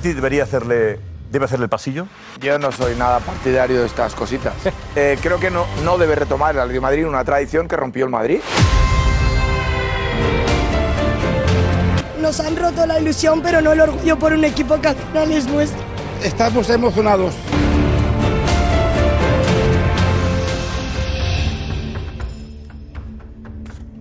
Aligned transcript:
Atleti 0.00 0.14
debería 0.14 0.44
hacerle, 0.44 0.98
debe 1.30 1.44
hacerle 1.44 1.64
el 1.64 1.68
pasillo? 1.68 2.06
Yo 2.40 2.58
no 2.58 2.72
soy 2.72 2.96
nada 2.96 3.20
partidario 3.20 3.80
de 3.80 3.86
estas 3.86 4.14
cositas. 4.14 4.54
Eh, 4.96 5.16
creo 5.22 5.38
que 5.38 5.52
no, 5.52 5.66
no 5.84 5.98
debe 5.98 6.16
retomar 6.16 6.52
el 6.52 6.60
Atlético 6.60 6.80
de 6.80 6.90
Madrid 6.90 7.06
una 7.06 7.24
tradición 7.24 7.68
que 7.68 7.76
rompió 7.76 8.04
el 8.06 8.10
Madrid. 8.10 8.40
Nos 12.20 12.40
han 12.40 12.56
roto 12.56 12.86
la 12.86 12.98
ilusión, 12.98 13.40
pero 13.40 13.60
no 13.60 13.70
el 13.70 13.80
orgullo 13.80 14.18
por 14.18 14.32
un 14.32 14.44
equipo 14.44 14.80
que 14.80 14.88
al 14.88 14.96
final 14.96 15.30
es 15.30 15.46
nuestro. 15.46 15.80
Estamos 16.24 16.68
emocionados. 16.70 17.34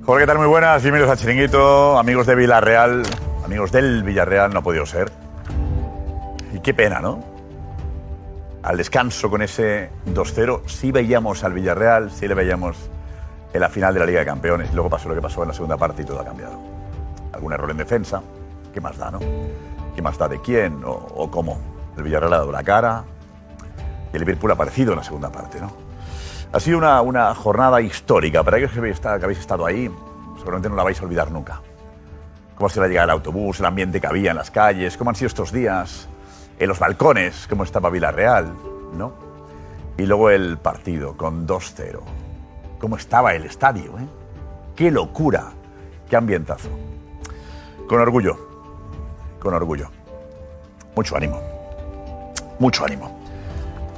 Jorge, 0.05 0.23
¿qué 0.23 0.27
tal? 0.27 0.37
Muy 0.39 0.47
buenas, 0.47 0.81
bienvenidos 0.81 1.11
al 1.11 1.19
Chiringuito, 1.19 1.99
amigos 1.99 2.25
de 2.25 2.33
Villarreal, 2.33 3.03
amigos 3.45 3.71
del 3.71 4.03
Villarreal, 4.03 4.51
no 4.51 4.59
ha 4.59 4.63
podido 4.63 4.87
ser. 4.87 5.28
Qué 6.63 6.73
pena, 6.73 6.99
¿no? 6.99 7.19
Al 8.63 8.77
descanso 8.77 9.29
con 9.29 9.41
ese 9.41 9.89
2-0, 10.07 10.67
sí 10.67 10.91
veíamos 10.91 11.43
al 11.43 11.53
Villarreal, 11.53 12.11
sí 12.11 12.27
le 12.27 12.33
veíamos 12.33 12.77
en 13.53 13.61
la 13.61 13.69
final 13.69 13.93
de 13.93 14.01
la 14.01 14.05
Liga 14.05 14.19
de 14.19 14.25
Campeones, 14.25 14.73
luego 14.73 14.89
pasó 14.89 15.07
lo 15.09 15.15
que 15.15 15.21
pasó 15.21 15.41
en 15.43 15.47
la 15.47 15.53
segunda 15.53 15.77
parte 15.77 16.01
y 16.01 16.05
todo 16.05 16.19
ha 16.19 16.25
cambiado. 16.25 16.59
Algún 17.31 17.53
error 17.53 17.71
en 17.71 17.77
defensa, 17.77 18.21
¿qué 18.73 18.81
más 18.81 18.97
da, 18.97 19.09
no? 19.09 19.19
¿Qué 19.95 20.01
más 20.01 20.17
da 20.17 20.27
de 20.27 20.41
quién 20.41 20.83
o, 20.83 20.91
o 20.91 21.31
cómo? 21.31 21.57
El 21.95 22.03
Villarreal 22.03 22.33
ha 22.33 22.37
dado 22.39 22.51
la 22.51 22.63
cara 22.63 23.03
y 24.11 24.15
el 24.15 24.19
Liverpool 24.19 24.51
ha 24.51 24.55
aparecido 24.55 24.91
en 24.91 24.97
la 24.97 25.03
segunda 25.03 25.31
parte, 25.31 25.61
¿no? 25.61 25.71
Ha 26.51 26.59
sido 26.59 26.79
una, 26.79 27.01
una 27.01 27.33
jornada 27.35 27.79
histórica. 27.79 28.43
Para 28.43 28.57
aquellos 28.57 28.73
que 28.73 28.79
habéis 28.79 29.39
estado, 29.39 29.65
ahí, 29.65 29.89
seguramente 30.37 30.67
no 30.67 30.75
la 30.75 30.83
vais 30.83 30.99
a 30.99 31.05
olvidar 31.05 31.31
nunca. 31.31 31.61
Cómo 32.55 32.69
sido 32.69 32.81
la 32.83 32.89
llegada 32.89 33.05
del 33.05 33.11
autobús, 33.11 33.59
el 33.59 33.65
ambiente 33.67 34.01
que 34.01 34.07
había 34.07 34.31
en 34.31 34.37
las 34.37 34.51
calles, 34.51 34.97
cómo 34.97 35.11
han 35.11 35.15
sido 35.15 35.27
estos 35.27 35.51
días, 35.51 36.09
en 36.59 36.67
los 36.67 36.77
balcones, 36.77 37.47
cómo 37.47 37.63
estaba 37.63 37.89
Villarreal, 37.89 38.53
¿no? 38.93 39.13
Y 39.97 40.05
luego 40.05 40.29
el 40.29 40.57
partido 40.57 41.15
con 41.15 41.47
2-0. 41.47 41.99
Cómo 42.79 42.97
estaba 42.97 43.33
el 43.33 43.45
estadio, 43.45 43.97
¿eh? 43.97 44.07
Qué 44.75 44.91
locura, 44.91 45.51
qué 46.09 46.17
ambientazo. 46.17 46.69
Con 47.87 47.99
orgullo, 47.99 48.37
con 49.39 49.53
orgullo. 49.53 49.89
Mucho 50.95 51.15
ánimo, 51.15 51.41
mucho 52.59 52.85
ánimo. 52.85 53.19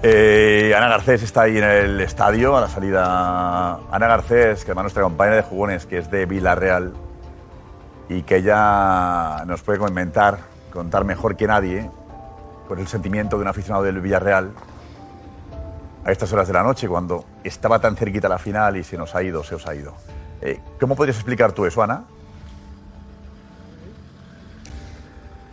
Eh, 0.04 0.74
Ana 0.76 0.88
Garcés 0.88 1.22
está 1.22 1.44
ahí 1.44 1.58
en 1.58 1.64
el 1.64 2.02
estadio 2.02 2.58
a 2.58 2.62
la 2.62 2.70
salida. 2.70 3.74
Ana 3.92 4.08
Garcés, 4.08 4.64
que 4.64 4.72
además 4.72 4.86
nuestra 4.86 5.04
compañera 5.04 5.38
de 5.38 5.44
jugones, 5.44 5.86
que 5.86 5.98
es 6.00 6.10
de 6.10 6.26
Villarreal, 6.26 6.94
y 8.10 8.24
que 8.24 8.38
ella 8.38 9.46
nos 9.46 9.62
puede 9.62 9.78
comentar, 9.78 10.40
contar 10.74 11.06
mejor 11.06 11.36
que 11.36 11.48
nadie, 11.48 11.90
con 12.72 12.80
el 12.80 12.88
sentimiento 12.88 13.36
de 13.36 13.42
un 13.42 13.50
aficionado 13.50 13.84
del 13.84 14.00
Villarreal, 14.00 14.54
a 16.06 16.10
estas 16.10 16.32
horas 16.32 16.48
de 16.48 16.54
la 16.54 16.64
noche, 16.64 16.88
cuando 16.88 17.26
estaba 17.44 17.82
tan 17.82 17.98
cerquita 17.98 18.30
la 18.30 18.38
final 18.38 18.78
y 18.78 18.84
se 18.86 18.98
nos 18.98 19.14
ha 19.14 19.22
ido, 19.22 19.44
se 19.44 19.56
os 19.56 19.68
ha 19.68 19.76
ido. 19.76 19.94
Eh, 20.40 20.58
¿Cómo 20.80 20.96
podrías 20.96 21.18
explicar 21.18 21.52
tú 21.52 21.66
eso, 21.66 21.84
Ana? 21.84 22.06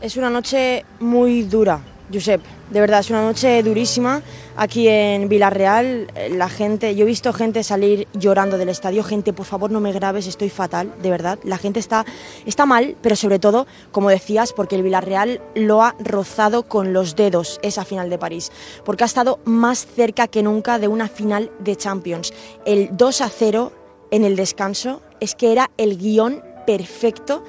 Es 0.00 0.16
una 0.16 0.30
noche 0.30 0.84
muy 1.00 1.42
dura, 1.42 1.80
Josep. 2.12 2.40
De 2.70 2.80
verdad, 2.80 3.00
es 3.00 3.10
una 3.10 3.22
noche 3.22 3.62
durísima. 3.62 4.22
Aquí 4.56 4.88
en 4.88 5.28
Villarreal, 5.28 6.08
eh, 6.14 6.30
la 6.30 6.48
gente, 6.48 6.94
yo 6.94 7.04
he 7.04 7.06
visto 7.06 7.32
gente 7.32 7.62
salir 7.62 8.08
llorando 8.12 8.58
del 8.58 8.68
estadio. 8.68 9.04
Gente, 9.04 9.32
por 9.32 9.46
favor, 9.46 9.70
no 9.70 9.80
me 9.80 9.92
grabes, 9.92 10.26
estoy 10.26 10.50
fatal, 10.50 10.92
de 11.02 11.10
verdad. 11.10 11.38
La 11.44 11.58
gente 11.58 11.80
está, 11.80 12.04
está 12.44 12.66
mal, 12.66 12.96
pero 13.00 13.16
sobre 13.16 13.38
todo, 13.38 13.66
como 13.92 14.10
decías, 14.10 14.52
porque 14.52 14.76
el 14.76 14.82
Villarreal 14.82 15.40
lo 15.54 15.82
ha 15.82 15.94
rozado 16.00 16.64
con 16.64 16.92
los 16.92 17.16
dedos 17.16 17.58
esa 17.62 17.84
final 17.84 18.10
de 18.10 18.18
París. 18.18 18.52
Porque 18.84 19.04
ha 19.04 19.06
estado 19.06 19.38
más 19.44 19.86
cerca 19.86 20.26
que 20.26 20.42
nunca 20.42 20.78
de 20.78 20.88
una 20.88 21.08
final 21.08 21.50
de 21.60 21.76
Champions. 21.76 22.32
El 22.66 22.90
2 22.92 23.20
a 23.20 23.28
0 23.28 23.72
en 24.10 24.24
el 24.24 24.36
descanso 24.36 25.02
es 25.20 25.34
que 25.34 25.52
era 25.52 25.70
el 25.76 25.98
guion 25.98 26.42
perfecto 26.66 27.44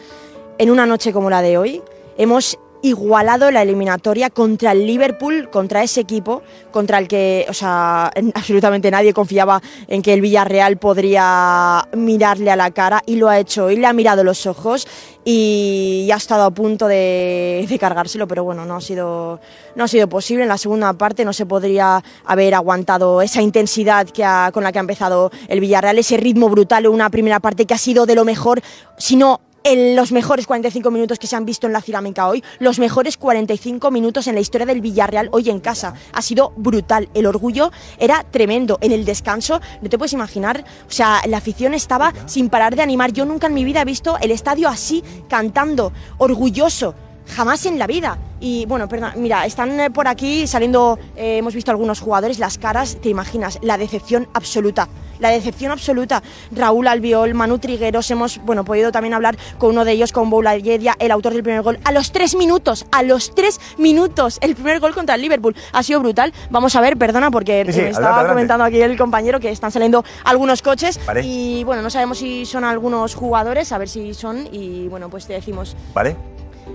en 0.58 0.70
una 0.70 0.86
noche 0.86 1.12
como 1.12 1.30
la 1.30 1.42
de 1.42 1.58
hoy. 1.58 1.82
Hemos 2.18 2.60
igualado 2.82 3.52
la 3.52 3.62
eliminatoria 3.62 4.30
contra 4.30 4.72
el 4.72 4.86
Liverpool, 4.86 5.50
contra 5.50 5.84
ese 5.84 6.02
equipo, 6.02 6.42
contra 6.72 6.98
el 6.98 7.08
que, 7.08 7.46
o 7.50 7.54
sea, 7.54 8.12
absolutamente 8.34 8.92
nadie 8.92 9.14
confiaba 9.14 9.62
en 9.88 10.02
que 10.02 10.14
el 10.14 10.22
Villarreal 10.22 10.78
podría 10.78 11.88
mirarle 11.96 12.52
a 12.52 12.56
la 12.56 12.72
cara 12.72 13.02
y 13.06 13.16
lo 13.16 13.30
ha 13.30 13.40
hecho 13.40 13.70
y 13.72 13.76
le 13.78 13.88
ha 13.88 13.94
mirado 13.94 14.24
los 14.24 14.46
ojos 14.46 14.88
y 15.26 16.10
ha 16.12 16.16
estado 16.18 16.44
a 16.44 16.52
punto 16.52 16.88
de, 16.88 17.78
cargárselo, 17.80 18.28
pero 18.28 18.44
bueno, 18.44 18.66
no 18.66 18.76
ha 18.78 18.82
sido 18.82 19.40
no 19.76 19.84
ha 19.84 19.88
sido 19.88 20.08
posible. 20.10 20.44
En 20.44 20.50
la 20.50 20.58
segunda 20.58 20.92
parte 20.94 21.24
no 21.24 21.34
se 21.34 21.46
podría 21.46 22.04
haber 22.26 22.56
aguantado 22.56 23.22
esa 23.22 23.42
intensidad 23.42 24.08
que 24.10 24.24
ha- 24.24 24.52
con 24.54 24.64
la 24.64 24.72
que 24.72 24.80
ha 24.80 24.82
empezado 24.82 25.32
el 25.48 25.60
Villarreal, 25.60 25.98
ese 26.00 26.18
ritmo 26.18 26.50
brutal, 26.50 26.88
una 26.88 27.10
primera 27.10 27.40
parte 27.40 27.66
que 27.66 27.74
ha 27.74 27.78
sido 27.78 28.06
de 28.06 28.16
lo 28.16 28.26
mejor, 28.26 28.62
si 28.98 29.16
no 29.16 29.40
en 29.64 29.96
los 29.96 30.12
mejores 30.12 30.48
45 30.48 30.92
minutos 30.92 31.20
que 31.20 31.28
se 31.28 31.36
han 31.36 31.46
visto 31.46 31.68
en 31.68 31.74
la 31.74 31.82
Cilámica 31.82 32.28
hoy, 32.28 32.44
los 32.60 32.80
mejores 32.80 33.18
45 33.18 33.92
minutos 33.92 34.28
en 34.28 34.36
la 34.36 34.42
historia 34.42 34.66
del 34.66 34.82
Villarreal 34.82 35.30
hoy 35.32 35.50
en 35.50 35.60
casa. 35.60 35.94
Ha 36.14 36.22
sido 36.22 36.54
brutal. 36.56 37.10
El 37.14 37.26
orgullo 37.26 37.72
era 37.98 38.24
tremendo. 38.24 38.78
En 38.82 38.92
el 38.92 39.06
descanso, 39.06 39.62
no 39.82 39.90
te 39.90 39.98
puedes 39.98 40.14
imaginar, 40.14 40.64
o 40.88 40.92
sea, 40.92 41.22
la 41.28 41.38
afición 41.38 41.74
estaba 41.74 42.14
sin 42.26 42.50
parar 42.50 42.76
de 42.76 42.82
animar. 42.82 43.12
Yo 43.12 43.26
nunca 43.26 43.48
en 43.48 43.54
mi 43.54 43.64
vida 43.64 43.82
he 43.82 43.86
visto 43.86 44.18
el 44.22 44.32
estadio 44.32 44.68
así, 44.68 45.04
cantando, 45.28 45.92
orgulloso. 46.18 46.96
Jamás 47.36 47.66
en 47.66 47.78
la 47.80 47.88
vida. 47.88 48.18
Y 48.42 48.66
bueno, 48.68 48.88
perdón, 48.88 49.12
mira, 49.18 49.46
están 49.46 49.78
eh, 49.80 49.90
por 49.92 50.08
aquí 50.08 50.48
saliendo, 50.48 50.98
eh, 51.18 51.38
hemos 51.38 51.54
visto 51.54 51.72
algunos 51.72 52.00
jugadores, 52.00 52.40
las 52.40 52.58
caras, 52.58 52.98
te 53.02 53.10
imaginas, 53.10 53.60
la 53.62 53.78
decepción 53.78 54.28
absoluta. 54.34 54.88
La 55.20 55.28
decepción 55.30 55.74
absoluta. 55.74 56.24
Raúl 56.52 56.88
Albiol, 56.88 57.34
Manu 57.34 57.60
Trigueros, 57.60 58.10
hemos 58.12 58.38
bueno, 58.46 58.64
podido 58.64 58.94
también 58.94 59.14
hablar 59.14 59.38
con 59.58 59.72
uno 59.72 59.84
de 59.84 59.92
ellos, 59.92 60.14
con 60.14 60.30
Boula 60.30 60.56
Yedia, 60.58 60.96
el 61.00 61.12
autor 61.12 61.34
del 61.34 61.44
primer 61.44 61.62
gol. 61.62 61.78
A 61.84 61.92
los 61.92 62.14
tres 62.14 62.36
minutos, 62.36 62.86
a 62.94 63.04
los 63.04 63.36
tres 63.36 63.60
minutos, 63.78 64.38
el 64.40 64.56
primer 64.56 64.80
gol 64.80 64.94
contra 64.96 65.16
el 65.16 65.22
Liverpool. 65.22 65.54
Ha 65.74 65.84
sido 65.84 66.00
brutal. 66.00 66.34
Vamos 66.50 66.74
a 66.78 66.82
ver, 66.82 66.96
perdona, 66.96 67.30
porque 67.32 67.66
Sí, 67.68 67.74
sí, 67.74 67.82
me 67.82 67.90
estaba 67.90 68.12
adelante. 68.12 68.30
comentando 68.32 68.64
aquí 68.64 68.82
el 68.82 68.98
compañero 68.98 69.42
que 69.42 69.52
están 69.52 69.72
saliendo 69.72 70.06
algunos 70.24 70.62
coches. 70.62 70.98
Vale. 71.06 71.22
Y 71.26 71.66
bueno, 71.66 71.82
no 71.82 71.90
sabemos 71.90 72.18
si 72.20 72.46
son 72.46 72.64
algunos 72.64 73.14
jugadores, 73.14 73.74
a 73.74 73.78
ver 73.78 73.90
si 73.90 74.14
son. 74.14 74.48
Y 74.54 74.88
bueno, 74.88 75.10
pues 75.10 75.28
te 75.28 75.34
decimos. 75.34 75.76
¿Vale? 75.94 76.16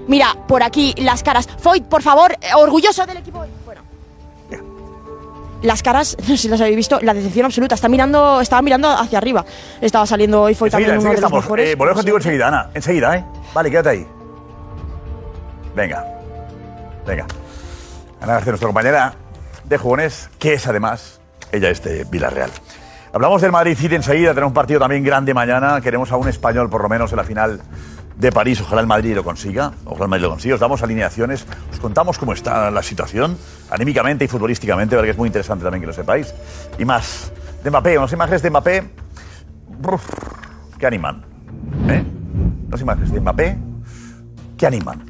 Mira, 0.08 0.36
por 0.46 0.62
aquí 0.62 0.94
las 0.98 1.22
caras. 1.22 1.48
Foyt, 1.58 1.84
por 1.84 2.02
favor, 2.02 2.32
eh, 2.32 2.48
orgulloso 2.56 3.06
del 3.06 3.18
equipo. 3.18 3.44
Bueno. 3.64 3.82
Las 5.62 5.82
caras, 5.82 6.16
no 6.20 6.26
sé 6.26 6.36
si 6.36 6.48
las 6.48 6.60
habéis 6.60 6.76
visto, 6.76 7.00
la 7.00 7.14
decepción 7.14 7.46
absoluta. 7.46 7.74
Está 7.74 7.88
mirando, 7.88 8.40
estaba 8.40 8.62
mirando 8.62 8.88
hacia 8.90 9.18
arriba. 9.18 9.44
Estaba 9.80 10.06
saliendo 10.06 10.42
hoy, 10.42 10.54
fue 10.54 10.68
Enseguida, 10.68 10.88
también 10.88 11.00
uno 11.00 11.10
enseguida 11.12 11.16
de 11.16 11.20
los 11.20 11.28
estamos. 11.28 11.44
mejores. 11.44 11.68
Eh, 11.70 11.74
volvemos 11.74 11.98
contigo 11.98 12.16
enseguida, 12.18 12.48
Ana. 12.48 12.70
Enseguida, 12.74 13.16
¿eh? 13.16 13.24
Vale, 13.54 13.70
quédate 13.70 13.88
ahí. 13.88 14.06
Venga. 15.74 16.04
Venga. 17.06 17.26
Ana 18.20 18.34
García, 18.34 18.52
nuestra 18.52 18.68
compañera 18.68 19.14
de 19.64 19.78
jugones, 19.78 20.30
que 20.38 20.54
es 20.54 20.66
además, 20.66 21.20
ella 21.52 21.70
es 21.70 21.82
de 21.82 22.04
Villarreal. 22.04 22.50
Hablamos 23.12 23.42
del 23.42 23.52
Madrid 23.52 23.76
City 23.76 23.94
enseguida, 23.94 24.30
tenemos 24.30 24.50
un 24.50 24.54
partido 24.54 24.80
también 24.80 25.04
grande 25.04 25.34
mañana, 25.34 25.80
queremos 25.80 26.10
a 26.12 26.16
un 26.16 26.28
español 26.28 26.68
por 26.68 26.82
lo 26.82 26.88
menos 26.88 27.12
en 27.12 27.16
la 27.16 27.24
final 27.24 27.60
de 28.16 28.30
París, 28.32 28.60
ojalá 28.60 28.80
el 28.80 28.86
Madrid 28.86 29.14
lo 29.14 29.24
consiga, 29.24 29.72
ojalá 29.84 30.04
el 30.04 30.10
Madrid 30.10 30.22
lo 30.24 30.30
consiga, 30.30 30.54
os 30.54 30.60
damos 30.60 30.82
alineaciones, 30.82 31.46
os 31.72 31.80
contamos 31.80 32.18
cómo 32.18 32.32
está 32.32 32.70
la 32.70 32.82
situación, 32.82 33.36
anímicamente 33.70 34.24
y 34.24 34.28
futbolísticamente, 34.28 34.96
porque 34.96 35.10
es 35.10 35.18
muy 35.18 35.26
interesante 35.26 35.64
también 35.64 35.80
que 35.80 35.86
lo 35.88 35.92
sepáis, 35.92 36.34
y 36.78 36.84
más, 36.84 37.32
de 37.62 37.70
Mbappé, 37.70 37.98
unas 37.98 38.12
imágenes 38.12 38.42
de 38.42 38.50
Mbappé, 38.50 38.84
que 40.78 40.86
animan, 40.86 41.24
¿eh? 41.88 42.04
Unas 42.68 42.80
imágenes 42.80 43.12
de 43.12 43.20
Mbappé, 43.20 43.58
que 44.56 44.66
animan, 44.66 45.04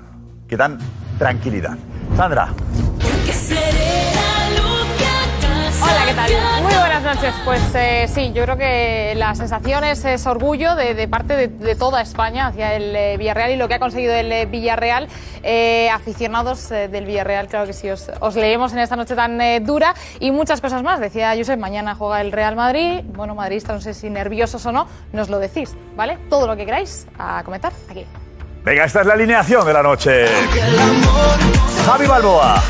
que 0.49 0.57
dan 0.57 0.79
tranquilidad. 1.19 1.77
Sandra, 2.17 2.49
Hola, 5.83 6.05
¿qué 6.07 6.15
tal? 6.15 6.54
Pues 7.45 7.63
eh, 7.75 8.07
sí, 8.13 8.33
yo 8.35 8.45
creo 8.45 8.57
que 8.57 9.15
la 9.17 9.35
sensación 9.35 9.85
es, 9.85 10.05
es 10.05 10.27
orgullo 10.27 10.75
de, 10.75 10.95
de 10.95 11.09
parte 11.09 11.37
de, 11.37 11.49
de 11.49 11.75
toda 11.75 12.01
España 12.01 12.49
hacia 12.49 12.75
el 12.75 12.95
eh, 12.95 13.17
Villarreal 13.17 13.51
y 13.53 13.57
lo 13.57 13.69
que 13.69 13.75
ha 13.75 13.79
conseguido 13.79 14.15
el 14.15 14.31
eh, 14.33 14.47
Villarreal. 14.47 15.09
Eh, 15.43 15.89
aficionados 15.91 16.71
eh, 16.71 16.89
del 16.89 17.05
Villarreal, 17.07 17.47
claro 17.49 17.67
que 17.67 17.73
sí, 17.73 17.89
os, 17.91 18.11
os 18.21 18.35
leemos 18.35 18.73
en 18.73 18.79
esta 18.81 18.97
noche 18.97 19.15
tan 19.15 19.41
eh, 19.41 19.61
dura 19.61 19.95
y 20.21 20.31
muchas 20.31 20.61
cosas 20.61 20.83
más. 20.83 21.01
Decía 21.01 21.35
Josep, 21.37 21.59
mañana 21.59 21.95
juega 21.95 22.21
el 22.21 22.33
Real 22.33 22.57
Madrid. 22.57 23.03
Bueno, 23.05 23.35
madridistas, 23.35 23.75
no 23.77 23.81
sé 23.81 23.95
si 23.95 24.11
nerviosos 24.11 24.65
o 24.67 24.73
no, 24.73 24.87
nos 25.13 25.29
lo 25.29 25.39
decís, 25.39 25.75
¿vale? 25.97 26.19
Todo 26.29 26.47
lo 26.47 26.57
que 26.57 26.65
queráis 26.65 27.07
a 27.19 27.43
comentar 27.45 27.73
aquí. 27.91 28.05
venga, 28.65 28.85
esta 28.85 29.01
es 29.03 29.07
la 29.07 29.15
alineación 29.15 29.67
de 29.67 29.73
la 29.73 29.83
noche. 29.83 30.27
Javi 31.87 32.07
Balboa. 32.07 32.63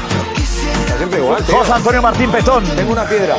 Siempre 0.96 1.18
igual, 1.20 1.42
tío. 1.44 1.56
José 1.56 1.72
Antonio 1.72 2.02
Martín 2.02 2.30
Petón. 2.30 2.64
Tengo 2.76 2.92
una 2.92 3.04
piedra. 3.04 3.36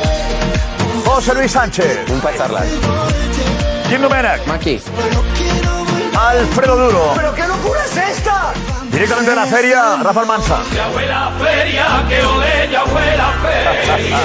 José 1.06 1.34
Luis 1.34 1.52
Sánchez. 1.52 2.10
Un 2.10 2.20
pasarlas. 2.20 2.66
Jim 3.88 4.02
Domenech. 4.02 4.44
Maki. 4.46 4.80
Alfredo 6.18 6.76
Duro. 6.76 7.12
¿Pero 7.14 7.34
qué 7.34 7.46
locura 7.46 7.80
es 7.84 7.96
esta? 7.96 8.52
Directamente 8.90 9.30
de 9.30 9.36
la 9.36 9.46
feria, 9.46 9.96
Rafa 10.02 10.20
Almansa. 10.20 10.58
Ya 10.74 10.86
fue 10.86 11.06
la 11.06 11.30
feria, 11.38 12.04
que 12.08 12.24
ole, 12.24 12.68
ya 12.70 12.80
fue 12.82 13.16
la 13.16 13.30
feria. 13.42 14.18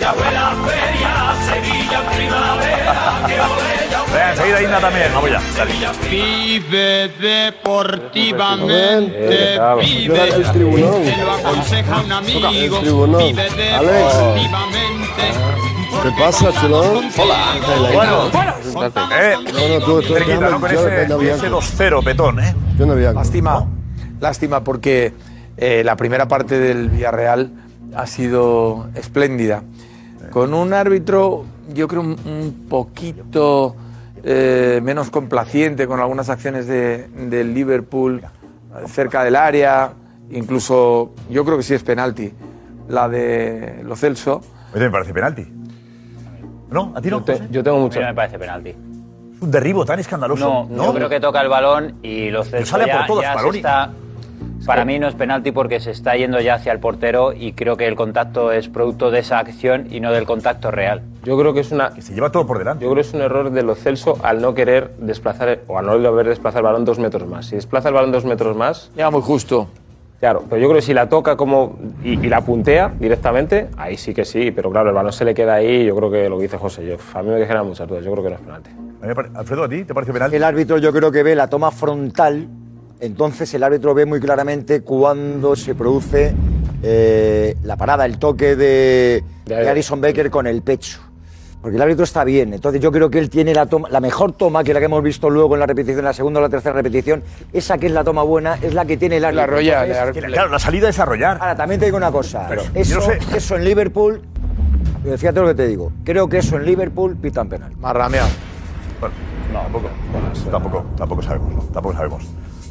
Ya 0.00 0.12
fue 0.12 0.32
la 0.32 0.54
feria, 0.66 1.34
Sevilla 1.46 2.10
primavera, 2.10 3.26
que 3.26 3.40
ole, 3.40 3.87
Venga, 4.12 4.30
enseguida 4.32 4.62
Inna 4.62 4.80
también. 4.80 5.06
Vamos 5.14 5.30
ya. 5.30 5.40
dale. 5.56 5.72
Vive 6.10 7.08
deportivamente, 7.20 9.54
Yo 9.56 9.76
vive. 9.76 10.28
el 10.28 10.52
tribunón. 10.52 11.02
Te 11.02 11.16
lo 11.18 11.30
aconseja 11.32 12.00
un 12.00 12.12
amigo. 12.12 12.48
El. 12.48 13.18
Vive 13.18 13.42
Alex. 13.74 14.16
deportivamente. 14.16 15.24
¿Qué 16.02 16.10
pasa, 16.18 16.52
chulón? 16.60 17.10
Hola. 17.18 17.38
Bueno, 17.92 18.30
eh, 19.18 19.34
No, 19.52 19.60
no, 19.80 19.84
tú, 19.84 20.00
tú 20.02 20.14
cerquita, 20.14 20.50
¿no? 20.50 20.60
Con 20.60 20.70
yo 20.70 20.86
ese, 20.86 21.02
ese 21.04 21.16
Bianco. 21.16 21.46
2-0, 21.60 22.04
petón, 22.04 22.38
¿eh? 22.40 22.54
Yo 22.78 22.86
no 22.86 22.94
Bianco. 22.94 23.18
Lástima, 23.18 23.66
lástima 24.20 24.62
porque 24.62 25.12
eh, 25.56 25.82
la 25.84 25.96
primera 25.96 26.28
parte 26.28 26.56
del 26.58 26.88
Villarreal 26.90 27.50
ha 27.96 28.06
sido 28.06 28.86
espléndida. 28.94 29.62
Con 30.30 30.54
un 30.54 30.72
árbitro, 30.72 31.44
yo 31.74 31.88
creo, 31.88 32.02
un, 32.02 32.16
un 32.26 32.66
poquito 32.68 33.74
eh, 34.24 34.80
menos 34.82 35.10
complaciente 35.10 35.86
con 35.86 36.00
algunas 36.00 36.28
acciones 36.28 36.66
de- 36.66 37.08
del 37.08 37.54
Liverpool 37.54 38.22
cerca 38.86 39.24
del 39.24 39.36
área. 39.36 39.92
Incluso, 40.30 41.12
yo 41.30 41.44
creo 41.44 41.56
que 41.56 41.62
sí 41.62 41.74
es 41.74 41.82
penalti, 41.82 42.32
la 42.88 43.08
de 43.08 43.80
Lo 43.84 43.96
Celso. 43.96 44.40
Oye, 44.74 44.84
me 44.84 44.90
parece 44.90 45.12
penalti. 45.14 45.46
¿No? 46.70 46.92
¿A 46.94 47.00
ti 47.00 47.08
no? 47.10 47.20
José? 47.20 47.48
Yo 47.50 47.62
tengo 47.62 47.78
mucho. 47.78 47.98
A 47.98 48.02
mí 48.02 48.04
no 48.06 48.10
me 48.12 48.16
parece 48.16 48.38
penalti. 48.38 48.74
Un 49.40 49.50
derribo 49.50 49.84
tan 49.86 49.98
escandaloso. 50.00 50.66
No, 50.68 50.84
yo 50.86 50.94
creo 50.94 51.08
que 51.08 51.20
toca 51.20 51.40
el 51.40 51.48
balón 51.48 51.94
y 52.02 52.30
lo 52.30 52.44
Celso 52.44 52.72
sale 52.72 52.84
a 52.84 52.86
ya, 52.88 52.96
por 52.98 53.06
todas, 53.06 53.24
ya 53.24 53.50
se 53.50 53.56
está... 53.56 53.90
Para 54.68 54.84
mí 54.84 54.98
no 54.98 55.08
es 55.08 55.14
penalti 55.14 55.50
porque 55.50 55.80
se 55.80 55.92
está 55.92 56.14
yendo 56.14 56.38
ya 56.42 56.56
hacia 56.56 56.72
el 56.72 56.78
portero 56.78 57.32
y 57.32 57.54
creo 57.54 57.78
que 57.78 57.86
el 57.86 57.96
contacto 57.96 58.52
es 58.52 58.68
producto 58.68 59.10
de 59.10 59.20
esa 59.20 59.38
acción 59.38 59.86
y 59.90 60.00
no 60.00 60.12
del 60.12 60.26
contacto 60.26 60.70
real. 60.70 61.00
Yo 61.24 61.38
creo 61.38 61.54
que 61.54 61.60
es 61.60 61.72
una. 61.72 61.98
Se 62.02 62.12
lleva 62.12 62.30
todo 62.30 62.46
por 62.46 62.58
delante. 62.58 62.84
Yo 62.84 62.90
creo 62.90 63.02
que 63.02 63.08
es 63.08 63.14
un 63.14 63.22
error 63.22 63.50
de 63.50 63.62
Lo 63.62 63.74
Celso 63.74 64.18
al 64.22 64.42
no 64.42 64.52
querer 64.52 64.90
desplazar 64.98 65.60
o 65.68 65.78
al 65.78 65.86
no 65.86 65.92
haber 65.92 66.28
desplazado 66.28 66.58
el 66.58 66.64
balón 66.66 66.84
dos 66.84 66.98
metros 66.98 67.26
más. 67.26 67.46
Si 67.46 67.54
desplaza 67.56 67.88
el 67.88 67.94
balón 67.94 68.12
dos 68.12 68.26
metros 68.26 68.54
más. 68.58 68.90
Ya 68.94 69.10
muy 69.10 69.22
justo. 69.22 69.68
Claro, 70.20 70.44
pero 70.50 70.60
yo 70.60 70.68
creo 70.68 70.80
que 70.80 70.86
si 70.86 70.92
la 70.92 71.08
toca 71.08 71.34
como 71.34 71.78
y, 72.04 72.20
y 72.20 72.28
la 72.28 72.42
puntea 72.42 72.92
directamente, 73.00 73.68
ahí 73.78 73.96
sí 73.96 74.12
que 74.12 74.26
sí, 74.26 74.50
pero 74.50 74.70
claro, 74.70 74.90
el 74.90 74.94
balón 74.94 75.14
se 75.14 75.24
le 75.24 75.32
queda 75.32 75.54
ahí. 75.54 75.86
Yo 75.86 75.96
creo 75.96 76.10
que 76.10 76.28
lo 76.28 76.36
que 76.36 76.42
dice 76.42 76.58
José, 76.58 76.84
yo, 76.84 76.96
a 77.14 77.22
mí 77.22 77.30
me 77.30 77.40
generan 77.40 77.66
muchas 77.66 77.88
dudas. 77.88 78.04
Yo 78.04 78.12
creo 78.12 78.22
que 78.22 78.30
no 78.30 78.36
es 78.36 78.42
penalti. 78.42 78.70
Alfredo, 79.34 79.64
¿a 79.64 79.68
ti 79.70 79.84
te 79.84 79.94
parece 79.94 80.12
penalti? 80.12 80.36
El 80.36 80.44
árbitro 80.44 80.76
yo 80.76 80.92
creo 80.92 81.10
que 81.10 81.22
ve 81.22 81.34
la 81.34 81.46
toma 81.46 81.70
frontal, 81.70 82.48
entonces 83.00 83.52
el 83.54 83.62
árbitro 83.62 83.94
ve 83.94 84.06
muy 84.06 84.20
claramente 84.20 84.82
cuando 84.82 85.54
se 85.56 85.74
produce 85.74 86.34
eh, 86.82 87.56
la 87.62 87.76
parada, 87.76 88.04
el 88.06 88.18
toque 88.18 88.56
de, 88.56 89.22
de 89.46 89.68
Alison 89.68 90.00
Becker 90.00 90.30
con 90.30 90.46
el 90.46 90.62
pecho. 90.62 91.00
Porque 91.60 91.74
el 91.76 91.82
árbitro 91.82 92.04
está 92.04 92.22
bien, 92.22 92.54
entonces 92.54 92.80
yo 92.80 92.92
creo 92.92 93.10
que 93.10 93.18
él 93.18 93.28
tiene 93.28 93.52
la, 93.52 93.66
toma, 93.66 93.88
la 93.90 93.98
mejor 93.98 94.30
toma, 94.30 94.62
que 94.62 94.72
la 94.72 94.78
que 94.78 94.86
hemos 94.86 95.02
visto 95.02 95.28
luego 95.28 95.54
en 95.56 95.60
la 95.60 95.66
repetición, 95.66 95.98
en 95.98 96.04
la 96.04 96.12
segunda 96.12 96.38
o 96.38 96.42
la 96.42 96.48
tercera 96.48 96.72
repetición, 96.72 97.24
esa 97.52 97.78
que 97.78 97.86
es 97.86 97.92
la 97.92 98.04
toma 98.04 98.22
buena, 98.22 98.54
es 98.62 98.74
la 98.74 98.84
que 98.84 98.96
tiene 98.96 99.16
el 99.16 99.24
árbitro. 99.24 99.58
Entonces, 99.58 99.96
ar- 100.24 100.32
Claro, 100.32 100.50
la 100.50 100.58
salida 100.60 100.88
es 100.88 100.98
arrollar. 101.00 101.36
Ahora, 101.40 101.56
también 101.56 101.80
te 101.80 101.86
digo 101.86 101.96
una 101.96 102.12
cosa. 102.12 102.46
Pero, 102.48 102.62
eso, 102.74 103.00
yo 103.00 103.00
no 103.00 103.06
sé. 103.06 103.36
eso 103.36 103.56
en 103.56 103.64
Liverpool, 103.64 104.22
fíjate 105.16 105.40
lo 105.40 105.48
que 105.48 105.54
te 105.56 105.66
digo, 105.66 105.90
creo 106.04 106.28
que 106.28 106.38
eso 106.38 106.56
en 106.56 106.64
Liverpool 106.64 107.16
pitan 107.16 107.48
penal. 107.48 107.72
Marrameado. 107.80 108.28
Bueno, 109.00 109.14
no, 109.52 109.60
tampoco. 109.62 109.88
Tampoco, 110.52 110.84
tampoco 110.96 111.22
sabemos, 111.22 111.54
¿no? 111.54 111.62
Tampoco 111.72 111.94
sabemos. 111.96 112.22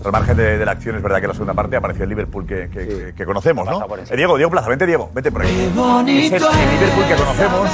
Al 0.08 0.12
margen 0.14 0.38
de, 0.38 0.58
de 0.58 0.66
la 0.66 0.72
acción, 0.72 0.96
es 0.96 1.02
verdad 1.04 1.18
que 1.18 1.26
en 1.26 1.30
la 1.30 1.34
segunda 1.34 1.54
parte 1.54 1.76
apareció 1.76 2.04
el 2.04 2.10
Liverpool 2.10 2.46
que, 2.48 2.70
que- 2.70 2.88
que- 2.88 3.14
que 3.16 3.26
conocemos, 3.26 3.66
¿no? 3.66 3.86
Eh, 4.10 4.16
Diego, 4.16 4.38
Diego 4.38 4.50
Plaza, 4.52 4.70
vente 4.70 4.86
Diego, 4.86 5.10
vete 5.14 5.32
por 5.32 5.44
es 5.44 5.50
el 5.52 6.70
Liverpool 6.80 7.06
que 7.08 7.16
conocemos 7.16 7.70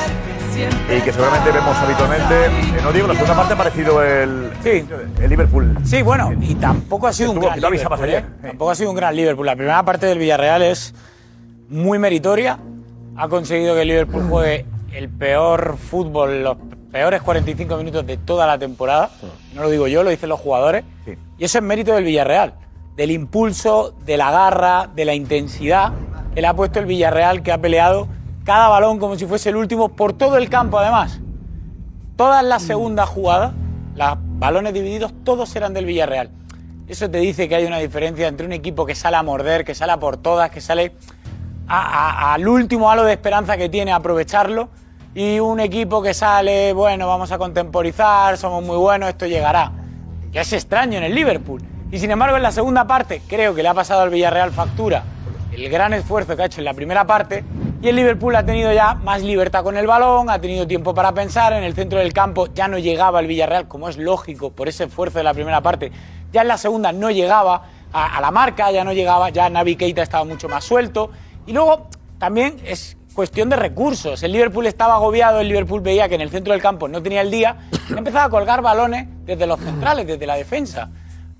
y 0.55 1.01
que 1.01 1.11
seguramente 1.11 1.51
vemos 1.51 1.77
habitualmente. 1.77 2.45
Eh, 2.45 2.81
no 2.83 2.91
digo, 2.91 3.05
en 3.05 3.09
la 3.09 3.13
segunda 3.15 3.35
parte 3.35 3.53
ha 3.53 3.55
aparecido 3.55 4.03
el, 4.03 4.51
el 5.21 5.29
Liverpool. 5.29 5.77
Sí, 5.83 6.01
bueno, 6.01 6.31
y 6.41 6.55
tampoco 6.55 7.07
ha 7.07 7.13
sido 7.13 7.31
un 7.31 7.39
gran 7.39 7.59
Liverpool. 7.59 8.09
¿eh? 8.09 8.23
Tampoco 8.41 8.71
ha 8.71 8.75
sido 8.75 8.89
un 8.91 8.95
gran 8.95 9.15
Liverpool. 9.15 9.45
La 9.45 9.55
primera 9.55 9.83
parte 9.83 10.05
del 10.05 10.17
Villarreal 10.19 10.61
es 10.63 10.93
muy 11.69 11.97
meritoria. 11.99 12.59
Ha 13.15 13.27
conseguido 13.29 13.75
que 13.75 13.81
el 13.83 13.87
Liverpool 13.87 14.23
juegue 14.29 14.65
el 14.91 15.09
peor 15.09 15.77
fútbol, 15.77 16.43
los 16.43 16.57
peores 16.93 17.23
45 17.23 17.75
minutos 17.77 18.05
de 18.05 18.17
toda 18.17 18.45
la 18.45 18.59
temporada. 18.59 19.09
No 19.55 19.63
lo 19.63 19.69
digo 19.71 19.87
yo, 19.87 20.03
lo 20.03 20.11
dicen 20.11 20.29
los 20.29 20.39
jugadores. 20.39 20.85
Y 21.39 21.43
eso 21.43 21.57
es 21.57 21.63
mérito 21.63 21.95
del 21.95 22.03
Villarreal. 22.03 22.53
Del 22.95 23.09
impulso, 23.09 23.95
de 24.05 24.15
la 24.15 24.29
garra, 24.29 24.87
de 24.93 25.03
la 25.03 25.15
intensidad. 25.15 25.91
Él 26.35 26.45
ha 26.45 26.53
puesto 26.53 26.79
el 26.79 26.85
Villarreal 26.85 27.41
que 27.41 27.51
ha 27.51 27.57
peleado 27.57 28.07
cada 28.45 28.67
balón 28.69 28.99
como 28.99 29.15
si 29.15 29.25
fuese 29.25 29.49
el 29.49 29.55
último 29.55 29.89
por 29.89 30.13
todo 30.13 30.37
el 30.37 30.49
campo 30.49 30.77
además. 30.77 31.19
Todas 32.15 32.45
las 32.45 32.61
segundas 32.61 33.09
jugadas, 33.09 33.53
los 33.95 34.17
balones 34.37 34.75
divididos, 34.75 35.11
todos 35.23 35.55
eran 35.55 35.73
del 35.73 35.85
Villarreal. 35.85 36.29
Eso 36.87 37.09
te 37.09 37.17
dice 37.17 37.49
que 37.49 37.55
hay 37.55 37.65
una 37.65 37.79
diferencia 37.79 38.27
entre 38.27 38.45
un 38.45 38.53
equipo 38.53 38.85
que 38.85 38.93
sale 38.93 39.17
a 39.17 39.23
morder, 39.23 39.65
que 39.65 39.73
sale 39.73 39.93
a 39.93 39.97
por 39.97 40.17
todas, 40.17 40.51
que 40.51 40.61
sale 40.61 40.93
al 41.67 42.47
último 42.47 42.91
halo 42.91 43.03
de 43.03 43.13
esperanza 43.13 43.57
que 43.57 43.67
tiene 43.67 43.91
a 43.91 43.95
aprovecharlo, 43.95 44.69
y 45.15 45.39
un 45.39 45.59
equipo 45.59 46.01
que 46.01 46.13
sale, 46.13 46.73
bueno, 46.73 47.07
vamos 47.07 47.31
a 47.31 47.37
contemporizar, 47.37 48.37
somos 48.37 48.63
muy 48.63 48.77
buenos, 48.77 49.09
esto 49.09 49.27
llegará. 49.27 49.71
Que 50.31 50.39
es 50.39 50.53
extraño 50.53 50.97
en 50.97 51.03
el 51.03 51.13
Liverpool. 51.13 51.61
Y 51.91 51.99
sin 51.99 52.09
embargo, 52.09 52.35
en 52.35 52.43
la 52.43 52.51
segunda 52.51 52.87
parte, 52.87 53.21
creo 53.27 53.53
que 53.53 53.61
le 53.61 53.69
ha 53.69 53.73
pasado 53.73 54.01
al 54.01 54.09
Villarreal 54.09 54.51
factura 54.51 55.03
el 55.51 55.69
gran 55.69 55.93
esfuerzo 55.93 56.35
que 56.35 56.41
ha 56.41 56.45
hecho 56.45 56.61
en 56.61 56.65
la 56.65 56.73
primera 56.73 57.05
parte. 57.05 57.43
Y 57.81 57.89
el 57.89 57.95
Liverpool 57.95 58.35
ha 58.35 58.43
tenido 58.43 58.73
ya 58.73 58.95
más 58.95 59.21
libertad 59.21 59.63
con 59.63 59.77
el 59.77 59.85
balón, 59.85 60.29
ha 60.29 60.39
tenido 60.39 60.65
tiempo 60.65 60.95
para 60.95 61.11
pensar. 61.11 61.53
En 61.53 61.63
el 61.63 61.75
centro 61.75 61.99
del 61.99 62.11
campo 62.13 62.47
ya 62.51 62.67
no 62.67 62.79
llegaba 62.79 63.19
el 63.19 63.27
Villarreal, 63.27 63.67
como 63.67 63.89
es 63.89 63.97
lógico, 63.97 64.51
por 64.51 64.67
ese 64.67 64.85
esfuerzo 64.85 65.19
de 65.19 65.25
la 65.25 65.33
primera 65.35 65.61
parte. 65.61 65.91
Ya 66.31 66.41
en 66.41 66.47
la 66.47 66.57
segunda 66.57 66.91
no 66.91 67.11
llegaba 67.11 67.65
a, 67.91 68.17
a 68.17 68.21
la 68.21 68.31
marca, 68.31 68.71
ya 68.71 68.83
no 68.83 68.93
llegaba, 68.93 69.29
ya 69.29 69.47
Navi 69.49 69.75
Keita 69.75 70.01
estaba 70.01 70.23
mucho 70.23 70.49
más 70.49 70.63
suelto. 70.63 71.11
Y 71.45 71.53
luego 71.53 71.89
también 72.17 72.55
es 72.65 72.97
cuestión 73.13 73.49
de 73.49 73.55
recursos. 73.55 74.21
El 74.23 74.31
Liverpool 74.31 74.65
estaba 74.65 74.95
agobiado, 74.95 75.39
el 75.39 75.47
Liverpool 75.47 75.81
veía 75.81 76.09
que 76.09 76.15
en 76.15 76.21
el 76.21 76.29
centro 76.29 76.53
del 76.53 76.61
campo 76.61 76.87
no 76.87 77.01
tenía 77.01 77.21
el 77.21 77.31
día, 77.31 77.57
y 77.89 77.93
empezaba 77.97 78.25
a 78.25 78.29
colgar 78.29 78.61
balones 78.61 79.07
desde 79.25 79.47
los 79.47 79.59
centrales, 79.59 80.07
desde 80.07 80.25
la 80.25 80.35
defensa. 80.35 80.89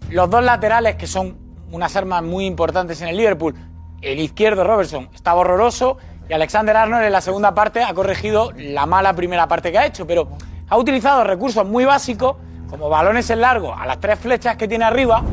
Los 0.10 0.30
dos 0.30 0.44
laterales, 0.44 0.96
que 0.96 1.08
son 1.08 1.38
unas 1.72 1.96
armas 1.96 2.24
muy 2.24 2.46
importantes 2.46 3.02
en 3.02 3.08
el 3.08 3.18
Liverpool, 3.18 3.56
el 4.02 4.20
izquierdo 4.20 4.64
Robertson 4.64 5.10
estaba 5.14 5.42
horroroso 5.42 5.98
y 6.30 6.34
Alexander 6.34 6.76
Arnold 6.76 7.06
en 7.06 7.12
la 7.12 7.22
segunda 7.22 7.56
parte 7.56 7.84
ha 7.84 7.94
corregido 7.94 8.52
la 8.56 8.86
mala 8.86 9.14
primera 9.14 9.48
parte 9.48 9.72
que 9.72 9.78
ha 9.78 9.86
hecho, 9.86 10.06
pero 10.06 10.28
ha 10.70 10.78
utilizado 10.78 11.24
recursos 11.24 11.66
muy 11.66 11.86
básicos 11.86 12.36
como 12.70 12.90
balones 12.90 13.30
en 13.30 13.42
largo 13.42 13.74
a 13.74 13.86
las 13.86 14.00
tres 14.00 14.20
flechas 14.20 14.58
que 14.58 14.68
tiene 14.68 14.84
arriba 14.86 15.24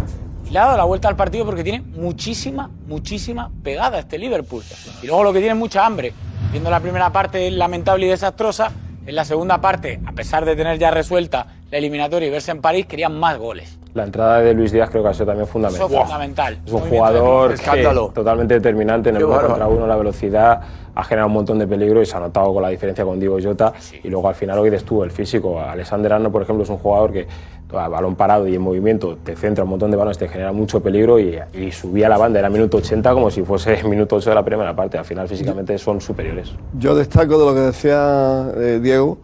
y 0.46 0.50
le 0.50 0.58
ha 0.58 0.66
dado 0.66 0.76
la 0.76 0.84
vuelta 0.84 1.08
al 1.08 1.16
partido 1.16 1.44
porque 1.44 1.64
tiene 1.64 1.80
muchísima, 1.80 2.70
muchísima 2.86 3.50
pegada 3.62 3.98
este 3.98 4.18
Liverpool. 4.18 4.62
Y 5.02 5.06
luego 5.06 5.24
lo 5.24 5.32
que 5.32 5.40
tiene 5.40 5.54
es 5.54 5.58
mucha 5.58 5.84
hambre. 5.84 6.12
Viendo 6.52 6.70
la 6.70 6.80
primera 6.80 7.10
parte 7.12 7.50
lamentable 7.50 8.06
y 8.06 8.08
desastrosa, 8.10 8.70
en 9.06 9.14
la 9.14 9.24
segunda 9.24 9.60
parte, 9.60 10.00
a 10.06 10.12
pesar 10.12 10.44
de 10.44 10.54
tener 10.54 10.78
ya 10.78 10.90
resuelta 10.90 11.46
la 11.70 11.78
eliminatoria 11.78 12.28
y 12.28 12.30
verse 12.30 12.50
en 12.50 12.60
París, 12.60 12.86
querían 12.86 13.18
más 13.18 13.38
goles. 13.38 13.79
La 13.94 14.04
entrada 14.04 14.40
de 14.40 14.54
Luis 14.54 14.70
Díaz 14.72 14.88
creo 14.90 15.02
que 15.02 15.08
ha 15.08 15.14
sido 15.14 15.26
también 15.26 15.46
fundamental. 15.48 15.86
Eso 15.88 15.96
es 15.96 16.02
fundamental. 16.02 16.58
Es 16.64 16.72
un 16.72 16.80
jugador 16.82 17.48
de- 17.50 17.54
que, 17.56 17.60
Escándalo. 17.62 18.08
totalmente 18.14 18.54
determinante 18.54 19.10
en 19.10 19.16
el 19.16 19.24
uno 19.24 19.40
contra 19.40 19.66
uno, 19.66 19.86
la 19.86 19.96
velocidad, 19.96 20.60
ha 20.94 21.04
generado 21.04 21.26
un 21.28 21.34
montón 21.34 21.58
de 21.58 21.66
peligro 21.66 22.00
y 22.00 22.06
se 22.06 22.16
ha 22.16 22.20
notado 22.20 22.52
con 22.54 22.62
la 22.62 22.68
diferencia 22.68 23.04
con 23.04 23.18
Diego 23.18 23.38
Jota. 23.42 23.72
Y 24.02 24.08
luego 24.08 24.28
al 24.28 24.34
final 24.34 24.62
dices 24.62 24.84
tú, 24.84 25.02
el 25.02 25.10
físico. 25.10 25.60
Alexander 25.60 26.12
Arnold, 26.12 26.32
por 26.32 26.42
ejemplo, 26.42 26.62
es 26.64 26.70
un 26.70 26.78
jugador 26.78 27.12
que 27.12 27.26
a 27.72 27.86
balón 27.88 28.16
parado 28.16 28.48
y 28.48 28.54
en 28.56 28.62
movimiento 28.62 29.16
te 29.24 29.36
centra 29.36 29.62
un 29.64 29.70
montón 29.70 29.90
de 29.92 29.96
balones, 29.96 30.18
te 30.18 30.28
genera 30.28 30.50
mucho 30.52 30.80
peligro 30.82 31.20
y, 31.20 31.38
y 31.54 31.70
subía 31.70 32.08
la 32.08 32.18
banda, 32.18 32.40
era 32.40 32.50
minuto 32.50 32.78
80 32.78 33.12
como 33.12 33.30
si 33.30 33.42
fuese 33.44 33.82
minuto 33.88 34.16
8 34.16 34.30
de 34.30 34.34
la 34.34 34.44
primera 34.44 34.74
parte. 34.74 34.98
Al 34.98 35.04
final 35.04 35.28
físicamente 35.28 35.78
son 35.78 36.00
superiores. 36.00 36.52
Yo 36.78 36.94
destaco 36.96 37.38
de 37.38 37.44
lo 37.46 37.54
que 37.54 37.60
decía 37.60 38.46
eh, 38.56 38.80
Diego, 38.82 39.18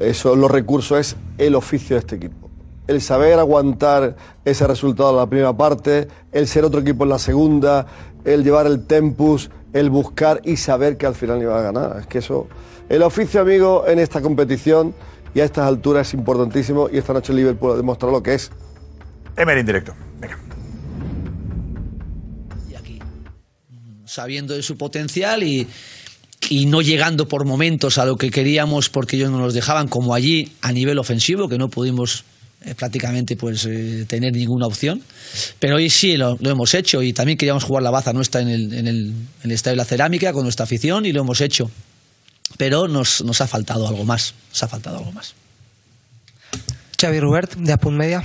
eso, 0.00 0.34
los 0.34 0.50
recursos 0.50 0.98
es 0.98 1.16
el 1.38 1.54
oficio 1.54 1.94
de 1.94 2.00
este 2.00 2.16
equipo. 2.16 2.48
El 2.86 3.00
saber 3.00 3.38
aguantar 3.38 4.16
ese 4.44 4.66
resultado 4.66 5.10
en 5.10 5.16
la 5.16 5.26
primera 5.26 5.56
parte, 5.56 6.08
el 6.32 6.48
ser 6.48 6.64
otro 6.64 6.80
equipo 6.80 7.04
en 7.04 7.10
la 7.10 7.18
segunda, 7.18 7.86
el 8.24 8.42
llevar 8.42 8.66
el 8.66 8.86
tempus, 8.86 9.50
el 9.72 9.90
buscar 9.90 10.40
y 10.44 10.56
saber 10.56 10.96
que 10.96 11.06
al 11.06 11.14
final 11.14 11.40
iba 11.40 11.58
a 11.58 11.62
ganar. 11.62 11.98
Es 12.00 12.06
que 12.06 12.18
eso, 12.18 12.48
el 12.88 13.02
oficio, 13.02 13.40
amigo, 13.40 13.84
en 13.86 13.98
esta 13.98 14.20
competición 14.20 14.94
y 15.34 15.40
a 15.40 15.44
estas 15.44 15.66
alturas 15.66 16.08
es 16.08 16.14
importantísimo 16.14 16.88
y 16.92 16.98
esta 16.98 17.12
noche 17.12 17.32
el 17.32 17.38
Liverpool 17.38 17.72
ha 17.72 17.76
demostrado 17.76 18.12
lo 18.12 18.22
que 18.22 18.34
es. 18.34 18.50
Emery 19.36 19.60
en 19.60 19.66
directo. 19.66 19.94
Venga. 20.20 20.38
sabiendo 24.12 24.52
de 24.52 24.62
su 24.62 24.76
potencial 24.76 25.42
y, 25.42 25.66
y 26.50 26.66
no 26.66 26.82
llegando 26.82 27.28
por 27.28 27.46
momentos 27.46 27.96
a 27.96 28.04
lo 28.04 28.16
que 28.16 28.30
queríamos 28.30 28.90
porque 28.90 29.16
ellos 29.16 29.30
no 29.30 29.38
nos 29.38 29.54
dejaban, 29.54 29.88
como 29.88 30.14
allí 30.14 30.52
a 30.60 30.70
nivel 30.70 30.98
ofensivo, 30.98 31.48
que 31.48 31.56
no 31.56 31.70
pudimos 31.70 32.24
eh, 32.64 32.74
prácticamente 32.74 33.36
pues 33.36 33.66
eh, 33.66 34.04
tener 34.08 34.32
ninguna 34.32 34.66
opción. 34.66 35.02
Pero 35.58 35.76
hoy 35.76 35.90
sí 35.90 36.16
lo, 36.16 36.36
lo 36.40 36.50
hemos 36.50 36.74
hecho 36.74 37.02
y 37.02 37.12
también 37.12 37.38
queríamos 37.38 37.64
jugar 37.64 37.82
la 37.82 37.90
baza 37.90 38.12
nuestra 38.12 38.40
en 38.40 38.48
el, 38.48 38.72
en, 38.74 38.86
el, 38.86 39.06
en 39.06 39.16
el 39.44 39.50
Estadio 39.52 39.72
de 39.72 39.78
la 39.78 39.84
Cerámica 39.84 40.32
con 40.32 40.44
nuestra 40.44 40.64
afición 40.64 41.06
y 41.06 41.12
lo 41.12 41.22
hemos 41.22 41.40
hecho. 41.40 41.70
Pero 42.58 42.88
nos, 42.88 43.22
nos 43.24 43.40
ha 43.40 43.46
faltado 43.46 43.88
algo 43.88 44.04
más, 44.04 44.34
nos 44.50 44.62
ha 44.62 44.68
faltado 44.68 44.98
algo 44.98 45.12
más. 45.12 45.34
Xavi 47.00 47.18
Robert, 47.18 47.54
de 47.56 47.72
Apunt 47.72 47.96
Media. 47.96 48.22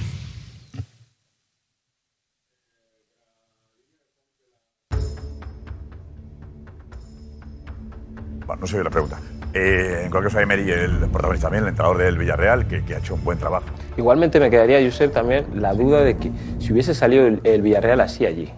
Bueno, 8.45 8.61
no 8.61 8.67
sé 8.67 8.83
la 8.83 8.89
pregunta. 8.89 9.19
Eh, 9.53 10.01
en 10.05 10.11
cualquier 10.11 10.31
caso, 10.33 10.39
Emery, 10.39 10.69
el 10.71 10.97
protagonista 11.11 11.47
también, 11.47 11.63
el 11.63 11.69
entrenador 11.69 11.97
del 11.97 12.17
Villarreal, 12.17 12.67
que, 12.67 12.83
que 12.83 12.95
ha 12.95 12.97
hecho 12.99 13.15
un 13.15 13.23
buen 13.23 13.37
trabajo. 13.39 13.65
Igualmente 13.97 14.39
me 14.39 14.49
quedaría, 14.49 14.79
Josep, 14.83 15.13
también 15.13 15.45
la 15.55 15.73
duda 15.73 16.01
de 16.03 16.17
que 16.17 16.31
si 16.59 16.73
hubiese 16.73 16.93
salido 16.93 17.25
el, 17.25 17.39
el 17.43 17.61
Villarreal 17.61 18.01
así 18.01 18.25
allí. 18.25 18.51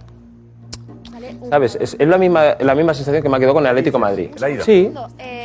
¿Sabes? 1.50 1.78
Es, 1.80 1.96
es 2.00 2.08
la, 2.08 2.18
misma, 2.18 2.56
la 2.60 2.76
misma 2.76 2.94
sensación 2.94 3.22
que 3.24 3.30
me 3.30 3.38
ha 3.38 3.40
quedado 3.40 3.54
con 3.54 3.64
el 3.64 3.70
Atlético 3.70 3.98
Madrid. 4.00 4.30
La 4.40 4.50
ida. 4.50 4.64
Sí, 4.64 4.92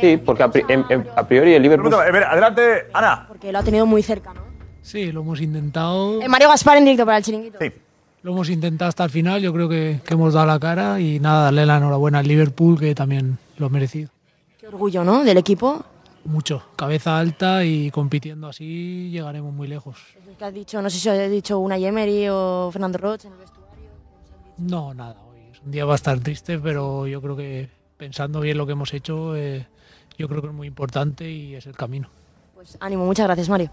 sí, 0.01 0.17
porque 0.17 0.43
a, 0.43 0.49
pri- 0.49 0.65
en- 0.67 0.85
en- 0.89 1.07
a 1.15 1.27
priori 1.27 1.53
el 1.53 1.61
Liverpool... 1.61 1.93
adelante, 1.93 2.87
Ana. 2.93 3.25
Porque 3.27 3.51
lo 3.51 3.59
ha 3.59 3.63
tenido 3.63 3.85
muy 3.85 4.01
cerca, 4.03 4.33
¿no? 4.33 4.41
Sí, 4.81 5.11
lo 5.11 5.21
hemos 5.21 5.41
intentado. 5.41 6.21
Eh, 6.21 6.27
Mario 6.27 6.49
Gaspar 6.49 6.77
en 6.77 6.85
directo 6.85 7.05
para 7.05 7.17
el 7.17 7.23
chiringuito. 7.23 7.57
Lo 8.23 8.31
hemos 8.31 8.49
intentado 8.49 8.89
hasta 8.89 9.03
el 9.03 9.09
final. 9.09 9.41
Yo 9.41 9.53
creo 9.53 9.69
que, 9.69 9.99
que 10.05 10.13
hemos 10.15 10.33
dado 10.33 10.45
la 10.47 10.59
cara 10.59 10.99
y 10.99 11.19
nada, 11.19 11.45
darle 11.45 11.65
la 11.65 11.77
enhorabuena 11.77 12.19
al 12.19 12.27
Liverpool, 12.27 12.79
que 12.79 12.93
también 12.95 13.37
lo 13.57 13.67
ha 13.67 13.69
merecido. 13.69 14.09
Qué 14.65 14.75
orgullo, 14.75 15.03
¿no? 15.03 15.23
Del 15.23 15.37
equipo. 15.37 15.83
Mucho. 16.23 16.63
Cabeza 16.75 17.19
alta 17.19 17.63
y 17.63 17.91
compitiendo 17.91 18.47
así 18.47 19.09
llegaremos 19.11 19.53
muy 19.53 19.67
lejos. 19.67 19.97
Que 20.39 20.45
has 20.45 20.53
dicho, 20.53 20.81
no 20.81 20.89
sé 20.89 20.97
si 20.99 21.07
has 21.07 21.29
dicho 21.29 21.59
una 21.59 21.77
Emery 21.77 22.27
o 22.29 22.69
Fernando 22.73 22.97
Roche 22.97 23.27
en 23.27 23.33
el 23.33 23.39
vestuario. 23.39 23.89
No, 24.57 24.93
nada. 24.95 25.17
Hoy 25.31 25.39
es 25.53 25.61
un 25.61 25.71
día 25.71 25.85
va 25.85 25.93
a 25.93 25.95
estar 25.97 26.19
triste, 26.19 26.57
pero 26.57 27.05
yo 27.05 27.21
creo 27.21 27.35
que 27.35 27.69
pensando 27.95 28.39
bien 28.41 28.57
lo 28.57 28.65
que 28.65 28.71
hemos 28.71 28.91
hecho, 28.93 29.35
eh, 29.35 29.67
yo 30.17 30.27
creo 30.27 30.41
que 30.41 30.47
es 30.47 30.53
muy 30.53 30.67
importante 30.67 31.29
y 31.29 31.53
es 31.55 31.67
el 31.67 31.75
camino. 31.77 32.09
Pues 32.55 32.75
ánimo, 32.79 33.05
muchas 33.05 33.27
gracias, 33.27 33.47
Mario. 33.47 33.69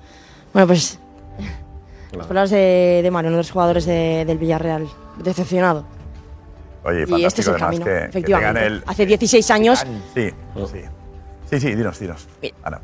Bueno, 0.52 0.66
pues. 0.66 0.98
Las 2.12 2.26
palabras 2.26 2.50
de, 2.50 3.00
de 3.02 3.10
Mario, 3.10 3.28
uno 3.30 3.38
de 3.38 3.42
los 3.44 3.50
jugadores 3.50 3.86
de- 3.86 4.24
del 4.26 4.36
Villarreal. 4.36 4.86
Decepcionado. 5.24 5.86
Oye, 6.84 7.04
Y 7.08 7.24
este 7.24 7.40
es 7.42 7.48
el 7.48 7.56
camino, 7.56 7.84
que- 7.84 8.04
efectivamente. 8.06 8.66
el... 8.66 8.82
Hace 8.86 9.06
16 9.06 9.50
años. 9.50 9.84
Sí, 10.14 10.30
sí. 10.72 10.80
Sí, 11.50 11.60
sí, 11.60 11.74
dinos, 11.74 11.98
dinos. 11.98 12.26
Ana. 12.64 12.80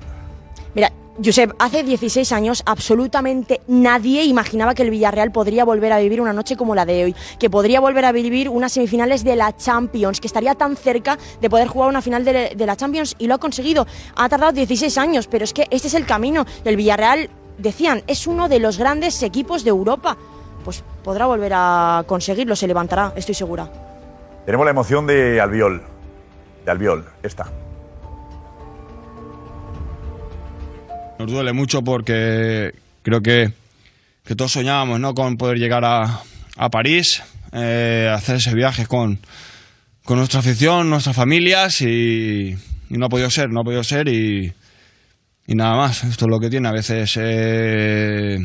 Mira, 0.75 0.93
Josep, 1.25 1.52
hace 1.59 1.83
16 1.83 2.31
años 2.33 2.62
absolutamente 2.64 3.61
nadie 3.67 4.25
imaginaba 4.25 4.75
que 4.75 4.83
el 4.85 4.90
Villarreal 4.90 5.33
podría 5.33 5.64
volver 5.64 5.93
a 5.93 5.99
vivir 5.99 6.21
una 6.21 6.33
noche 6.33 6.55
como 6.57 6.75
la 6.76 6.85
de 6.87 7.05
hoy, 7.05 7.17
que 7.40 7.50
podría 7.50 7.81
volver 7.81 8.05
a 8.05 8.12
vivir 8.12 8.49
unas 8.49 8.73
semifinales 8.73 9.25
de 9.25 9.35
la 9.35 9.57
Champions, 9.57 10.21
que 10.21 10.28
estaría 10.28 10.55
tan 10.55 10.76
cerca 10.76 11.19
de 11.40 11.50
poder 11.50 11.67
jugar 11.67 11.88
una 11.88 12.02
final 12.02 12.25
de, 12.25 12.52
de 12.55 12.67
la 12.67 12.76
Champions 12.76 13.17
y 13.19 13.26
lo 13.26 13.35
ha 13.35 13.38
conseguido. 13.38 13.87
Ha 14.14 14.28
tardado 14.28 14.52
16 14.52 14.97
años, 14.99 15.26
pero 15.26 15.45
es 15.45 15.52
que 15.52 15.67
este 15.71 15.88
es 15.88 15.95
el 15.95 16.07
camino 16.07 16.45
del 16.62 16.76
Villarreal. 16.76 17.31
Decían, 17.57 18.02
es 18.07 18.28
uno 18.28 18.49
de 18.49 18.61
los 18.61 18.78
grandes 18.78 19.21
equipos 19.25 19.64
de 19.64 19.71
Europa. 19.71 20.17
Pues 20.64 20.85
podrá 21.02 21.26
volver 21.26 21.52
a 21.55 22.05
conseguirlo, 22.07 22.55
se 22.55 22.69
levantará, 22.69 23.12
estoy 23.17 23.35
segura. 23.35 23.69
Tenemos 24.49 24.64
la 24.64 24.71
emoción 24.71 25.07
de 25.07 25.43
Albiol. 25.43 25.83
De 26.64 26.71
Albiol, 26.71 27.05
esta. 27.23 27.52
Nos 31.19 31.31
duele 31.31 31.52
mucho 31.52 31.83
porque 31.83 32.73
creo 33.02 33.21
que, 33.21 33.52
que 34.25 34.35
todos 34.35 34.52
soñábamos 34.52 35.00
¿no? 35.00 35.12
con 35.12 35.37
poder 35.37 35.59
llegar 35.59 35.85
a, 35.85 36.23
a 36.57 36.71
París, 36.71 37.23
eh, 37.52 38.11
hacer 38.11 38.37
ese 38.37 38.55
viaje 38.55 38.87
con, 38.87 39.19
con 40.02 40.17
nuestra 40.17 40.40
afición, 40.40 40.88
nuestras 40.88 41.14
familias 41.14 41.83
y, 41.83 42.57
no 42.88 43.05
ha 43.05 43.11
podido 43.11 43.28
ser, 43.28 43.50
no 43.50 43.61
ha 43.61 43.64
podido 43.64 43.85
ser 43.85 44.09
y, 44.09 44.50
y 45.47 45.55
nada 45.57 45.76
más. 45.76 46.05
Esto 46.05 46.25
es 46.25 46.31
lo 46.31 46.40
que 46.40 46.49
tiene. 46.49 46.69
A 46.69 46.73
veces 46.73 47.19
eh, 47.21 48.38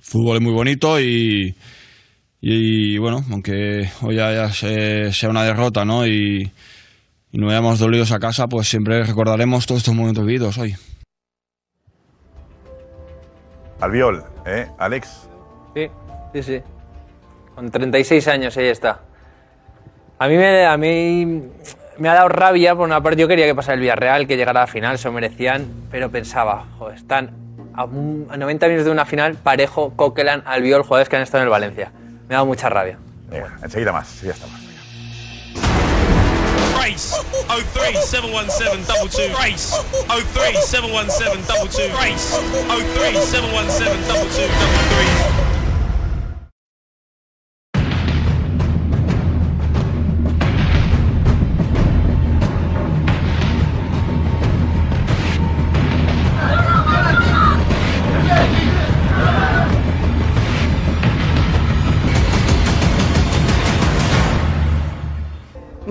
fútbol 0.00 0.38
es 0.38 0.42
muy 0.42 0.54
bonito 0.54 0.98
y, 0.98 1.54
y 2.40 2.96
bueno, 2.98 3.22
aunque 3.30 3.90
hoy 4.02 4.16
ya, 4.16 4.32
ya 4.32 4.48
se- 4.52 5.12
sea 5.12 5.28
una 5.30 5.44
derrota 5.44 5.84
¿no? 5.84 6.06
y, 6.06 6.50
y 7.32 7.38
nos 7.38 7.48
vayamos 7.48 7.78
dolidos 7.78 8.12
a 8.12 8.18
casa, 8.18 8.46
pues 8.48 8.68
siempre 8.68 9.02
recordaremos 9.04 9.66
todos 9.66 9.80
estos 9.80 9.94
momentos 9.94 10.24
vividos 10.24 10.56
hoy. 10.58 10.74
Albiol, 13.80 14.24
¿eh? 14.46 14.66
Alex. 14.78 15.28
Sí, 15.74 15.88
sí, 16.34 16.42
sí. 16.42 16.62
Con 17.54 17.70
36 17.70 18.28
años 18.28 18.56
ahí 18.56 18.66
está. 18.66 19.00
A 20.18 20.28
mí 20.28 20.36
me, 20.36 20.66
a 20.66 20.76
mí 20.76 21.42
me 21.98 22.08
ha 22.08 22.14
dado 22.14 22.28
rabia, 22.28 22.74
por 22.74 22.86
una 22.86 23.02
parte 23.02 23.20
yo 23.22 23.28
quería 23.28 23.46
que 23.46 23.54
pasara 23.54 23.74
el 23.74 23.80
Villarreal, 23.80 24.26
que 24.26 24.36
llegara 24.36 24.60
a 24.60 24.64
la 24.64 24.66
final, 24.66 24.98
se 24.98 25.08
lo 25.08 25.12
merecían, 25.14 25.66
pero 25.90 26.10
pensaba, 26.10 26.66
joder, 26.78 26.96
están 26.98 27.30
a, 27.74 27.84
un- 27.84 28.26
a 28.30 28.36
90 28.36 28.66
minutos 28.66 28.84
de 28.86 28.92
una 28.92 29.06
final, 29.06 29.36
Parejo, 29.36 29.94
Coquelin, 29.96 30.42
Albiol, 30.44 30.82
jugadores 30.82 31.08
que 31.08 31.16
han 31.16 31.22
estado 31.22 31.42
en 31.42 31.46
el 31.46 31.50
Valencia. 31.50 31.92
Me 32.30 32.36
ha 32.36 32.38
dado 32.38 32.46
mucha 32.46 32.68
rabia. 32.68 32.96
Enseguida 33.60 33.90
más, 33.90 34.22
ya 34.22 34.30
estamos. 34.30 34.56
Race 36.78 37.16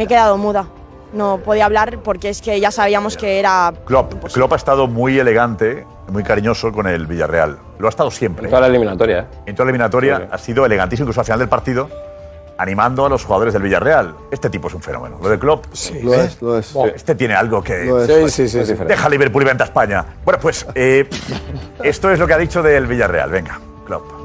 quedado 0.10 0.38
muda. 0.38 0.68
No 1.14 1.40
podía 1.40 1.66
hablar 1.66 2.00
porque 2.04 2.30
es 2.30 2.42
que 2.42 2.60
ya 2.60 2.70
sabíamos 2.70 3.18
que 3.18 3.40
era 3.40 3.74
Klopp, 3.86 4.14
Klopp 4.32 4.54
ha 4.54 4.56
estado 4.56 4.88
muy 4.88 5.18
elegante, 5.18 5.86
muy 6.12 6.24
cariñoso 6.24 6.72
con 6.72 6.86
el 6.86 7.08
Villarreal. 7.08 7.58
Lo 7.80 7.88
ha 7.88 7.90
estado 7.90 8.12
siempre. 8.12 8.46
En 8.46 8.50
toda 8.50 8.62
la 8.62 8.68
eliminatoria. 8.68 9.20
¿eh? 9.20 9.26
En 9.48 9.56
toda 9.56 9.66
la 9.66 9.70
eliminatoria 9.72 10.28
ha 10.32 10.38
sido 10.38 10.66
elegantísimo, 10.66 11.06
incluso 11.06 11.22
al 11.22 11.26
final 11.26 11.40
del 11.40 11.50
partido, 11.50 11.90
animando 12.60 13.06
a 13.06 13.10
los 13.10 13.24
jugadores 13.24 13.54
del 13.54 13.64
Villarreal. 13.64 14.14
Este 14.30 14.52
tipo 14.52 14.68
es 14.68 14.74
un 14.76 14.82
fenómeno. 14.84 15.18
Lo 15.22 15.30
de 15.30 15.40
Klopp. 15.40 15.66
Lo 16.04 16.14
es, 16.14 16.42
lo 16.42 16.60
es. 16.60 16.76
Este 16.94 17.16
tiene 17.16 17.34
algo 17.34 17.64
que. 17.64 17.86
Lo 17.86 18.02
es. 18.04 18.32
Sí, 18.32 18.48
sí, 18.48 18.66
sí, 18.66 18.76
sí. 18.76 18.84
Deja 18.86 19.10
Liverpool 19.10 19.42
y 19.42 19.46
vente 19.46 19.64
a 19.64 19.66
España. 19.66 20.06
Bueno, 20.24 20.40
pues 20.40 20.68
eh, 20.76 21.10
esto 21.84 22.12
es 22.12 22.20
lo 22.20 22.28
que 22.28 22.34
ha 22.34 22.38
dicho 22.38 22.62
del 22.62 22.86
Villarreal. 22.86 23.32
Venga, 23.32 23.60
Klopp. 23.88 24.19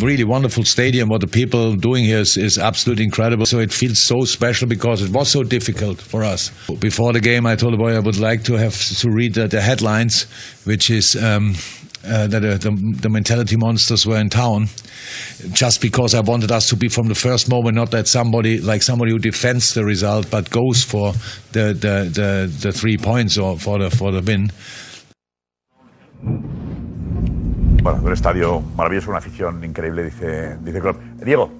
Really 0.00 0.24
wonderful 0.24 0.64
stadium. 0.64 1.08
What 1.08 1.20
the 1.20 1.26
people 1.26 1.74
doing 1.74 2.04
here 2.04 2.18
is, 2.18 2.36
is 2.36 2.58
absolutely 2.58 3.04
incredible. 3.04 3.44
So 3.44 3.58
it 3.58 3.72
feels 3.72 4.00
so 4.00 4.24
special 4.24 4.68
because 4.68 5.02
it 5.02 5.10
was 5.10 5.28
so 5.30 5.42
difficult 5.42 6.00
for 6.00 6.22
us. 6.22 6.50
Before 6.78 7.12
the 7.12 7.20
game, 7.20 7.44
I 7.44 7.56
told 7.56 7.72
the 7.72 7.76
boy 7.76 7.94
I 7.94 7.98
would 7.98 8.18
like 8.18 8.44
to 8.44 8.54
have 8.54 8.78
to 9.00 9.10
read 9.10 9.34
the, 9.34 9.48
the 9.48 9.60
headlines, 9.60 10.26
which 10.64 10.90
is 10.90 11.16
um, 11.16 11.54
uh, 12.06 12.26
that 12.28 12.44
uh, 12.44 12.56
the, 12.56 12.96
the 13.00 13.08
mentality 13.08 13.56
monsters 13.56 14.06
were 14.06 14.16
in 14.18 14.30
town. 14.30 14.68
Just 15.52 15.80
because 15.80 16.14
I 16.14 16.20
wanted 16.20 16.52
us 16.52 16.68
to 16.68 16.76
be 16.76 16.88
from 16.88 17.08
the 17.08 17.14
first 17.14 17.48
moment, 17.48 17.74
not 17.74 17.90
that 17.90 18.06
somebody 18.06 18.60
like 18.60 18.82
somebody 18.82 19.10
who 19.10 19.18
defends 19.18 19.74
the 19.74 19.84
result, 19.84 20.30
but 20.30 20.50
goes 20.50 20.84
for 20.84 21.12
the 21.52 21.74
the, 21.74 22.08
the, 22.12 22.52
the 22.60 22.72
three 22.72 22.96
points 22.96 23.36
or 23.36 23.58
for 23.58 23.78
the 23.78 23.90
for 23.90 24.12
the 24.12 24.22
win. 24.22 24.50
Un 27.94 28.12
estadio 28.12 28.60
maravilloso, 28.76 29.10
una 29.10 29.18
afición 29.18 29.64
increíble, 29.64 30.04
dice, 30.04 30.56
dice. 30.60 30.80
Diego, 31.24 31.50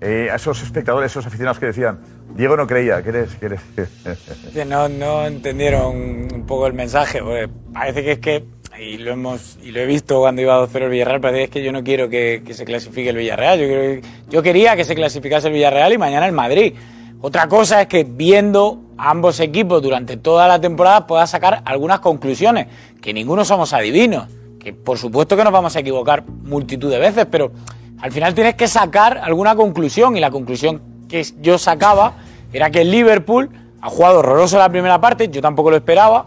eh, 0.00 0.28
a 0.30 0.36
esos 0.36 0.62
espectadores, 0.62 1.10
esos 1.10 1.26
aficionados 1.26 1.58
que 1.58 1.66
decían, 1.66 1.98
Diego 2.36 2.56
no 2.56 2.66
creía, 2.66 3.02
¿qué 3.02 3.08
eres? 3.08 3.30
No, 4.66 4.88
no 4.88 5.26
entendieron 5.26 5.96
un 6.32 6.44
poco 6.46 6.66
el 6.66 6.74
mensaje. 6.74 7.20
parece 7.72 8.02
que 8.02 8.12
es 8.12 8.18
que, 8.18 8.44
y 8.78 8.98
lo, 8.98 9.12
hemos, 9.12 9.58
y 9.62 9.70
lo 9.70 9.80
he 9.80 9.86
visto 9.86 10.20
cuando 10.20 10.42
iba 10.42 10.54
a 10.54 10.66
2-0 10.66 10.82
el 10.82 10.90
Villarreal, 10.90 11.20
parece 11.20 11.38
que 11.38 11.44
es 11.44 11.50
que 11.50 11.64
yo 11.64 11.72
no 11.72 11.82
quiero 11.82 12.08
que, 12.08 12.42
que 12.44 12.54
se 12.54 12.64
clasifique 12.64 13.08
el 13.10 13.16
Villarreal. 13.16 13.58
Yo, 13.58 14.08
yo 14.28 14.42
quería 14.42 14.76
que 14.76 14.84
se 14.84 14.94
clasificase 14.94 15.48
el 15.48 15.54
Villarreal 15.54 15.92
y 15.92 15.98
mañana 15.98 16.26
el 16.26 16.32
Madrid. 16.32 16.74
Otra 17.20 17.48
cosa 17.48 17.80
es 17.80 17.86
que 17.86 18.04
viendo 18.04 18.82
a 18.98 19.10
ambos 19.10 19.40
equipos 19.40 19.82
durante 19.82 20.18
toda 20.18 20.46
la 20.46 20.60
temporada 20.60 21.06
pueda 21.06 21.26
sacar 21.26 21.62
algunas 21.64 22.00
conclusiones, 22.00 22.66
que 23.00 23.14
ninguno 23.14 23.44
somos 23.44 23.72
adivinos, 23.72 24.28
que 24.64 24.72
por 24.72 24.98
supuesto 24.98 25.36
que 25.36 25.44
nos 25.44 25.52
vamos 25.52 25.76
a 25.76 25.80
equivocar 25.80 26.24
multitud 26.26 26.90
de 26.90 26.98
veces, 26.98 27.26
pero 27.30 27.52
al 28.00 28.10
final 28.10 28.34
tienes 28.34 28.54
que 28.54 28.66
sacar 28.66 29.18
alguna 29.18 29.54
conclusión 29.54 30.16
y 30.16 30.20
la 30.20 30.30
conclusión 30.30 30.80
que 31.08 31.24
yo 31.40 31.58
sacaba 31.58 32.14
era 32.52 32.70
que 32.70 32.80
el 32.80 32.90
Liverpool 32.90 33.50
ha 33.82 33.90
jugado 33.90 34.20
horroroso 34.20 34.56
la 34.58 34.68
primera 34.70 34.98
parte, 35.00 35.28
yo 35.28 35.42
tampoco 35.42 35.70
lo 35.70 35.76
esperaba, 35.76 36.24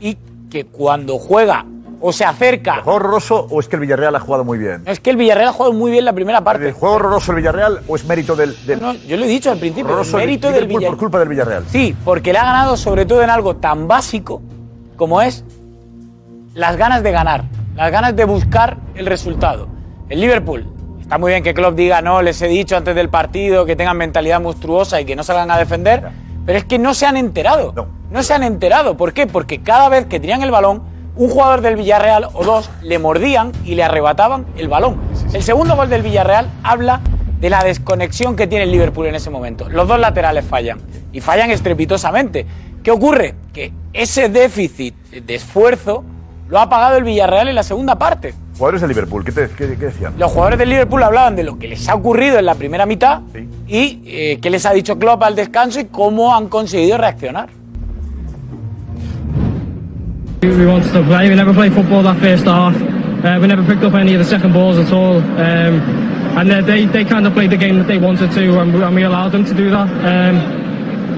y 0.00 0.18
que 0.50 0.64
cuando 0.66 1.16
juega 1.18 1.64
o 2.00 2.12
se 2.12 2.24
acerca. 2.24 2.82
¿Juego 2.82 2.96
horroroso 2.96 3.46
o 3.48 3.60
es 3.60 3.68
que 3.68 3.76
el 3.76 3.80
Villarreal 3.80 4.14
ha 4.16 4.20
jugado 4.20 4.44
muy 4.44 4.58
bien? 4.58 4.82
Es 4.84 5.00
que 5.00 5.10
el 5.10 5.16
Villarreal 5.16 5.48
ha 5.48 5.52
jugado 5.52 5.72
muy 5.72 5.90
bien 5.92 6.04
la 6.04 6.12
primera 6.12 6.42
parte. 6.42 6.66
¿El 6.66 6.72
juego 6.74 6.96
horroroso 6.96 7.30
el 7.32 7.36
Villarreal 7.38 7.80
o 7.88 7.96
es 7.96 8.04
mérito 8.04 8.34
del, 8.36 8.54
del- 8.66 8.80
No, 8.80 8.92
yo 8.94 9.16
lo 9.16 9.24
he 9.24 9.28
dicho 9.28 9.50
al 9.50 9.58
principio, 9.58 10.00
el 10.00 10.12
mérito 10.14 10.48
el 10.48 10.54
del 10.54 10.66
Villarreal. 10.66 10.90
por 10.90 10.98
culpa 10.98 11.18
del 11.20 11.28
Villarreal? 11.28 11.64
Sí, 11.70 11.96
porque 12.04 12.32
le 12.32 12.38
ha 12.40 12.44
ganado 12.44 12.76
sobre 12.76 13.06
todo 13.06 13.22
en 13.22 13.30
algo 13.30 13.56
tan 13.56 13.86
básico 13.88 14.42
como 14.96 15.22
es 15.22 15.44
las 16.54 16.76
ganas 16.76 17.02
de 17.02 17.12
ganar, 17.12 17.44
las 17.76 17.92
ganas 17.92 18.16
de 18.16 18.24
buscar 18.24 18.78
el 18.94 19.06
resultado. 19.06 19.68
El 20.08 20.20
Liverpool, 20.20 20.66
está 21.00 21.18
muy 21.18 21.32
bien 21.32 21.42
que 21.42 21.52
Klopp 21.52 21.76
diga, 21.76 22.00
no, 22.00 22.22
les 22.22 22.40
he 22.40 22.48
dicho 22.48 22.76
antes 22.76 22.94
del 22.94 23.10
partido 23.10 23.66
que 23.66 23.76
tengan 23.76 23.98
mentalidad 23.98 24.40
monstruosa 24.40 25.00
y 25.00 25.04
que 25.04 25.14
no 25.14 25.22
salgan 25.22 25.50
a 25.50 25.58
defender, 25.58 26.08
pero 26.46 26.58
es 26.58 26.64
que 26.64 26.78
no 26.78 26.94
se 26.94 27.06
han 27.06 27.16
enterado. 27.16 27.74
No. 28.10 28.22
se 28.22 28.32
han 28.32 28.42
enterado. 28.42 28.96
¿Por 28.96 29.12
qué? 29.12 29.26
Porque 29.26 29.60
cada 29.60 29.88
vez 29.88 30.06
que 30.06 30.18
tenían 30.18 30.42
el 30.42 30.50
balón, 30.50 30.82
un 31.16 31.28
jugador 31.28 31.60
del 31.60 31.76
Villarreal 31.76 32.28
o 32.32 32.44
dos 32.44 32.70
le 32.82 32.98
mordían 32.98 33.52
y 33.64 33.74
le 33.74 33.82
arrebataban 33.82 34.46
el 34.56 34.68
balón. 34.68 34.98
El 35.32 35.42
segundo 35.42 35.76
gol 35.76 35.90
del 35.90 36.02
Villarreal 36.02 36.48
habla 36.62 37.00
de 37.40 37.50
la 37.50 37.62
desconexión 37.62 38.36
que 38.36 38.46
tiene 38.46 38.64
el 38.64 38.72
Liverpool 38.72 39.06
en 39.06 39.14
ese 39.14 39.28
momento. 39.28 39.68
Los 39.68 39.86
dos 39.86 39.98
laterales 40.00 40.44
fallan 40.44 40.78
y 41.12 41.20
fallan 41.20 41.50
estrepitosamente. 41.50 42.46
¿Qué 42.82 42.90
ocurre? 42.90 43.34
Que 43.52 43.72
ese 43.92 44.28
déficit 44.28 44.94
de 45.10 45.34
esfuerzo 45.34 46.04
lo 46.48 46.58
ha 46.60 46.68
pagado 46.68 46.96
el 46.96 47.04
Villarreal 47.04 47.48
en 47.48 47.54
la 47.54 47.62
segunda 47.62 47.96
parte. 47.98 48.34
Jugadores 48.56 48.80
del 48.80 48.88
Liverpool, 48.88 49.24
¿qué, 49.24 49.32
te- 49.32 49.48
qué- 49.50 49.76
qué 49.76 49.84
decían? 49.86 50.14
Los 50.18 50.30
jugadores 50.32 50.58
del 50.58 50.70
Liverpool 50.70 51.02
hablaban 51.02 51.36
de 51.36 51.44
lo 51.44 51.58
que 51.58 51.68
les 51.68 51.88
ha 51.88 51.94
ocurrido 51.94 52.38
en 52.38 52.46
la 52.46 52.54
primera 52.54 52.86
mitad 52.86 53.20
y 53.68 54.00
eh, 54.06 54.38
qué 54.40 54.48
les 54.50 54.64
ha 54.64 54.72
dicho 54.72 54.98
Klopp 54.98 55.22
al 55.24 55.34
descanso 55.36 55.78
y 55.80 55.84
cómo 55.86 56.34
han 56.34 56.48
conseguido 56.48 56.96
reaccionar. 56.96 57.48
We 60.42 60.66
wanted 60.66 60.92
to 60.92 61.02
play. 61.02 61.28
We 61.28 61.34
never 61.34 61.52
played 61.52 61.72
football 61.74 62.02
that 62.04 62.18
first 62.18 62.44
half. 62.46 62.74
Uh, 62.76 63.38
we 63.40 63.48
never 63.48 63.64
picked 63.64 63.82
up 63.82 63.94
any 63.94 64.14
of 64.14 64.20
the 64.20 64.24
second 64.24 64.52
balls 64.52 64.78
at 64.78 64.92
all. 64.92 65.16
Um, 65.16 65.80
and 66.38 66.52
uh, 66.52 66.60
they, 66.62 66.84
they 66.86 67.04
kind 67.04 67.26
of 67.26 67.32
played 67.32 67.50
the 67.50 67.56
game 67.56 67.78
that 67.78 67.88
they 67.88 67.98
wanted 67.98 68.30
to, 68.30 68.60
and 68.60 68.72
we, 68.72 68.82
and 68.82 68.94
we 68.94 69.02
allowed 69.02 69.32
them 69.32 69.44
to 69.44 69.54
do 69.54 69.70
that. 69.70 69.88
Um, 69.88 70.36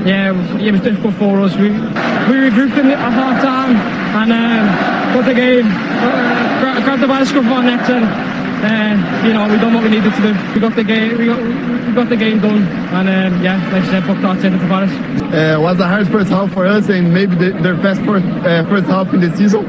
yeah, 0.06 0.32
it 0.60 0.72
was 0.72 0.80
difficult 0.80 1.14
for 1.16 1.40
us. 1.42 1.54
We 1.56 1.70
we 1.70 2.48
regrouped 2.48 2.78
in 2.78 2.90
at 2.90 2.98
half 3.12 3.42
time 3.42 3.76
and 4.14 4.32
um, 4.32 5.14
put 5.14 5.24
the 5.26 5.34
game, 5.34 5.66
uh, 5.66 6.60
gra- 6.60 6.82
grabbed 6.84 7.02
the 7.02 7.06
by 7.08 7.20
the 7.20 7.26
scruff 7.26 7.44
necks, 7.64 7.88
and 7.90 8.04
uh, 8.04 9.26
you 9.26 9.32
know 9.32 9.48
we 9.48 9.56
done 9.58 9.74
what 9.74 9.84
we 9.84 9.90
needed 9.90 10.12
to 10.14 10.22
do. 10.22 10.32
We 10.54 10.60
got 10.60 10.74
the 10.74 10.84
game, 10.84 11.18
we 11.18 11.26
got, 11.26 11.40
we 11.86 11.92
got 11.94 12.08
the 12.08 12.16
game 12.16 12.40
done, 12.40 12.62
and 12.62 13.08
um, 13.34 13.42
yeah, 13.42 13.56
like 13.72 13.84
I 13.84 13.90
said, 13.90 14.06
booked 14.06 14.24
our 14.24 14.34
ticket 14.36 14.60
to 14.60 14.66
Paris. 14.68 14.90
uh, 15.32 15.60
was 15.60 15.78
a 15.80 15.86
hard 15.86 16.08
first 16.08 16.30
half 16.30 16.52
for 16.52 16.66
us 16.66 16.88
and 16.88 17.12
maybe 17.12 17.34
the, 17.36 17.50
their 17.62 17.76
best 17.76 18.00
first, 18.02 18.24
uh, 18.46 18.64
first 18.68 18.86
half 18.86 19.12
in 19.14 19.20
the 19.20 19.34
season. 19.36 19.64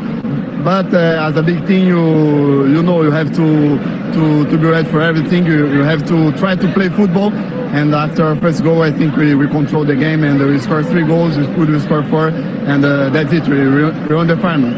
But 0.63 0.93
uh, 0.93 1.27
as 1.27 1.35
a 1.37 1.43
big 1.43 1.65
team, 1.67 1.87
you 1.87 2.67
you 2.67 2.81
know 2.83 3.01
you 3.03 3.11
have 3.11 3.29
to 3.35 3.77
to, 4.13 4.45
to 4.49 4.57
be 4.57 4.65
ready 4.65 4.89
for 4.89 5.01
everything. 5.01 5.45
You, 5.45 5.67
you 5.71 5.83
have 5.83 6.05
to 6.07 6.31
try 6.33 6.55
to 6.55 6.67
play 6.73 6.89
football. 6.89 7.31
And 7.71 7.93
after 7.93 8.23
our 8.25 8.35
first 8.35 8.63
goal, 8.63 8.81
I 8.81 8.91
think 8.91 9.15
we, 9.15 9.35
we 9.35 9.47
controlled 9.47 9.87
the 9.87 9.95
game 9.95 10.23
and 10.23 10.39
we 10.39 10.57
scored 10.57 10.87
three 10.87 11.05
goals. 11.05 11.37
We 11.37 11.45
could 11.53 11.81
score 11.81 12.03
four, 12.03 12.29
and 12.29 12.83
uh, 12.83 13.09
that's 13.09 13.31
it. 13.31 13.47
We 13.47 13.59
we 13.59 13.83
we're 14.07 14.17
on 14.17 14.27
the 14.27 14.37
final. 14.37 14.73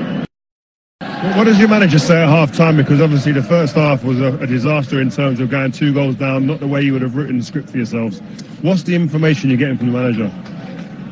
What 1.37 1.45
does 1.45 1.57
your 1.57 1.69
manager 1.69 1.99
say 1.99 2.21
at 2.21 2.27
half 2.27 2.55
time? 2.55 2.75
Because 2.75 2.99
obviously 2.99 3.31
the 3.31 3.43
first 3.43 3.75
half 3.75 4.03
was 4.03 4.19
a, 4.19 4.37
a 4.39 4.47
disaster 4.47 4.99
in 4.99 5.09
terms 5.09 5.39
of 5.39 5.49
going 5.49 5.71
two 5.71 5.93
goals 5.93 6.15
down, 6.15 6.47
not 6.47 6.59
the 6.59 6.67
way 6.67 6.81
you 6.81 6.91
would 6.93 7.01
have 7.01 7.15
written 7.15 7.37
the 7.37 7.43
script 7.43 7.69
for 7.69 7.77
yourselves. 7.77 8.19
What's 8.61 8.83
the 8.83 8.95
information 8.95 9.49
you're 9.49 9.59
getting 9.59 9.77
from 9.77 9.91
the 9.91 9.97
manager? 9.97 10.31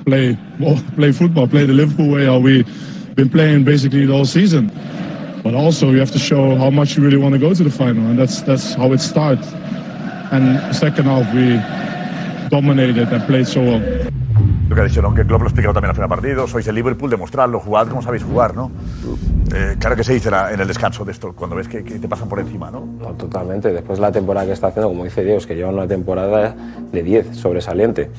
Play, 0.05 0.37
well, 0.59 0.83
play 0.95 1.11
football, 1.11 1.47
play 1.47 1.65
the 1.65 1.73
Liverpool 1.73 2.09
way, 2.09 2.25
how 2.25 2.39
we 2.39 2.63
been 3.13 3.29
playing 3.29 3.63
basically 3.63 4.05
the 4.05 4.13
whole 4.13 4.25
season. 4.25 4.67
But 5.43 5.53
also 5.53 5.91
you 5.91 5.99
have 5.99 6.11
to 6.11 6.19
show 6.19 6.55
how 6.57 6.69
much 6.69 6.97
you 6.97 7.03
really 7.03 7.17
want 7.17 7.33
to 7.33 7.39
go 7.39 7.53
to 7.53 7.63
the 7.63 7.71
final, 7.71 8.05
and 8.07 8.19
that's 8.19 8.41
that's 8.41 8.73
how 8.73 8.91
it 8.91 8.99
starts. 8.99 9.47
And 10.31 10.73
second 10.73 11.07
half 11.07 11.33
we 11.33 11.59
dominated 12.49 13.11
and 13.13 13.25
played 13.25 13.45
so 13.45 13.61
well. 13.61 13.81
Lo 14.69 14.75
que 14.75 14.81
ha 14.81 14.83
dicho, 14.85 15.01
¿no? 15.01 15.13
Que 15.15 15.25
Klopp 15.25 15.41
lo 15.41 15.47
ha 15.47 15.49
explicado 15.49 15.73
también 15.73 15.89
al 15.89 15.95
final 15.95 16.09
del 16.09 16.15
partido. 16.17 16.47
Sois 16.47 16.67
el 16.67 16.75
Liverpool, 16.75 17.09
demostradlo, 17.09 17.59
jugad 17.59 17.87
como 17.87 18.03
sabéis 18.03 18.23
jugar, 18.23 18.55
¿no? 18.55 18.71
Eh, 19.55 19.75
claro 19.79 19.95
que 19.95 20.03
se 20.03 20.13
dice 20.13 20.29
en 20.29 20.59
el 20.59 20.67
descanso 20.67 21.03
de 21.03 21.11
esto, 21.11 21.33
cuando 21.33 21.55
ves 21.55 21.67
que, 21.67 21.83
que 21.83 21.97
te 21.97 22.07
pasan 22.07 22.29
por 22.29 22.39
encima, 22.39 22.69
¿no? 22.69 22.81
No, 22.85 23.07
totalmente. 23.13 23.73
Después 23.73 23.97
de 23.97 24.01
la 24.03 24.11
temporada 24.11 24.45
que 24.45 24.51
está 24.51 24.67
haciendo, 24.67 24.89
como 24.89 25.05
dice 25.05 25.23
Dios, 25.23 25.47
que 25.47 25.55
llevan 25.55 25.73
una 25.73 25.87
temporada 25.87 26.53
de 26.91 27.01
10, 27.01 27.35
sobresaliente. 27.35 28.11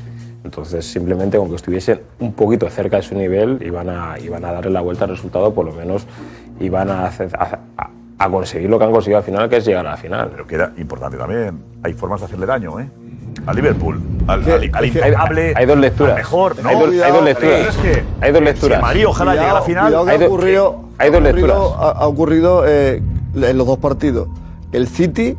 Entonces, 0.43 0.85
simplemente 0.91 1.39
con 1.39 1.51
que 1.51 1.57
estuviesen 1.57 2.01
un 2.19 2.33
poquito 2.33 2.69
cerca 2.69 2.97
de 2.97 3.03
su 3.03 3.15
nivel, 3.15 3.63
iban 3.65 3.89
a, 3.89 4.19
iban 4.19 4.45
a 4.45 4.51
darle 4.53 4.73
la 4.73 4.81
vuelta 4.81 5.05
al 5.05 5.11
resultado, 5.11 5.55
por 5.55 5.67
lo 5.67 5.73
menos 5.73 6.05
iban 6.59 6.91
a, 6.91 7.05
hacer- 7.07 7.31
a- 7.39 7.59
a- 7.79 7.91
a 8.21 8.29
conseguir 8.31 8.69
lo 8.69 8.79
que 8.79 8.85
han 8.85 8.93
conseguido 8.93 9.19
al 9.19 9.25
final, 9.25 9.49
que 9.49 9.57
es 9.57 9.65
llegar 9.65 9.87
a 9.87 9.91
la 9.93 9.97
final. 9.97 10.29
Pero 10.31 10.47
que 10.47 10.55
era 10.55 10.73
importante 10.77 11.17
también. 11.17 11.59
Hay 11.83 11.95
formas 11.95 12.21
de 12.21 12.27
hacerle 12.27 12.47
daño, 12.47 12.79
¿eh? 12.79 12.89
Al 13.47 13.57
Liverpool, 13.57 13.99
al, 14.27 14.43
al, 14.75 14.85
impecable, 14.85 15.49
hay- 15.49 15.55
hay 15.57 15.67
dos 15.67 15.79
lecturas. 15.79 16.17
mejor. 16.17 16.55
Hay 16.65 16.75
dos- 16.79 17.03
hay 17.03 17.13
dos 17.13 17.25
lecturas. 17.25 17.61
Es 17.69 17.77
que, 17.77 18.03
Hay 18.21 18.33
dos 18.33 18.43
lecturas. 18.43 18.79
Si 18.79 18.83
María 18.83 19.09
ojalá 19.09 19.35
llegue 19.35 19.47
a 19.47 19.55
la 19.55 19.63
final. 19.63 19.85
Cuidado 19.87 20.07
Hay 20.09 20.17
ha 20.17 20.19
do- 20.19 20.27
ocurrido, 20.27 20.81
hay 20.99 21.11
dos 21.11 21.17
ha 21.17 21.21
ocurrido- 21.23 21.47
lecturas. 21.49 21.57
Ha, 21.79 21.91
ha 22.03 22.07
ocurrido 22.07 22.65
eh, 22.67 23.03
en 23.35 23.59
los 23.59 23.67
dos 23.67 23.79
partidos. 23.79 24.29
El 24.73 24.87
City 24.89 25.37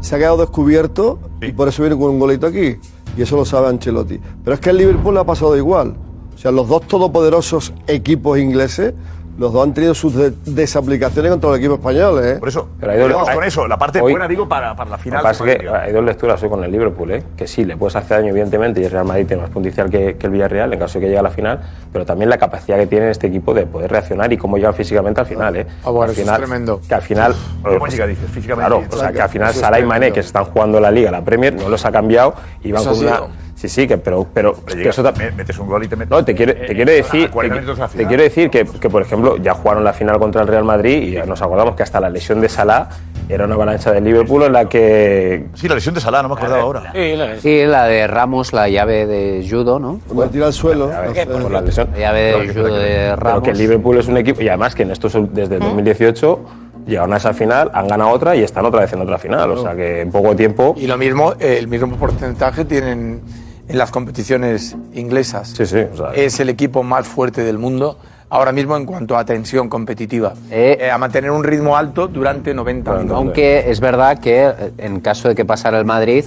se 0.00 0.14
ha 0.14 0.18
quedado 0.18 0.36
descubierto 0.36 1.18
y 1.40 1.52
por 1.52 1.66
eso 1.68 1.82
viene 1.82 1.96
con 1.98 2.10
un 2.10 2.20
golito 2.20 2.46
aquí. 2.46 2.76
Y 3.16 3.22
eso 3.22 3.34
lo 3.36 3.44
sabe 3.44 3.68
Ancelotti. 3.68 4.20
Pero 4.44 4.54
es 4.54 4.60
que 4.60 4.70
el 4.70 4.76
Liverpool 4.76 5.14
le 5.14 5.20
ha 5.20 5.24
pasado 5.24 5.56
igual. 5.56 5.96
O 6.34 6.38
sea, 6.38 6.50
los 6.52 6.68
dos 6.68 6.82
todopoderosos 6.86 7.72
equipos 7.86 8.38
ingleses, 8.38 8.92
los 9.38 9.52
dos 9.52 9.62
han 9.64 9.74
tenido 9.74 9.94
sus 9.94 10.14
de- 10.14 10.32
desaplicaciones 10.44 11.30
contra 11.30 11.50
los 11.50 11.58
equipos 11.58 11.78
españoles. 11.78 12.24
¿eh? 12.24 12.38
Por 12.38 12.48
eso, 12.48 12.68
Pero 12.80 12.92
hay 12.92 12.98
dos- 12.98 13.28
hay- 13.28 13.34
con 13.34 13.44
eso. 13.44 13.66
La 13.68 13.76
parte 13.78 14.00
hoy- 14.00 14.12
buena, 14.12 14.26
digo, 14.28 14.48
para, 14.48 14.74
para 14.74 14.90
la 14.90 14.96
Lo 14.96 15.02
final. 15.02 15.20
que 15.20 15.22
pasa 15.28 15.50
es 15.50 15.58
que 15.58 15.68
hay 15.68 15.92
dos 15.92 16.04
lecturas 16.04 16.42
hoy 16.42 16.48
con 16.48 16.64
el 16.64 16.70
Liverpool, 16.72 17.10
¿eh? 17.12 17.22
que 17.36 17.46
sí, 17.46 17.64
le 17.64 17.76
puedes 17.76 17.96
hacer 17.96 18.18
daño 18.18 18.30
evidentemente 18.30 18.80
y 18.80 18.84
el 18.84 18.90
Real 18.90 19.04
Madrid 19.04 19.26
tiene 19.26 19.42
más 19.42 19.50
potencial 19.50 19.90
que, 19.90 20.16
que 20.16 20.26
el 20.26 20.32
Villarreal 20.32 20.72
en 20.72 20.78
caso 20.78 20.94
de 20.94 21.00
que 21.00 21.06
llegue 21.08 21.18
a 21.18 21.22
la 21.22 21.30
final, 21.30 21.60
pero 21.92 22.04
también 22.04 22.30
la 22.30 22.38
capacidad 22.38 22.76
que 22.78 22.86
tiene 22.86 23.10
este 23.10 23.26
equipo 23.26 23.54
de 23.54 23.66
poder 23.66 23.90
reaccionar 23.90 24.32
y 24.32 24.36
cómo 24.36 24.56
llega 24.56 24.72
físicamente 24.72 25.20
al 25.20 25.26
final. 25.26 25.56
¿eh? 25.56 25.66
Ah, 25.84 25.90
bueno, 25.90 26.04
al 26.04 26.10
eso 26.10 26.20
es 26.20 26.26
final 26.26 26.40
tremendo. 26.40 26.80
Que 26.88 26.94
al 26.94 27.02
final... 27.02 27.34
¿Cómo 27.62 27.86
llega, 27.86 28.06
dices, 28.06 28.30
físicamente? 28.30 28.68
Claro, 28.70 28.84
o 28.90 28.96
sea, 28.96 29.12
que 29.12 29.20
al 29.20 29.28
final 29.28 29.52
Salah 29.54 29.80
y 29.80 29.84
Mané, 29.84 30.12
que 30.12 30.22
se 30.22 30.28
están 30.28 30.44
jugando 30.46 30.80
la 30.80 30.90
Liga, 30.90 31.10
la 31.10 31.22
Premier, 31.22 31.54
no 31.54 31.68
los 31.68 31.84
ha 31.84 31.92
cambiado 31.92 32.34
y 32.62 32.72
van 32.72 32.84
con 32.84 32.98
una... 32.98 33.16
sido. 33.16 33.28
Sí, 33.56 33.68
sí, 33.70 33.86
que, 33.86 33.96
pero, 33.96 34.26
pero, 34.34 34.52
Pero 34.54 34.66
que 34.66 34.76
llegas, 34.76 34.98
eso 34.98 35.12
metes 35.34 35.58
un 35.58 35.66
gol 35.66 35.82
y 35.82 35.88
te 35.88 35.96
metes. 35.96 36.10
no, 36.10 36.22
te 36.22 36.34
quiero, 36.34 36.52
te 36.54 36.74
quiero 36.74 36.90
a 36.90 36.94
decir, 36.94 37.30
40 37.30 37.60
te, 37.60 37.66
te 37.80 37.88
final. 37.88 38.06
quiero 38.08 38.22
decir 38.22 38.50
que, 38.50 38.66
que, 38.66 38.90
por 38.90 39.00
ejemplo, 39.00 39.38
ya 39.38 39.54
jugaron 39.54 39.82
la 39.82 39.94
final 39.94 40.18
contra 40.18 40.42
el 40.42 40.48
Real 40.48 40.64
Madrid 40.64 41.02
y 41.18 41.26
nos 41.26 41.40
acordamos 41.40 41.74
que 41.74 41.82
hasta 41.82 41.98
la 41.98 42.10
lesión 42.10 42.40
de 42.42 42.50
Salah 42.50 42.88
era 43.30 43.46
una 43.46 43.54
avalancha 43.54 43.90
del 43.92 44.04
Liverpool 44.04 44.42
en 44.44 44.52
la 44.52 44.68
que... 44.68 45.46
Sí, 45.54 45.68
la 45.68 45.74
lesión 45.74 45.94
de 45.94 46.00
Salah, 46.02 46.22
no 46.22 46.28
me 46.28 46.34
acordaba 46.34 46.60
ahora. 46.62 46.92
Sí, 47.40 47.64
la 47.64 47.86
de 47.86 48.06
Ramos, 48.06 48.52
la 48.52 48.68
llave 48.68 49.06
de 49.06 49.44
judo, 49.48 49.78
¿no? 49.78 50.00
Cuando 50.06 50.28
tira 50.30 50.46
al 50.46 50.52
suelo. 50.52 50.90
Por 51.32 51.50
la 51.50 51.62
lesión. 51.62 51.88
La 51.92 51.98
llave 51.98 52.20
de 52.46 52.54
judo 52.54 52.74
de 52.76 52.88
Pero 52.90 53.16
Ramos. 53.16 53.42
que 53.42 53.50
el 53.52 53.58
Liverpool 53.58 53.98
es 53.98 54.06
un 54.06 54.18
equipo, 54.18 54.42
y 54.42 54.48
además 54.48 54.74
que 54.74 54.82
en 54.82 54.90
estos 54.90 55.14
desde 55.32 55.54
el 55.56 55.60
2018 55.62 56.40
llegaron 56.86 57.14
a 57.14 57.16
esa 57.16 57.32
final, 57.32 57.70
han 57.72 57.88
ganado 57.88 58.10
otra 58.10 58.36
y 58.36 58.42
están 58.42 58.64
otra 58.66 58.82
vez 58.82 58.92
en 58.92 59.00
otra 59.00 59.18
final. 59.18 59.50
O 59.50 59.62
sea 59.62 59.74
que 59.74 60.02
en 60.02 60.12
poco 60.12 60.36
tiempo. 60.36 60.74
Y 60.76 60.86
lo 60.86 60.96
mismo, 60.98 61.32
el 61.40 61.66
mismo 61.68 61.96
porcentaje 61.96 62.64
tienen 62.64 63.22
en 63.68 63.78
las 63.78 63.90
competiciones 63.90 64.76
inglesas. 64.94 65.48
Sí, 65.56 65.66
sí. 65.66 65.78
o 65.92 65.96
sea, 65.96 66.12
Es 66.14 66.38
el 66.40 66.48
equipo 66.48 66.82
más 66.82 67.06
fuerte 67.06 67.42
del 67.42 67.58
mundo 67.58 67.98
ahora 68.28 68.52
mismo 68.52 68.76
en 68.76 68.86
cuanto 68.86 69.16
a 69.16 69.24
tensión 69.24 69.68
competitiva. 69.68 70.34
Eh, 70.50 70.90
a 70.92 70.98
mantener 70.98 71.30
un 71.30 71.44
ritmo 71.44 71.76
alto 71.76 72.08
durante 72.08 72.52
90 72.54 72.92
minutos. 72.94 73.16
Aunque 73.16 73.70
es 73.70 73.80
verdad 73.80 74.18
que 74.18 74.46
eh, 74.46 74.72
en 74.78 75.00
caso 75.00 75.28
de 75.28 75.34
que 75.34 75.44
pasara 75.44 75.78
el 75.78 75.84
Madrid, 75.84 76.24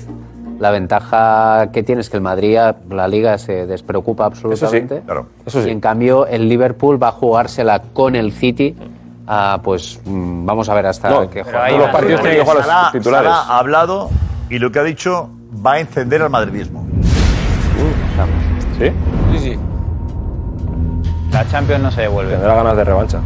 la 0.59 0.71
ventaja 0.71 1.69
que 1.71 1.83
tiene 1.83 2.01
es 2.01 2.09
que 2.09 2.17
el 2.17 2.23
Madrid, 2.23 2.57
la 2.89 3.07
liga 3.07 3.37
se 3.37 3.65
despreocupa 3.65 4.25
absolutamente. 4.25 5.01
claro. 5.05 5.27
Y 5.53 5.69
en 5.69 5.79
cambio 5.79 6.25
el 6.27 6.49
Liverpool 6.49 7.01
va 7.01 7.09
a 7.09 7.11
jugársela 7.11 7.81
con 7.93 8.15
el 8.15 8.31
City. 8.33 8.75
ah, 9.27 9.59
pues 9.63 9.99
mm, 10.05 10.45
vamos 10.45 10.67
a 10.69 10.73
ver 10.73 10.85
hasta 10.87 11.09
No, 11.09 11.29
qué 11.29 11.43
juega. 11.43 11.69
los 11.69 11.89
partidos 11.89 12.21
tienen 12.21 12.39
que 12.39 12.43
jugar 12.43 12.65
los 12.67 12.91
titulares. 12.91 13.29
Salah 13.31 13.53
ha 13.53 13.59
hablado 13.59 14.09
y 14.49 14.57
lo 14.59 14.71
que 14.71 14.79
ha 14.79 14.83
dicho 14.83 15.29
va 15.65 15.73
a 15.73 15.79
encender 15.79 16.21
al 16.21 16.29
madridismo. 16.29 16.85
¿Sí? 18.79 18.91
Sí, 19.31 19.39
sí. 19.39 19.59
La 21.31 21.47
Champions 21.47 21.83
no 21.83 21.91
se 21.91 22.01
devuelve. 22.01 22.31
Tendrá 22.33 22.55
ganas 22.55 22.75
de 22.77 22.83
revancha. 22.83 23.19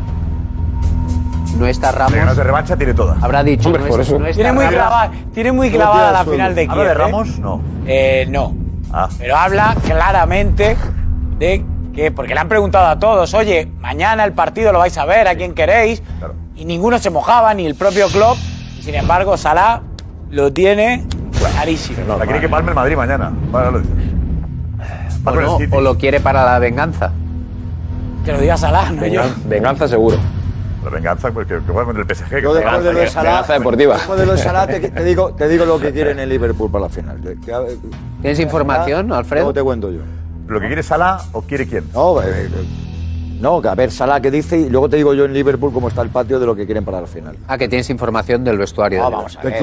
No 1.57 1.67
está 1.67 1.91
De 1.91 1.97
ganas 1.99 2.11
Ramos. 2.17 2.37
de 2.37 2.43
revancha 2.43 2.75
tiene 2.77 2.93
todas. 2.93 3.21
Habrá 3.21 3.43
dicho, 3.43 3.69
Hombre, 3.69 3.83
no, 3.83 3.89
por 3.89 4.01
es- 4.01 4.07
eso. 4.07 4.17
no 4.19 4.25
está 4.25 4.35
Tiene 4.35 4.51
muy, 4.53 4.63
Ramos. 4.65 4.75
clavada, 4.79 5.11
tiene 5.33 5.51
muy 5.51 5.69
No 5.69 5.75
clavada 5.75 6.09
tira 6.09 6.11
la 6.11 6.31
final 6.31 6.55
de 6.55 6.61
¿Habla 6.63 6.73
Kiev. 6.73 6.85
de 6.85 6.91
¿eh? 6.91 6.95
Ramos? 6.95 7.39
No. 7.39 7.61
Eh, 7.85 8.25
no. 8.29 8.53
Ah. 8.91 9.07
Pero 9.19 9.35
habla 9.37 9.75
claramente 9.85 10.75
de 11.37 11.63
que, 11.93 12.11
porque 12.11 12.33
le 12.33 12.39
han 12.39 12.47
preguntado 12.49 12.87
a 12.87 12.97
todos, 12.97 13.33
oye, 13.35 13.71
mañana 13.79 14.23
el 14.25 14.33
partido 14.33 14.71
lo 14.73 14.79
vais 14.79 14.97
a 14.97 15.05
ver, 15.05 15.27
a 15.27 15.35
quién 15.35 15.53
queréis, 15.53 16.01
y 16.55 16.65
ninguno 16.65 16.97
se 16.97 17.11
mojaba, 17.11 17.53
ni 17.53 17.65
el 17.67 17.75
propio 17.75 18.07
Klopp, 18.07 18.37
y 18.79 18.81
sin 18.83 18.95
embargo 18.95 19.37
Salah 19.37 19.81
lo 20.31 20.51
tiene 20.51 21.05
clarísimo. 21.37 22.17
La 22.17 22.25
quiere 22.25 22.39
que 22.41 22.49
palme 22.49 22.69
el 22.69 22.75
Madrid 22.75 22.95
mañana. 22.97 23.31
Vale, 23.51 23.71
lo 23.71 23.79
dices. 23.79 23.95
O, 25.25 25.31
no, 25.31 25.57
o 25.71 25.81
lo 25.81 25.97
quiere 25.97 26.19
para 26.19 26.43
la 26.45 26.59
venganza. 26.59 27.11
Que 28.25 28.31
lo 28.33 28.39
diga 28.39 28.57
Salah, 28.57 28.89
no 28.91 29.05
yo. 29.05 29.21
Vengan- 29.21 29.35
venganza 29.49 29.87
seguro. 29.87 30.17
La 30.83 30.89
venganza, 30.89 31.31
pues 31.31 31.47
que, 31.47 31.55
que 31.59 31.71
contra 31.71 32.03
el 32.03 32.15
PSG. 32.15 32.29
que 32.29 32.41
Yo 32.41 32.53
después 32.53 32.83
de 32.83 32.93
lo 32.93 32.99
de 32.99 33.07
Salah, 33.07 33.43
deportiva. 33.47 33.95
después 33.95 34.19
de 34.19 34.25
lo 34.25 34.31
de 34.33 34.37
Salah, 34.37 34.67
te, 34.67 34.79
te 34.81 35.03
digo, 35.03 35.33
te 35.33 35.47
digo 35.47 35.65
lo 35.65 35.79
que 35.79 35.93
quieren 35.93 36.19
el 36.19 36.27
Liverpool 36.29 36.69
para 36.69 36.83
la 36.85 36.89
final. 36.89 37.17
¿Tienes 38.21 38.39
información, 38.39 39.11
Alfredo? 39.13 39.43
Luego 39.45 39.53
te 39.53 39.63
cuento 39.63 39.91
yo. 39.91 40.01
¿Lo 40.47 40.59
que 40.59 40.67
quiere 40.67 40.83
Salah 40.83 41.19
o 41.31 41.41
quiere 41.41 41.65
quién? 41.67 41.85
No, 41.93 42.21
eh, 42.21 42.25
eh, 42.27 42.49
no, 43.39 43.61
que 43.61 43.69
a 43.69 43.75
ver 43.75 43.91
Salah 43.91 44.19
qué 44.21 44.29
dice 44.29 44.57
y 44.57 44.69
luego 44.69 44.89
te 44.89 44.97
digo 44.97 45.13
yo 45.13 45.23
en 45.23 45.33
Liverpool 45.33 45.71
cómo 45.71 45.87
está 45.87 46.01
el 46.01 46.09
patio 46.09 46.37
de 46.39 46.45
lo 46.45 46.53
que 46.53 46.65
quieren 46.65 46.83
para 46.83 46.99
la 46.99 47.07
final. 47.07 47.37
Ah, 47.47 47.57
que 47.57 47.69
tienes 47.69 47.89
información 47.89 48.43
del 48.43 48.57
vestuario. 48.57 48.99
No, 48.99 49.05
del 49.05 49.13
vamos 49.15 49.37
a 49.37 49.41
ver. 49.41 49.53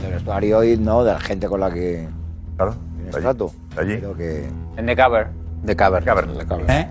Del 0.00 0.12
vestuario 0.12 0.62
y 0.64 0.76
no, 0.78 1.02
de 1.02 1.12
la 1.12 1.20
gente 1.20 1.48
con 1.48 1.58
la 1.60 1.72
que 1.72 2.08
Claro. 2.56 2.74
Trato. 3.20 3.52
Allí. 3.76 3.98
Creo 3.98 4.14
que... 4.16 4.48
En 4.76 4.86
The 4.86 4.96
Cover. 4.96 5.26
De 5.62 5.76
Caber. 5.76 6.02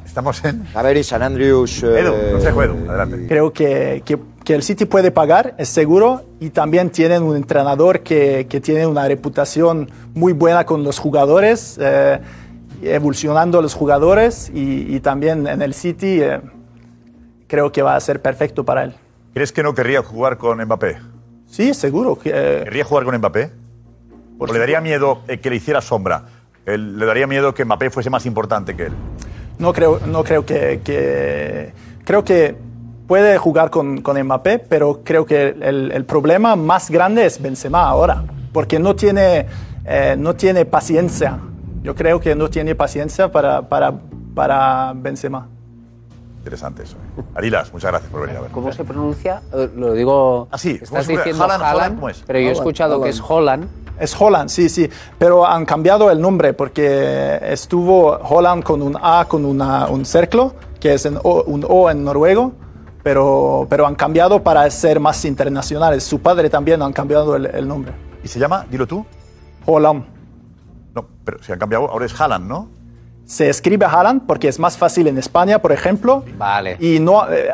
Estamos 0.06 0.46
en. 0.46 0.66
A 0.76 0.82
ver, 0.82 0.96
y 0.96 1.04
San 1.04 1.22
Andrews. 1.22 1.84
eh, 1.84 2.00
Edu, 2.00 2.14
consejo 2.32 2.64
Edu, 2.64 2.90
adelante. 2.90 3.26
Creo 3.28 3.52
que, 3.52 4.02
que- 4.06 4.18
que 4.46 4.56
el 4.56 4.64
City 4.64 4.86
puede 4.86 5.12
pagar, 5.12 5.54
es 5.60 5.70
seguro, 5.70 6.24
y 6.40 6.50
también 6.50 6.90
tienen 6.90 7.22
un 7.22 7.36
entrenador 7.36 8.00
que, 8.00 8.48
que 8.50 8.60
tiene 8.60 8.88
una 8.88 9.08
reputación 9.08 9.92
muy 10.16 10.34
buena 10.34 10.66
con 10.66 10.84
los 10.84 10.98
jugadores, 10.98 11.78
eh, 11.80 12.20
evolucionando 12.82 13.62
los 13.62 13.74
jugadores, 13.76 14.50
y, 14.54 14.96
y 14.96 15.00
también 15.00 15.46
en 15.46 15.62
el 15.62 15.76
City 15.76 16.22
eh, 16.24 16.42
creo 17.48 17.72
que 17.72 17.82
va 17.84 17.96
a 17.96 18.00
ser 18.00 18.22
perfecto 18.22 18.64
para 18.66 18.86
él. 18.86 18.94
¿Crees 19.34 19.52
que 19.52 19.62
no 19.64 19.74
querría 19.76 20.02
jugar 20.02 20.38
con 20.38 20.60
Mbappé? 20.64 20.98
Sí, 21.46 21.74
seguro. 21.74 22.18
que, 22.18 22.32
eh, 22.34 22.62
¿Querría 22.64 22.84
jugar 22.86 23.06
con 23.06 23.16
Mbappé? 23.18 23.52
¿O 24.42 24.48
le 24.48 24.58
daría 24.58 24.82
miedo 24.82 25.22
eh, 25.28 25.38
que 25.38 25.52
le 25.52 25.58
hiciera 25.58 25.82
sombra? 25.82 26.24
¿Le 26.66 27.06
daría 27.06 27.28
miedo 27.28 27.54
que 27.54 27.64
Mbappé 27.64 27.92
fuese 27.92 28.10
más 28.10 28.26
importante 28.26 28.76
que 28.76 28.88
él? 28.88 28.94
No 29.60 29.72
creo, 29.72 30.00
no 30.08 30.24
creo 30.24 30.44
que, 30.44 31.72
Creo 32.04 32.24
que 32.24 32.56
puede 33.06 33.38
jugar 33.38 33.70
con, 33.70 34.02
con 34.02 34.20
Mbappé, 34.20 34.58
pero 34.58 35.02
creo 35.04 35.28
que 35.28 35.50
el, 35.62 35.92
el 35.92 36.06
problema 36.06 36.56
más 36.56 36.90
grande 36.90 37.24
es 37.28 37.40
Benzema 37.40 37.84
ahora, 37.84 38.24
porque 38.52 38.80
no 38.80 38.96
tiene, 38.96 39.46
eh, 39.86 40.16
no 40.18 40.36
tiene 40.36 40.66
paciencia. 40.66 41.38
Yo 41.84 41.94
creo 41.94 42.20
que 42.20 42.34
no 42.34 42.50
tiene 42.50 42.74
paciencia 42.74 43.32
para, 43.32 43.70
para, 43.70 43.94
para 44.34 44.94
Benzema. 44.96 45.50
Interesante 46.42 46.84
eso. 46.84 46.96
¿eh? 47.18 47.22
Arilas, 47.36 47.72
muchas 47.72 47.92
gracias 47.92 48.12
por 48.12 48.22
venir 48.22 48.38
a 48.38 48.42
ver. 48.42 48.52
¿Cómo 48.52 48.72
se 48.72 48.84
pronuncia? 48.84 49.44
Eh, 49.54 49.70
Lo 49.76 49.94
digo. 49.94 50.48
Ah, 50.52 50.58
sí. 50.58 50.80
¿Cómo 50.80 51.00
Estás 51.00 51.08
diciendo 51.08 51.44
Haaland, 51.44 51.64
Haaland, 51.64 51.96
¿cómo 51.96 52.10
es? 52.10 52.24
pero 52.26 52.40
yo 52.40 52.50
he 52.50 52.52
escuchado 52.52 53.02
que 53.02 53.10
es 53.10 53.22
Holland. 53.26 53.68
Es 54.00 54.20
Holland, 54.20 54.50
sí, 54.50 54.68
sí, 54.68 54.90
pero 55.20 55.46
han 55.46 55.64
cambiado 55.66 56.10
el 56.10 56.20
nombre 56.20 56.54
porque 56.54 57.38
estuvo 57.44 58.18
Holland 58.18 58.64
con 58.64 58.82
un 58.82 58.98
A, 59.00 59.26
con 59.28 59.46
una- 59.46 59.86
un 59.90 60.04
cerclo, 60.06 60.56
que 60.80 60.96
es 60.96 61.06
en 61.06 61.18
O- 61.22 61.44
un 61.44 61.64
O 61.70 61.92
en 61.92 62.04
noruego, 62.04 62.54
pero, 63.04 63.68
pero 63.70 63.86
han 63.86 63.94
cambiado 63.94 64.42
para 64.42 64.68
ser 64.72 65.00
más 65.00 65.24
internacionales. 65.26 66.04
Su 66.04 66.20
padre 66.20 66.50
también 66.50 66.82
han 66.82 66.94
cambiado 66.94 67.36
el, 67.36 67.46
el 67.46 67.68
nombre. 67.68 67.94
¿Y 68.24 68.28
se 68.28 68.40
llama? 68.40 68.66
Dilo 68.72 68.88
tú. 68.88 69.06
Holland. 69.68 70.04
No, 70.96 71.06
pero 71.24 71.42
se 71.44 71.54
han 71.54 71.60
cambiado, 71.60 71.88
ahora 71.92 72.06
es 72.08 72.20
Haaland, 72.20 72.48
¿no? 72.50 72.70
Se 73.26 73.50
escribe 73.50 73.86
Haaland 73.86 74.24
porque 74.28 74.48
es 74.50 74.60
más 74.60 74.78
fácil 74.78 75.08
en 75.08 75.18
España, 75.18 75.60
por 75.60 75.72
ejemplo. 75.72 76.26
Vale. 76.38 76.76
Y 76.80 77.00
no, 77.00 77.30
eh, 77.32 77.50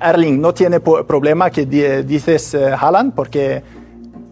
Erling 0.00 0.40
no 0.40 0.54
tiene 0.54 0.80
problema 0.80 1.50
que 1.50 1.66
di- 1.66 2.02
dices 2.02 2.54
eh, 2.54 2.72
Haaland 2.72 3.12
porque 3.12 3.62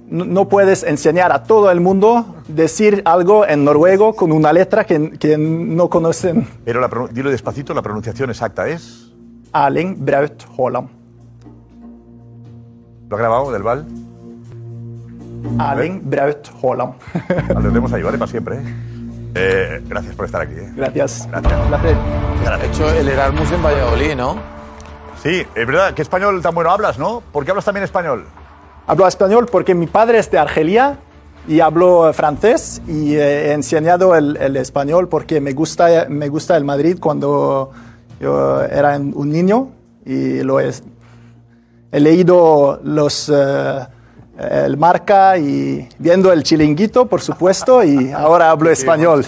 no, 0.09 0.25
no 0.25 0.49
puedes 0.49 0.83
enseñar 0.83 1.33
a 1.33 1.43
todo 1.43 1.71
el 1.71 1.81
mundo 1.81 2.37
decir 2.49 3.03
algo 3.05 3.47
en 3.47 3.65
noruego 3.65 4.15
con 4.17 4.33
una 4.33 4.53
letra 4.55 4.85
que, 4.85 5.11
que 5.19 5.37
no 5.37 5.91
conocen. 5.91 6.49
Pero 6.65 6.81
la 6.81 6.89
dilo 7.13 7.31
despacito, 7.31 7.75
la 7.75 7.83
pronunciación 7.83 8.31
exacta 8.31 8.67
es. 8.67 9.13
Erling 9.53 9.97
Braut 10.03 10.45
Haaland. 10.59 10.89
¿Lo 13.11 13.17
ha 13.17 13.19
grabado 13.19 13.53
del 13.53 13.63
Val? 13.65 13.87
Erling 15.73 16.01
Braut 16.09 16.49
Haaland. 16.63 16.93
Lo 17.55 17.61
tenemos 17.61 17.93
ahí, 17.93 18.03
¿vale? 18.03 18.17
Para 18.17 18.31
siempre, 18.31 18.57
¿eh? 18.57 18.75
Eh, 19.35 19.83
gracias 19.87 20.15
por 20.15 20.27
estar 20.27 20.43
aquí. 20.43 20.55
¿eh? 20.55 20.73
Gracias. 20.75 21.29
Gracias. 21.31 21.99
Ha 22.47 22.65
hecho 22.65 22.93
el 22.93 23.09
Erasmus 23.09 23.53
en 23.53 23.63
Valladolid, 23.63 24.15
¿no? 24.17 24.37
Sí, 25.23 25.47
es 25.55 25.67
verdad. 25.67 25.95
¿Qué 25.95 26.03
español 26.03 26.41
tan 26.43 26.55
bueno 26.55 26.71
hablas, 26.71 26.99
no? 26.99 27.23
¿Por 27.33 27.45
qué 27.45 27.51
hablas 27.51 27.65
también 27.65 27.85
español? 27.85 28.25
Hablo 28.87 29.07
español 29.07 29.47
porque 29.51 29.75
mi 29.75 29.87
padre 29.87 30.19
es 30.19 30.31
de 30.31 30.39
Argelia 30.39 30.99
y 31.47 31.61
hablo 31.61 32.09
eh, 32.09 32.13
francés 32.13 32.83
y 32.87 33.15
eh, 33.15 33.49
he 33.49 33.53
enseñado 33.53 34.17
el, 34.17 34.37
el 34.37 34.57
español 34.57 35.09
porque 35.09 35.41
me 35.41 35.53
gusta, 35.53 36.07
me 36.09 36.29
gusta 36.29 36.57
el 36.57 36.65
Madrid 36.65 36.99
cuando 37.01 37.71
yo 38.21 38.63
era 38.63 38.97
un 38.97 39.31
niño 39.31 39.71
y 40.05 40.43
lo 40.43 40.61
he, 40.61 40.71
he 41.93 42.01
leído 42.01 42.81
los, 42.83 43.31
eh, 43.33 43.87
el 44.41 44.77
marca 44.77 45.37
y 45.37 45.89
viendo 45.99 46.33
el 46.33 46.43
chilinguito, 46.43 47.07
por 47.07 47.21
supuesto, 47.21 47.85
y 47.85 48.11
ahora 48.13 48.51
hablo 48.51 48.71
español. 48.71 49.25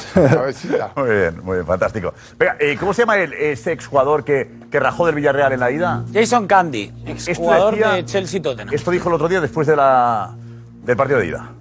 Muy 0.96 1.10
bien, 1.10 1.40
muy 1.44 1.56
bien, 1.56 1.66
fantástico. 1.66 2.14
Venga, 2.38 2.56
eh, 2.58 2.76
¿cómo 2.78 2.94
se 2.94 3.02
llama 3.02 3.16
el, 3.18 3.32
ese 3.34 3.72
exjugador 3.72 4.24
que, 4.24 4.50
que 4.70 4.80
rajó 4.80 5.06
del 5.06 5.14
Villarreal 5.16 5.52
en 5.52 5.60
la 5.60 5.70
ida? 5.70 6.04
Jason 6.14 6.46
Candy, 6.46 6.92
exjugador 7.06 7.74
decía- 7.74 7.92
de 7.94 8.04
Chelsea 8.04 8.40
Tottenham. 8.40 8.74
Esto 8.74 8.90
dijo 8.90 9.08
el 9.08 9.14
otro 9.16 9.28
día 9.28 9.40
después 9.40 9.66
de 9.66 9.76
la, 9.76 10.34
del 10.84 10.96
partido 10.96 11.18
de 11.18 11.26
ida. 11.26 11.52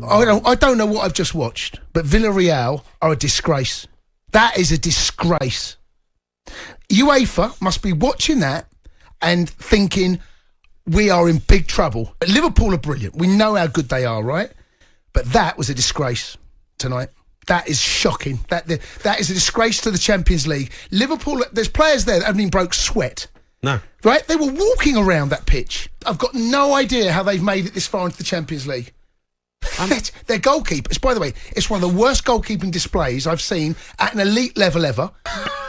I 0.00 0.24
don't, 0.24 0.46
I 0.46 0.54
don't 0.56 0.76
know 0.76 0.86
what 0.86 1.04
I've 1.04 1.12
just 1.16 1.34
watched, 1.34 1.80
but 1.92 2.04
Villarreal 2.04 2.82
are 3.00 3.12
a 3.12 3.16
disgrace. 3.16 3.88
That 4.32 4.56
is 4.56 4.70
a 4.72 4.78
disgrace. 4.78 5.76
UEFA 6.90 7.52
must 7.60 7.82
be 7.82 7.92
watching 7.92 8.40
that 8.40 8.66
and 9.20 9.48
thinking 9.50 10.20
we 10.88 11.10
are 11.10 11.28
in 11.28 11.38
big 11.38 11.66
trouble. 11.66 12.14
Liverpool 12.26 12.74
are 12.74 12.78
brilliant. 12.78 13.16
We 13.16 13.26
know 13.26 13.54
how 13.54 13.66
good 13.66 13.88
they 13.88 14.04
are, 14.04 14.22
right? 14.22 14.50
But 15.12 15.26
that 15.32 15.58
was 15.58 15.70
a 15.70 15.74
disgrace 15.74 16.36
tonight. 16.78 17.08
That 17.46 17.68
is 17.68 17.80
shocking. 17.80 18.40
That 18.48 18.66
that 18.66 19.20
is 19.20 19.30
a 19.30 19.34
disgrace 19.34 19.80
to 19.82 19.90
the 19.90 19.98
Champions 19.98 20.46
League. 20.46 20.70
Liverpool, 20.90 21.42
there's 21.52 21.68
players 21.68 22.04
there 22.04 22.18
that 22.18 22.26
haven't 22.26 22.40
even 22.40 22.50
broke 22.50 22.74
sweat. 22.74 23.26
No. 23.62 23.80
Right? 24.04 24.26
They 24.26 24.36
were 24.36 24.52
walking 24.52 24.96
around 24.96 25.30
that 25.30 25.46
pitch. 25.46 25.88
I've 26.06 26.18
got 26.18 26.34
no 26.34 26.74
idea 26.74 27.12
how 27.12 27.22
they've 27.22 27.42
made 27.42 27.66
it 27.66 27.74
this 27.74 27.86
far 27.86 28.04
into 28.04 28.18
the 28.18 28.24
Champions 28.24 28.66
League. 28.66 28.92
Their 30.26 30.38
goalkeepers, 30.38 31.00
by 31.00 31.14
the 31.14 31.20
way, 31.20 31.34
it's 31.56 31.68
one 31.68 31.82
of 31.82 31.90
the 31.90 31.98
worst 31.98 32.24
goalkeeping 32.24 32.70
displays 32.70 33.26
I've 33.26 33.40
seen 33.40 33.76
at 33.98 34.14
an 34.14 34.20
elite 34.20 34.56
level 34.56 34.86
ever. 34.86 35.10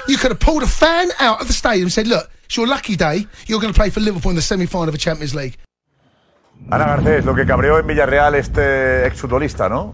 You 0.08 0.18
could 0.18 0.32
have 0.32 0.40
pulled 0.40 0.64
a 0.64 0.68
fan 0.68 1.10
out 1.20 1.42
of 1.42 1.48
the 1.48 1.54
stadium 1.54 1.86
and 1.86 1.92
said, 1.92 2.08
look, 2.08 2.30
it's 2.50 2.58
your 2.58 2.68
lucky 2.68 2.96
day. 2.96 3.28
You're 3.46 3.62
going 3.62 3.72
to 3.72 3.80
play 3.80 3.92
for 3.92 4.00
Liverpool 4.00 4.32
in 4.32 4.36
the 4.36 4.42
semi-final 4.42 4.90
of 4.90 4.96
a 4.96 4.98
Champions 4.98 5.36
League. 5.36 5.56
Ana 6.72 6.86
Garcés, 6.86 7.24
lo 7.24 7.36
que 7.36 7.46
cabreó 7.46 7.78
en 7.78 7.86
Villarreal 7.86 8.36
este 8.36 9.06
exfutbolista, 9.06 9.70
¿no? 9.70 9.94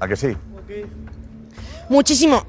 ¿A 0.00 0.08
que 0.08 0.16
sí? 0.16 0.34
Muchísimo, 1.88 2.46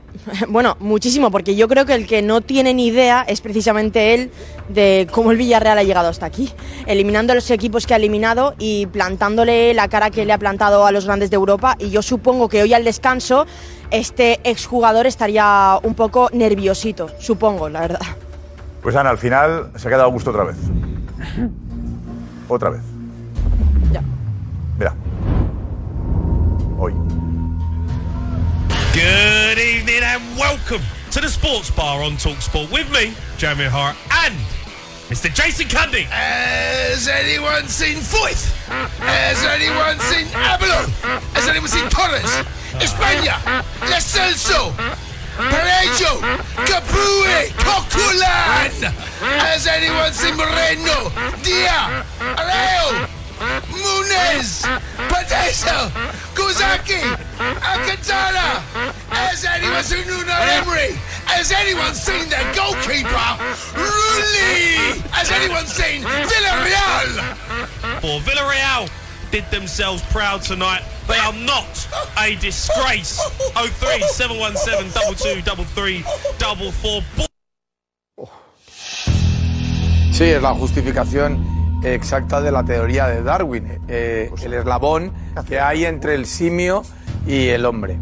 bueno, 0.47 0.77
muchísimo, 0.79 1.29
porque 1.29 1.55
yo 1.55 1.67
creo 1.67 1.85
que 1.85 1.95
el 1.95 2.07
que 2.07 2.21
no 2.21 2.39
tiene 2.39 2.73
ni 2.73 2.87
idea 2.87 3.25
es 3.27 3.41
precisamente 3.41 4.13
él 4.13 4.31
de 4.69 5.07
cómo 5.11 5.31
el 5.31 5.37
Villarreal 5.37 5.77
ha 5.77 5.83
llegado 5.83 6.07
hasta 6.07 6.25
aquí, 6.25 6.49
eliminando 6.85 7.33
a 7.33 7.35
los 7.35 7.51
equipos 7.51 7.85
que 7.85 7.93
ha 7.93 7.97
eliminado 7.97 8.55
y 8.57 8.85
plantándole 8.85 9.73
la 9.73 9.89
cara 9.89 10.11
que 10.11 10.25
le 10.25 10.31
ha 10.31 10.37
plantado 10.37 10.85
a 10.85 10.91
los 10.93 11.05
grandes 11.05 11.29
de 11.29 11.35
Europa. 11.35 11.75
Y 11.77 11.89
yo 11.89 12.01
supongo 12.01 12.47
que 12.47 12.61
hoy 12.61 12.73
al 12.73 12.85
descanso 12.85 13.45
este 13.91 14.39
exjugador 14.49 15.07
estaría 15.07 15.77
un 15.83 15.93
poco 15.93 16.29
nerviosito, 16.31 17.09
supongo, 17.19 17.67
la 17.67 17.81
verdad. 17.81 18.01
Pues 18.83 18.97
Ana, 18.97 19.11
al 19.11 19.17
final 19.17 19.71
se 19.77 19.87
ha 19.87 19.91
quedado 19.91 20.09
a 20.09 20.11
gusto 20.11 20.31
otra 20.31 20.43
vez. 20.43 20.57
Otra 22.49 22.69
vez. 22.69 22.81
Ya. 23.93 24.03
Mira. 24.77 24.93
Hoy. 26.77 26.91
Good 28.93 29.57
evening 29.57 30.03
and 30.03 30.21
welcome 30.37 30.81
to 31.11 31.21
the 31.21 31.29
Sports 31.29 31.71
Bar 31.71 32.03
on 32.03 32.17
Talksport 32.17 32.69
with 32.71 32.91
me, 32.91 33.13
Jeremy 33.37 33.69
Hart, 33.69 33.95
and 34.25 34.35
Mr. 35.09 35.33
Jason 35.33 35.67
Cundy. 35.69 36.03
Has 36.09 37.07
anyone 37.07 37.69
seen 37.69 37.95
Foyth? 37.99 38.51
Has 38.99 39.41
anyone 39.45 39.97
seen 40.01 40.27
Abalon? 40.33 40.89
Has 41.33 41.47
anyone 41.47 41.69
seen 41.69 41.87
Torres? 41.87 42.29
España, 42.83 43.39
La 43.89 44.01
Celso, 44.01 44.73
Perejo, 45.37 46.21
Capue, 46.65 47.49
Coquelin. 47.57 48.93
Has 49.41 49.65
anyone 49.67 50.13
seen 50.13 50.37
Moreno, 50.37 51.09
Dia, 51.41 52.05
Areo, 52.37 53.07
Munez, 53.73 54.61
Padeso, 55.09 55.89
Kozaki, 56.35 57.01
Alcantara? 57.65 58.61
Has 59.09 59.43
anyone 59.45 59.83
seen 59.83 60.05
Nuno 60.07 60.33
Emery? 60.33 60.93
Has 61.25 61.51
anyone 61.51 61.93
seen 61.95 62.29
their 62.29 62.45
goalkeeper, 62.53 63.29
Rulli? 63.73 65.01
Has 65.11 65.31
anyone 65.31 65.65
seen 65.65 66.03
Villarreal? 66.03 67.35
For 68.01 68.19
Villarreal 68.21 69.02
did 69.33 69.43
themselves 69.49 70.03
proud 70.13 70.43
tonight. 70.43 70.83
They 71.07 71.17
are 71.17 71.33
not 71.33 71.89
a 72.19 72.35
disgrace. 72.35 73.19
03 73.55 74.03
717 74.07 74.93
22 74.93 75.43
33 75.43 76.03
44. 76.37 77.25
Sí, 80.11 80.25
es 80.25 80.39
la 80.39 80.53
justificación 80.53 81.81
exacta 81.83 82.41
de 82.41 82.51
la 82.51 82.63
teoría 82.63 83.07
de 83.07 83.23
Darwin, 83.23 83.79
eh, 83.87 84.29
el 84.43 84.53
eslabón 84.53 85.11
que 85.47 85.59
hay 85.59 85.85
entre 85.85 86.13
el 86.13 86.27
simio 86.27 86.83
y 87.25 87.47
el 87.47 87.65
hombre. 87.65 87.97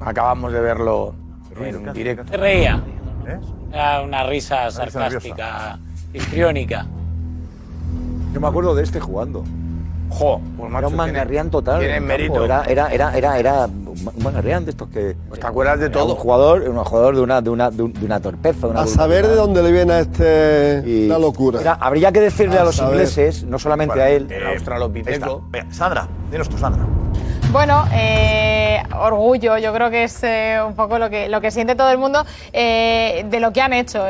Acabamos 0.00 0.52
de 0.52 0.60
verlo 0.60 1.16
en 1.60 1.92
directo. 1.92 2.30
Se 2.30 2.36
reía. 2.36 2.84
¿Eh? 3.26 3.40
Era 3.72 4.02
una 4.02 4.22
risa 4.22 4.70
sarcástica, 4.70 5.80
histriónica. 6.14 6.86
Yo 8.32 8.40
me 8.40 8.46
acuerdo 8.46 8.76
de 8.76 8.84
este 8.84 9.00
jugando. 9.00 9.44
Jo, 10.08 10.40
pues 10.56 10.72
era 10.72 10.86
un 10.88 10.96
mangarrián 10.96 11.50
total. 11.50 11.80
tiene 11.80 12.00
mérito. 12.00 12.44
Era, 12.44 12.62
era, 12.64 12.88
era, 12.92 13.16
era, 13.16 13.38
era 13.38 13.66
un 13.66 14.22
mangarrián 14.22 14.64
de 14.64 14.70
estos 14.70 14.88
que. 14.88 15.16
Pues 15.28 15.40
te 15.40 15.46
acuerdas 15.46 15.80
de 15.80 15.90
todo. 15.90 16.14
Un 16.14 16.20
jugador, 16.20 16.62
un 16.68 16.76
jugador 16.84 17.14
de 17.16 17.20
una, 17.22 17.40
de 17.42 17.50
una, 17.50 17.70
de 17.70 17.82
un- 17.82 17.92
de 17.92 18.04
una 18.06 18.20
torpeza. 18.20 18.66
Una 18.68 18.82
A 18.82 18.86
saber 18.86 19.26
de 19.26 19.34
dónde 19.34 19.62
le 19.62 19.72
viene 19.72 19.92
a 19.94 20.00
este 20.00 21.06
la 21.08 21.18
locura. 21.18 21.58
Mira, 21.58 21.72
habría 21.74 22.12
que 22.12 22.20
decirle 22.20 22.56
a, 22.58 22.62
A 22.62 22.64
los 22.64 22.76
saber. 22.76 22.94
ingleses, 22.94 23.44
no 23.44 23.58
solamente 23.58 24.00
a 24.00 24.08
él. 24.10 24.26
Eh. 24.30 24.38
Venga, 25.50 25.72
Sandra, 25.72 26.08
dinos 26.30 26.48
tú, 26.48 26.56
Sandra. 26.58 26.84
Bueno, 27.52 27.86
eh, 27.92 28.82
orgullo, 28.98 29.56
yo 29.56 29.72
creo 29.72 29.88
que 29.88 30.04
es 30.04 30.22
eh, 30.24 30.58
un 30.66 30.74
poco 30.74 30.98
lo 30.98 31.08
que, 31.08 31.28
lo 31.28 31.40
que 31.40 31.50
siente 31.50 31.74
todo 31.74 31.90
el 31.90 31.96
mundo 31.96 32.26
eh, 32.52 33.24
de 33.30 33.40
lo 33.40 33.52
que 33.52 33.62
han 33.62 33.72
hecho 33.72 34.04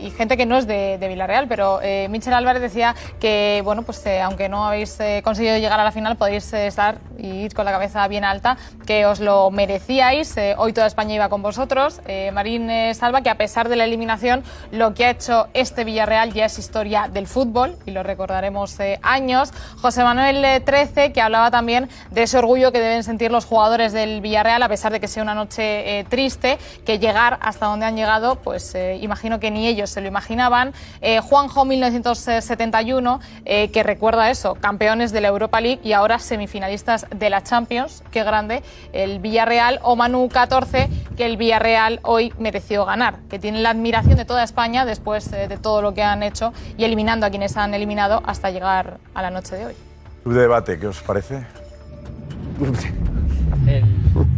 y 0.00 0.10
gente 0.10 0.36
que 0.36 0.46
no 0.46 0.56
es 0.56 0.66
de, 0.66 1.04
Villarreal, 1.06 1.48
pero 1.48 1.80
Michel 2.08 2.32
Álvarez 2.32 2.62
decía 2.62 2.94
que, 3.20 3.60
bueno, 3.64 3.82
pues 3.82 4.04
aunque 4.22 4.48
no 4.48 4.66
habéis 4.66 4.98
conseguido 5.22 5.58
llegar 5.58 5.80
a 5.80 5.84
la 5.84 5.92
final, 5.92 6.16
podéis 6.16 6.52
estar 6.52 6.98
y 7.18 7.28
ir 7.28 7.54
con 7.54 7.64
la 7.64 7.72
cabeza 7.72 8.06
bien 8.08 8.24
alta, 8.24 8.56
que 8.86 9.04
os 9.06 9.20
lo 9.20 9.50
merecíais, 9.50 10.34
hoy 10.56 10.72
toda 10.72 10.86
España 10.86 11.14
iba 11.14 11.28
con 11.28 11.42
vosotros. 11.42 12.00
Marín 12.32 12.70
Salva, 12.94 13.22
que 13.22 13.30
a 13.30 13.36
pesar 13.36 13.68
de 13.68 13.76
la 13.76 13.84
eliminación, 13.84 14.42
lo 14.70 14.94
que 14.94 15.06
ha 15.06 15.10
hecho 15.10 15.48
este 15.54 15.84
Villarreal 15.84 16.32
ya 16.32 16.46
es 16.46 16.58
historia 16.58 17.08
del 17.12 17.26
fútbol 17.26 17.76
y 17.84 17.90
lo 17.90 18.02
recordaremos 18.02 18.78
años. 19.02 19.52
José 19.80 20.02
Manuel 20.02 20.62
Trece, 20.64 21.12
que 21.12 21.20
hablaba 21.20 21.50
también 21.50 21.88
de 22.10 22.22
ese 22.22 22.38
orgullo 22.38 22.72
que 22.72 22.75
deben 22.80 23.02
sentir 23.02 23.30
los 23.30 23.44
jugadores 23.44 23.92
del 23.92 24.20
Villarreal, 24.20 24.62
a 24.62 24.68
pesar 24.68 24.92
de 24.92 25.00
que 25.00 25.08
sea 25.08 25.22
una 25.22 25.34
noche 25.34 26.00
eh, 26.00 26.04
triste, 26.04 26.58
que 26.84 26.98
llegar 26.98 27.38
hasta 27.40 27.66
donde 27.66 27.86
han 27.86 27.96
llegado, 27.96 28.36
pues 28.36 28.74
eh, 28.74 28.98
imagino 29.00 29.40
que 29.40 29.50
ni 29.50 29.66
ellos 29.66 29.90
se 29.90 30.00
lo 30.00 30.08
imaginaban. 30.08 30.72
Eh, 31.00 31.20
Juanjo 31.20 31.64
1971, 31.64 33.20
eh, 33.44 33.70
que 33.70 33.82
recuerda 33.82 34.30
eso, 34.30 34.54
campeones 34.54 35.12
de 35.12 35.20
la 35.20 35.28
Europa 35.28 35.60
League 35.60 35.80
y 35.82 35.92
ahora 35.92 36.18
semifinalistas 36.18 37.06
de 37.14 37.30
la 37.30 37.42
Champions, 37.42 38.02
qué 38.10 38.24
grande, 38.24 38.62
el 38.92 39.20
Villarreal, 39.20 39.80
o 39.82 39.96
Manu 39.96 40.28
14, 40.28 40.88
que 41.16 41.26
el 41.26 41.36
Villarreal 41.36 42.00
hoy 42.02 42.32
mereció 42.38 42.84
ganar, 42.84 43.18
que 43.28 43.38
tienen 43.38 43.62
la 43.62 43.70
admiración 43.70 44.16
de 44.16 44.24
toda 44.24 44.42
España 44.42 44.84
después 44.84 45.32
eh, 45.32 45.48
de 45.48 45.56
todo 45.56 45.82
lo 45.82 45.94
que 45.94 46.02
han 46.02 46.22
hecho 46.22 46.52
y 46.76 46.84
eliminando 46.84 47.26
a 47.26 47.30
quienes 47.30 47.56
han 47.56 47.74
eliminado 47.74 48.22
hasta 48.26 48.50
llegar 48.50 48.98
a 49.14 49.22
la 49.22 49.30
noche 49.30 49.56
de 49.56 49.66
hoy. 49.66 49.74
Club 50.22 50.34
de 50.34 50.40
debate, 50.42 50.78
¿qué 50.78 50.88
os 50.88 51.02
parece? 51.02 51.46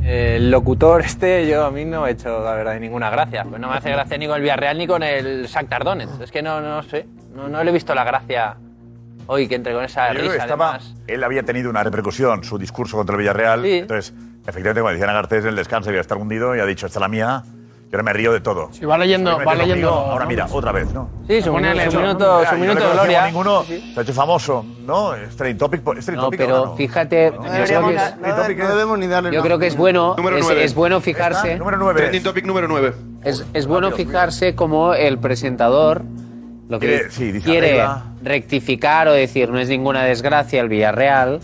El 0.05 0.51
locutor 0.51 1.03
este, 1.03 1.47
yo 1.49 1.65
a 1.67 1.71
mí 1.71 1.85
no 1.85 2.07
he 2.07 2.13
hecho, 2.13 2.43
la 2.43 2.53
verdad, 2.55 2.79
ninguna 2.81 3.11
gracia. 3.11 3.45
Pues 3.45 3.61
no 3.61 3.69
me 3.69 3.77
hace 3.77 3.91
gracia 3.91 4.17
ni 4.17 4.27
con 4.27 4.37
el 4.37 4.43
Villarreal 4.43 4.79
ni 4.79 4.87
con 4.87 5.03
el 5.03 5.47
Shakhtar 5.47 5.85
Donetsk. 5.85 6.21
Es 6.23 6.31
que 6.31 6.43
no, 6.43 6.61
no 6.61 6.83
sé, 6.83 7.07
no, 7.35 7.49
no 7.49 7.63
le 7.63 7.71
he 7.71 7.73
visto 7.75 7.95
la 7.95 8.05
gracia 8.05 8.57
hoy 9.27 9.47
que 9.47 9.55
entre 9.57 9.75
con 9.75 9.85
esa 9.85 10.13
Yo 10.15 10.21
risa. 10.23 10.37
estaba, 10.37 10.75
además. 10.77 10.95
él 11.07 11.23
había 11.23 11.43
tenido 11.43 11.69
una 11.69 11.83
repercusión, 11.85 12.43
su 12.45 12.59
discurso 12.59 12.97
contra 12.97 13.15
el 13.15 13.21
Villarreal. 13.21 13.63
Sí. 13.63 13.73
Entonces, 13.79 14.15
efectivamente, 14.47 14.81
como 14.81 14.91
decían 14.93 15.11
a 15.11 15.13
Garcés, 15.13 15.45
en 15.45 15.51
el 15.51 15.57
descanso 15.57 15.91
había 15.91 16.01
estar 16.01 16.17
hundido 16.17 16.57
y 16.57 16.61
ha 16.61 16.67
dicho, 16.67 16.87
esta 16.87 16.99
es 16.99 17.03
la 17.03 17.09
mía. 17.09 17.43
Y 17.91 17.95
ahora 17.95 18.03
me 18.03 18.13
río 18.13 18.33
de 18.35 18.41
todo. 18.41 18.69
Sí, 18.71 18.85
va 18.85 18.99
leyendo- 18.99 19.39
va 19.39 19.55
leyendo 19.55 19.89
conmigo, 19.89 20.11
Ahora 20.13 20.27
mira, 20.27 20.47
otra 20.51 20.73
vez, 20.73 20.93
¿no? 20.93 21.09
Sí, 21.27 21.41
su, 21.41 21.51
minuto, 21.55 21.91
su 21.91 21.97
¿no? 21.97 22.03
minuto, 22.03 22.45
su 22.45 22.53
yo 22.55 22.59
minuto 22.61 22.81
no 22.81 22.87
de 22.87 22.93
gloria. 22.93 23.27
ninguno 23.27 23.65
se 23.65 23.83
ha 23.97 24.03
hecho 24.03 24.13
famoso, 24.13 24.65
¿no? 24.85 25.15
Es 25.15 25.35
trending 25.37 25.57
topic, 25.57 25.81
es 25.97 26.05
trending 26.05 26.17
No, 26.17 26.23
topic 26.25 26.39
pero 26.41 26.67
¿no? 26.67 26.77
fíjate, 26.77 27.31
No, 27.31 27.37
yo 27.37 27.41
creo 27.41 27.55
que 27.89 27.95
es- 27.95 28.11
topic 28.37 28.59
es- 28.61 28.99
ni 28.99 29.07
darle 29.07 29.33
yo 29.33 29.43
creo 29.43 29.59
que 29.59 29.67
es 29.69 29.77
bueno, 29.77 30.17
es, 30.37 30.51
es 30.51 30.75
bueno 30.75 31.01
fijarse. 31.01 31.57
Número 31.57 31.79
9. 31.79 32.01
Trending 32.01 32.23
topic 32.23 32.45
número 32.45 32.69
9. 32.69 32.93
Es, 33.25 33.47
es 33.55 33.67
bueno 33.67 33.91
fijarse 33.93 34.55
como 34.55 34.93
el 34.93 35.19
presentador 35.19 36.03
lo 36.69 36.79
que 36.79 36.87
Quiere- 36.89 37.11
sí, 37.11 37.33
dice, 37.33 37.49
quiere 37.49 37.83
rectificar 38.23 39.09
o 39.09 39.13
decir 39.15 39.49
no 39.49 39.59
es 39.59 39.71
ninguna 39.71 40.05
desgracia 40.05 40.61
el 40.61 40.69
Villarreal 40.69 41.41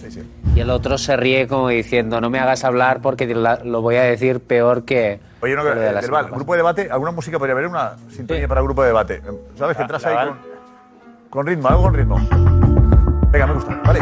y 0.55 0.61
el 0.61 0.71
otro 0.71 0.99
se 0.99 1.17
ríe 1.17 1.49
como 1.49 1.69
diciendo 1.69 2.21
no 2.21 2.31
me 2.31 2.39
hagas 2.39 2.65
hablar 2.65 3.01
porque 3.03 3.27
lo 3.35 3.83
voy 3.83 3.97
a 3.97 4.03
decir 4.03 4.41
peor 4.41 4.85
que 4.85 5.21
Oye, 5.41 5.55
no, 5.57 5.63
que 5.63 5.71
de 5.71 6.03
semana 6.03 6.23
Val, 6.23 6.31
grupo 6.31 6.53
de 6.53 6.57
debate, 6.59 6.89
¿alguna 6.91 7.11
música 7.11 7.39
podría 7.39 7.53
haber? 7.55 7.67
Una 7.67 7.97
sintonía 8.09 8.49
para 8.49 8.63
grupo 8.63 8.81
de 8.83 8.89
debate. 8.89 9.21
¿Sabes 9.59 9.77
que 9.77 9.83
entras 9.83 10.03
la 10.05 10.09
ahí 10.09 10.29
con, 10.29 10.39
con 11.29 11.47
ritmo, 11.47 11.69
algo 11.69 11.83
con 11.83 11.95
ritmo? 11.95 12.17
Venga, 13.31 13.47
me 13.49 13.53
gusta. 13.55 13.79
Vale. 13.85 14.01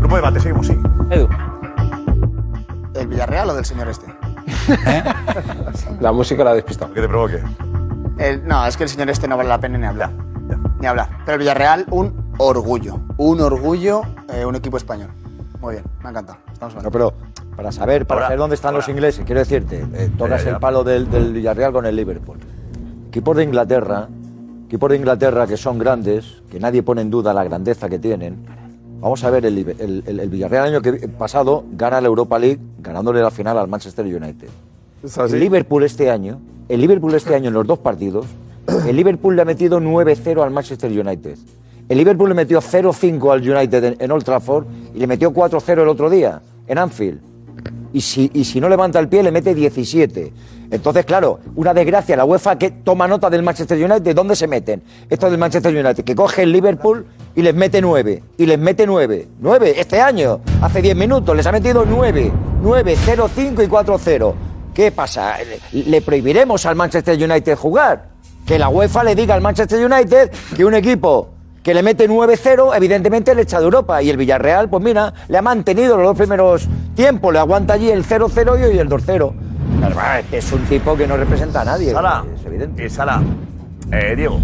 Grupo 0.00 0.16
de 0.16 0.22
debate, 0.22 0.40
seguimos, 0.40 0.66
sí. 0.66 0.76
Edu. 1.08 1.28
¿El 2.94 3.06
Villarreal 3.06 3.48
o 3.48 3.54
del 3.54 3.64
señor 3.64 3.88
este? 3.88 4.06
La 6.00 6.12
música 6.12 6.44
la 6.44 6.50
ha 6.50 6.54
despistado. 6.54 6.92
Que 6.92 7.00
te 7.00 7.08
provoque. 7.08 7.42
El- 8.18 8.46
no, 8.46 8.66
es 8.66 8.76
que 8.76 8.82
el 8.82 8.90
señor 8.90 9.08
este 9.08 9.26
no 9.28 9.38
vale 9.38 9.48
la 9.48 9.58
pena 9.58 9.78
ni 9.78 9.86
hablar. 9.86 10.10
Ni 10.78 10.86
hablar. 10.86 11.08
Pero 11.24 11.34
el 11.36 11.38
Villarreal, 11.38 11.86
un 11.90 12.34
orgullo. 12.36 13.00
Un 13.16 13.40
orgullo, 13.40 14.02
eh, 14.30 14.44
un 14.44 14.56
equipo 14.56 14.76
español. 14.76 15.08
Muy 15.62 15.74
bien, 15.74 15.84
me 16.02 16.08
ha 16.08 16.10
encantado. 16.10 16.38
Estamos 16.52 16.82
No, 16.82 16.90
pero 16.90 17.12
para 17.56 17.72
saber, 17.72 18.04
para 18.06 18.18
Ahora, 18.18 18.26
saber 18.26 18.38
dónde 18.38 18.54
están 18.56 18.74
los 18.74 18.88
ingleses, 18.88 19.24
quiero 19.24 19.38
decirte, 19.38 19.86
eh, 19.94 20.10
tocas 20.18 20.44
el 20.44 20.56
palo 20.58 20.84
del, 20.84 21.10
del 21.10 21.32
Villarreal 21.32 21.72
con 21.72 21.86
el 21.86 21.96
Liverpool. 21.96 22.38
Equipos 23.08 23.36
de 23.36 23.44
Inglaterra, 23.44 24.08
equipos 24.66 24.90
de 24.90 24.96
Inglaterra 24.96 25.46
que 25.46 25.56
son 25.56 25.78
grandes, 25.78 26.42
que 26.50 26.58
nadie 26.60 26.82
pone 26.82 27.00
en 27.02 27.10
duda 27.10 27.32
la 27.32 27.44
grandeza 27.44 27.88
que 27.88 27.98
tienen. 27.98 28.44
Vamos 29.00 29.22
a 29.24 29.30
ver, 29.30 29.46
el, 29.46 29.56
Liber- 29.56 29.80
el- 29.80 30.02
el- 30.06 30.20
el 30.20 30.28
Villarreal 30.28 30.66
el 30.68 30.74
año 30.74 30.82
que, 30.82 31.08
pasado 31.08 31.64
gana 31.72 32.00
la 32.00 32.06
Europa 32.08 32.38
League 32.38 32.60
ganándole 32.78 33.20
la 33.20 33.30
final 33.30 33.58
al 33.58 33.68
Manchester 33.68 34.04
United. 34.04 34.48
El 35.34 35.40
Liverpool 35.40 35.82
este 35.84 36.10
año, 36.10 36.38
el 36.68 36.80
Liverpool 36.80 37.14
este 37.14 37.34
año 37.34 37.48
en 37.48 37.54
los 37.54 37.66
dos 37.66 37.78
partidos, 37.80 38.26
el 38.86 38.94
Liverpool 38.96 39.34
le 39.36 39.42
ha 39.42 39.44
metido 39.44 39.80
9-0 39.80 40.42
al 40.42 40.50
Manchester 40.52 40.90
United. 40.90 41.36
El 41.88 41.98
Liverpool 41.98 42.28
le 42.28 42.34
metió 42.34 42.60
0-5 42.60 43.32
al 43.32 43.40
United 43.48 43.96
en, 43.98 44.10
Old 44.10 44.24
Trafford 44.24 44.66
y 44.94 44.98
le 44.98 45.06
metió 45.06 45.32
4-0 45.32 45.82
el 45.82 45.88
otro 45.88 46.08
día 46.08 46.40
en 46.66 46.78
Anfield. 46.78 47.20
Y 47.92 48.00
si, 48.00 48.30
y 48.32 48.44
si 48.44 48.60
no 48.60 48.68
levanta 48.68 48.98
el 48.98 49.08
pie, 49.08 49.22
le 49.22 49.30
mete 49.30 49.54
17. 49.54 50.32
Entonces, 50.72 51.04
claro, 51.04 51.38
una 51.54 51.74
desgracia. 51.74 52.16
La 52.16 52.24
UEFA 52.24 52.56
que 52.56 52.70
toma 52.70 53.06
nota 53.06 53.28
del 53.28 53.42
Manchester 53.42 53.78
United, 53.78 54.14
¿dónde 54.14 54.34
se 54.34 54.46
meten? 54.46 54.82
Esto 55.10 55.28
del 55.28 55.38
Manchester 55.38 55.70
United, 55.76 56.02
que 56.02 56.14
coge 56.14 56.44
el 56.44 56.52
Liverpool 56.52 57.04
y 57.34 57.42
les 57.42 57.54
mete 57.54 57.82
9. 57.82 58.22
Y 58.38 58.46
les 58.46 58.58
mete 58.58 58.86
9. 58.86 59.28
9 59.38 59.74
este 59.76 60.00
año, 60.00 60.40
hace 60.62 60.80
10 60.80 60.96
minutos, 60.96 61.36
les 61.36 61.46
ha 61.46 61.52
metido 61.52 61.84
9. 61.84 62.32
9, 62.62 62.96
0, 63.04 63.30
5 63.34 63.62
y 63.62 63.66
4, 63.66 63.98
0. 64.02 64.34
¿Qué 64.72 64.90
pasa? 64.90 65.36
¿Le, 65.72 65.82
le 65.82 66.00
prohibiremos 66.00 66.64
al 66.64 66.74
Manchester 66.74 67.22
United 67.22 67.54
jugar? 67.54 68.08
Que 68.46 68.58
la 68.58 68.70
UEFA 68.70 69.04
le 69.04 69.14
diga 69.14 69.34
al 69.34 69.42
Manchester 69.42 69.84
United 69.84 70.30
que 70.56 70.64
un 70.64 70.74
equipo 70.74 71.31
que 71.62 71.74
le 71.74 71.82
mete 71.82 72.08
9-0, 72.08 72.76
evidentemente 72.76 73.34
le 73.34 73.42
echa 73.42 73.58
de 73.58 73.64
Europa. 73.64 74.02
Y 74.02 74.10
el 74.10 74.16
Villarreal, 74.16 74.68
pues 74.68 74.82
mira, 74.82 75.12
le 75.28 75.38
ha 75.38 75.42
mantenido 75.42 75.96
los 75.96 76.06
dos 76.06 76.18
primeros 76.18 76.68
tiempos, 76.94 77.32
le 77.32 77.38
aguanta 77.38 77.74
allí 77.74 77.90
el 77.90 78.04
0-0 78.04 78.60
y 78.60 78.64
hoy 78.64 78.78
el 78.78 78.88
2-0. 78.88 79.04
Pero, 79.06 79.34
bah, 79.94 80.20
Es 80.30 80.52
un 80.52 80.62
tipo 80.64 80.96
que 80.96 81.06
no 81.06 81.16
representa 81.16 81.62
a 81.62 81.64
nadie. 81.64 81.92
Sala. 81.92 82.24
Es 82.34 82.46
evidente. 82.46 82.84
Eh, 82.84 82.90
Sala. 82.90 83.22
Eh, 83.92 84.14
Diego. 84.16 84.40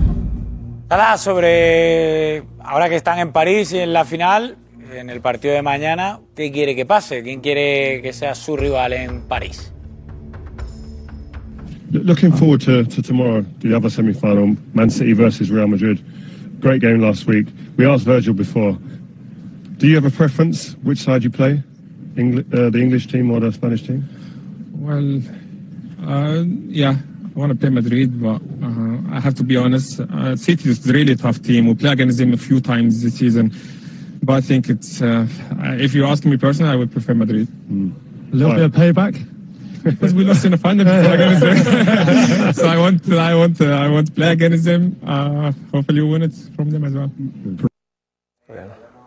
Nada, 0.88 1.18
sobre 1.18 2.44
ahora 2.61 2.88
que 2.88 2.96
están 2.96 3.18
en 3.18 3.33
París 3.33 3.72
y 3.72 3.78
en 3.78 3.92
la 3.92 4.04
final, 4.04 4.57
en 4.92 5.11
el 5.11 5.20
partido 5.20 5.54
de 5.54 5.62
mañana, 5.62 6.20
¿qué 6.35 6.50
quiere 6.50 6.74
que 6.74 6.87
pase? 6.87 7.22
¿Quién 7.22 7.40
quiere 7.40 8.00
que 8.02 8.12
sea 8.12 8.35
su 8.35 8.57
rival 8.57 8.92
en 8.94 9.22
París? 9.22 9.72
Looking 11.90 12.33
forward 12.33 12.61
to, 12.64 12.85
to 12.85 13.02
tomorrow, 13.02 13.42
the 13.61 13.74
other 13.74 13.90
semi 13.90 14.12
final, 14.12 14.57
Man 14.74 14.90
City 14.90 15.14
versus 15.14 15.48
Real 15.50 15.68
Madrid. 15.68 15.98
Great 16.61 16.81
game 16.81 17.01
last 17.01 17.27
week. 17.27 17.47
We 17.77 17.87
asked 17.87 18.05
Virgil 18.05 18.35
before. 18.35 18.77
Do 19.77 19.87
you 19.87 19.94
have 19.94 20.05
a 20.05 20.11
preference 20.11 20.73
which 20.83 20.99
side 20.99 21.23
you 21.23 21.31
play? 21.31 21.62
Engli- 22.16 22.53
uh, 22.53 22.71
the 22.71 22.79
English 22.81 23.07
team 23.07 23.31
or 23.31 23.38
the 23.38 23.53
Spanish 23.53 23.87
team? 23.87 24.09
Well, 24.73 25.23
uh, 26.09 26.42
yeah, 26.66 26.97
I 27.37 27.38
want 27.38 27.53
to 27.53 27.59
play 27.59 27.68
Madrid, 27.71 28.21
but 28.21 28.40
uh, 28.62 29.14
I 29.16 29.21
have 29.21 29.35
to 29.37 29.44
be 29.44 29.57
honest. 29.57 30.01
Uh, 30.01 30.35
City 30.35 30.71
is 30.71 30.88
a 30.88 30.92
really 30.92 31.14
tough 31.14 31.40
team. 31.42 31.66
We 31.68 31.75
play 31.75 31.92
against 31.92 32.18
them 32.18 32.33
a 32.33 32.37
few 32.37 32.61
times 32.61 33.03
this 33.03 33.14
season, 33.14 33.55
but 34.23 34.33
I 34.33 34.40
think 34.40 34.68
it's. 34.68 35.01
Uh, 35.01 35.29
if 35.79 35.94
you 35.94 36.05
ask 36.07 36.25
me 36.25 36.37
personally, 36.37 36.73
I 36.73 36.77
would 36.77 36.90
prefer 36.90 37.14
Madrid. 37.14 37.47
A 38.33 38.35
little 38.35 38.55
bit 38.55 38.64
of 38.64 38.73
payback. 38.73 39.14
Because 39.85 40.14
we 40.14 40.25
lost 40.25 40.45
in 40.45 40.51
the 40.53 40.59
final 40.59 40.85
before 40.85 41.14
against 41.14 41.41
them, 41.41 42.53
so 42.55 42.67
I 42.69 42.77
want, 42.77 43.05
to, 43.05 43.19
I 43.19 43.35
want, 43.35 43.57
to, 43.59 43.67
I 43.73 43.88
want 43.88 44.07
to 44.09 44.12
play 44.12 44.31
against 44.33 44.64
them. 44.64 44.97
Uh, 45.07 45.53
hopefully, 45.73 46.01
we 46.03 46.09
win 46.11 46.23
it 46.23 46.33
from 46.57 46.71
them 46.71 46.85
as 46.85 46.93
well. 46.95 47.11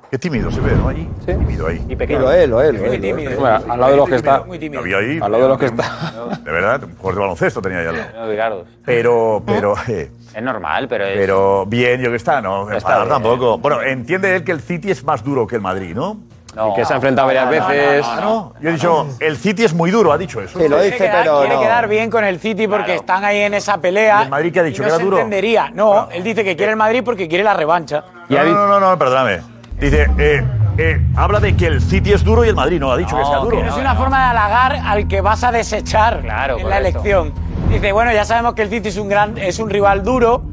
Qué 0.10 0.20
tímido 0.20 0.52
se 0.52 0.60
ve, 0.60 0.72
¿no? 0.76 0.90
Allí. 0.90 1.08
Tímido 1.26 1.68
ahí. 1.68 1.82
Y 1.88 1.96
pequeño. 1.96 2.20
Lo 2.20 2.32
es, 2.34 2.50
lo 2.50 2.62
es, 2.62 2.74
lo 2.74 2.80
Muy 2.86 2.96
es. 2.96 3.02
tímido. 3.02 3.40
Bueno, 3.40 3.56
al 3.72 3.80
lado 3.80 3.92
de 3.92 3.98
los 3.98 4.10
que 4.10 4.16
está. 4.16 4.36
Había 4.36 4.98
ahí. 4.98 5.20
Al 5.22 5.32
lado 5.32 5.44
de 5.44 5.50
los 5.50 5.58
que 5.60 5.66
está. 5.68 6.38
De 6.44 6.52
verdad, 6.52 6.84
un 6.84 6.96
jugador 6.96 7.14
de 7.16 7.20
baloncesto 7.22 7.62
tenía 7.62 7.84
ya. 7.84 8.12
No, 8.14 8.30
Ricardo. 8.30 8.66
Pero, 8.86 9.42
pero, 9.46 9.76
eh, 9.88 10.12
Es 10.36 10.44
normal, 10.44 10.88
pero 10.90 11.06
es. 11.06 11.18
pero 11.18 11.66
bien, 11.66 12.02
yo 12.02 12.10
que 12.10 12.18
está, 12.18 12.42
no, 12.42 12.70
Está 12.72 13.08
tampoco. 13.08 13.58
Bueno, 13.60 13.82
entiende 13.82 14.36
él 14.36 14.44
que 14.44 14.52
el 14.52 14.60
City 14.60 14.92
es 14.92 15.02
más 15.06 15.24
duro 15.24 15.48
que 15.48 15.56
el 15.56 15.62
Madrid, 15.62 15.96
¿no? 15.96 16.20
No. 16.56 16.74
Que 16.74 16.84
se 16.86 16.94
ha 16.94 16.98
enfrentado 16.98 17.28
varias 17.28 17.50
veces. 17.50 18.06
No. 18.22 18.54
Yo 18.60 18.70
he 18.70 18.74
dicho, 18.74 19.08
el 19.20 19.38
City 19.38 19.64
es 19.64 19.74
muy 19.74 19.90
duro, 19.90 20.12
ha 20.12 20.18
dicho 20.18 20.42
eso. 20.42 20.60
quiere 20.60 20.92
quedar, 20.98 21.26
quiere 21.26 21.60
quedar 21.60 21.88
bien 21.88 22.10
con 22.10 22.24
el 22.24 22.40
City 22.40 22.68
porque 22.68 22.96
están 22.96 23.24
ahí 23.24 23.40
en 23.42 23.54
esa 23.54 23.78
pelea. 23.78 24.20
¿Y 24.20 24.24
el 24.24 24.30
Madrid 24.30 24.54
qué 24.54 24.60
ha 24.60 24.64
dicho? 24.64 24.82
y 24.82 24.86
¿Que 24.86 24.90
no 24.90 24.96
era 24.96 24.98
se 24.98 25.04
duro? 25.04 25.18
entendería. 25.18 25.72
No, 25.74 26.10
él 26.12 26.24
dice 26.24 26.44
que 26.44 26.56
quiere 26.56 26.72
el 26.72 26.78
Madrid 26.78 27.02
porque 27.06 27.28
quiere 27.28 27.44
la 27.44 27.54
revancha. 27.54 28.04
No, 28.30 28.44
no, 28.44 28.68
no, 28.68 28.80
no, 28.80 28.98
perdóname. 28.98 29.42
Dice, 29.80 30.08
eh, 30.18 30.44
eh, 30.78 31.02
habla 31.16 31.40
de 31.40 31.56
que 31.56 31.68
el 31.68 31.82
City 31.82 32.14
es 32.14 32.24
duro 32.24 32.46
y 32.46 32.50
el 32.50 32.56
Madrid 32.56 32.80
no, 32.80 32.92
ha 32.92 32.98
dicho 32.98 33.18
que 33.18 33.26
sea 33.26 33.38
duro. 33.38 33.58
Pero 33.58 33.70
es 33.72 33.78
una 33.78 33.96
forma 33.96 34.20
de 34.20 34.26
halagar 34.32 34.76
al 34.86 35.08
que 35.08 35.22
vas 35.22 35.44
a 35.44 35.52
desechar 35.52 36.22
en 36.58 36.70
la 36.70 36.78
elección. 36.78 37.34
Dice, 37.70 37.92
bueno, 37.92 38.12
ya 38.12 38.26
sabemos 38.26 38.54
que 38.54 38.64
el 38.64 38.70
City 38.70 38.90
es 38.90 38.98
un 38.98 39.08
gran, 39.08 39.38
es 39.38 39.58
un 39.60 39.70
rival 39.70 40.04
duro, 40.04 40.44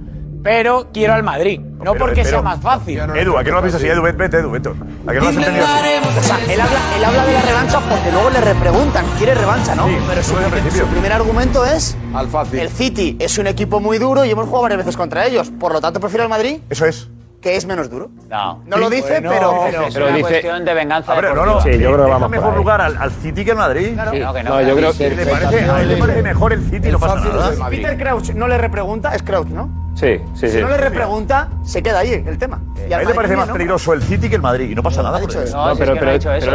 pero 0.42 0.88
quiero 0.92 1.14
al 1.14 1.22
Madrid. 1.22 1.61
No 1.61 1.92
Pero- 1.92 2.07
porque 2.07 2.24
sea 2.24 2.42
más 2.42 2.61
fácil. 2.61 2.98
Edu, 2.98 3.37
¿a 3.38 3.44
qué 3.44 3.51
no 3.51 3.55
lo 3.55 3.59
has 3.59 3.64
visto 3.64 3.77
así? 3.79 3.87
Edu, 3.87 4.03
vete, 4.03 4.18
vete, 4.18 4.38
Edu, 4.38 4.51
vete. 4.51 4.68
¿A 4.70 4.72
qué 5.12 5.18
no 5.18 5.20
lo 5.24 5.29
has 5.29 5.37
entendido 5.37 5.64
así? 5.64 6.18
O 6.18 6.22
sea, 6.22 6.38
él 6.53 6.61
habla, 6.61 6.79
él 6.96 7.05
habla 7.05 7.24
de 7.27 7.33
la 7.33 7.42
revancha 7.42 7.81
porque 7.88 8.11
luego 8.12 8.31
le 8.31 8.40
repreguntan, 8.40 9.05
quiere 9.16 9.35
revancha, 9.35 9.74
¿no? 9.74 9.87
Sí, 9.87 9.96
Pero 10.09 10.22
su, 10.22 10.35
su 10.79 10.87
primer 10.87 11.12
argumento 11.12 11.64
es 11.64 11.96
Al 12.14 12.29
fácil. 12.29 12.59
el 12.59 12.68
City 12.70 13.16
es 13.20 13.38
un 13.38 13.46
equipo 13.46 13.79
muy 13.81 13.98
duro 13.98 14.24
y 14.24 14.31
hemos 14.31 14.46
jugado 14.46 14.62
varias 14.62 14.79
veces 14.79 14.96
contra 14.96 15.24
ellos. 15.27 15.51
Por 15.61 15.72
lo 15.72 15.81
tanto, 15.81 16.01
prefiero 16.01 16.24
al 16.24 16.31
Madrid, 16.31 16.59
Eso 16.68 16.85
es. 16.87 17.09
Que 17.40 17.55
es 17.57 17.66
menos 17.66 17.88
duro. 17.88 18.11
No. 18.29 18.62
No 18.66 18.77
lo 18.79 18.90
dice, 18.90 19.20
Bueno, 19.20 19.31
pero, 19.31 19.61
pero- 19.66 19.87
Es 19.87 19.94
Pero 19.94 20.07
una 20.07 20.16
dice- 20.16 20.29
cuestión 20.29 20.64
de 20.64 20.74
venganza 20.74 21.12
A 21.12 21.14
ver, 21.14 21.24
no, 21.24 21.31
deportiva. 21.31 21.55
no. 21.55 21.61
Sí, 21.62 21.70
yo 21.70 21.77
creo 21.79 21.90
que 21.90 21.96
deja 21.96 22.09
vamos 22.09 22.20
por 22.22 22.31
mejor 22.31 22.51
ahí. 22.51 22.57
lugar 22.59 22.81
al, 22.81 22.96
al 22.96 23.11
City 23.12 23.44
que 23.44 23.51
al 23.53 23.57
Madrid. 23.57 23.87
Sí, 23.88 23.94
no, 23.94 24.33
que 24.35 24.42
no. 24.42 24.51
No, 24.51 24.61
yo 24.62 24.77
creo 24.77 24.92
¿Le 24.92 25.27
parece, 25.27 25.70
a 25.70 25.81
él 25.83 25.88
le 25.88 25.96
parece 25.98 26.22
mejor 26.22 26.53
el 26.53 26.62
City, 26.70 26.88
no 26.90 26.98
pasa 26.98 27.14
nada. 27.29 27.68
Peter 27.70 27.96
Crouch 27.96 28.31
no 28.31 28.48
le 28.48 28.59
repregunta, 28.59 29.14
es 29.14 29.22
Crouch, 29.22 29.48
¿no? 29.48 29.87
Sí, 29.94 30.20
sí, 30.35 30.46
sí. 30.48 30.51
Si 30.57 30.61
no 30.61 30.68
le 30.68 30.77
repregunta, 30.79 31.48
se 31.64 31.83
queda 31.83 32.01
ahí 32.01 32.12
el 32.24 32.38
tema. 32.38 32.61
Y 32.88 32.92
A 32.92 32.96
al 32.96 33.03
él 33.03 33.09
le 33.09 33.14
Madrid 33.14 33.16
parece 33.16 33.37
más 33.37 33.46
¿no? 33.48 33.53
peligroso 33.55 33.92
el 33.92 34.03
City 34.03 34.29
que 34.29 34.37
el 34.37 34.42
Madrid 34.42 34.70
y 34.70 34.74
no 34.74 34.83
pasa 34.83 35.03
nada. 35.03 35.18
por 35.18 35.29
eso. 35.31 35.40
No, 35.57 35.66
No, 35.66 35.74
si 35.74 35.79
pero- 35.81 35.92
es 35.94 35.94
que 35.94 35.94
no 35.94 36.01
pero- 36.01 36.11
ha 36.11 36.14
hecho 36.14 36.29
pero 36.29 36.37
eso. 36.37 36.48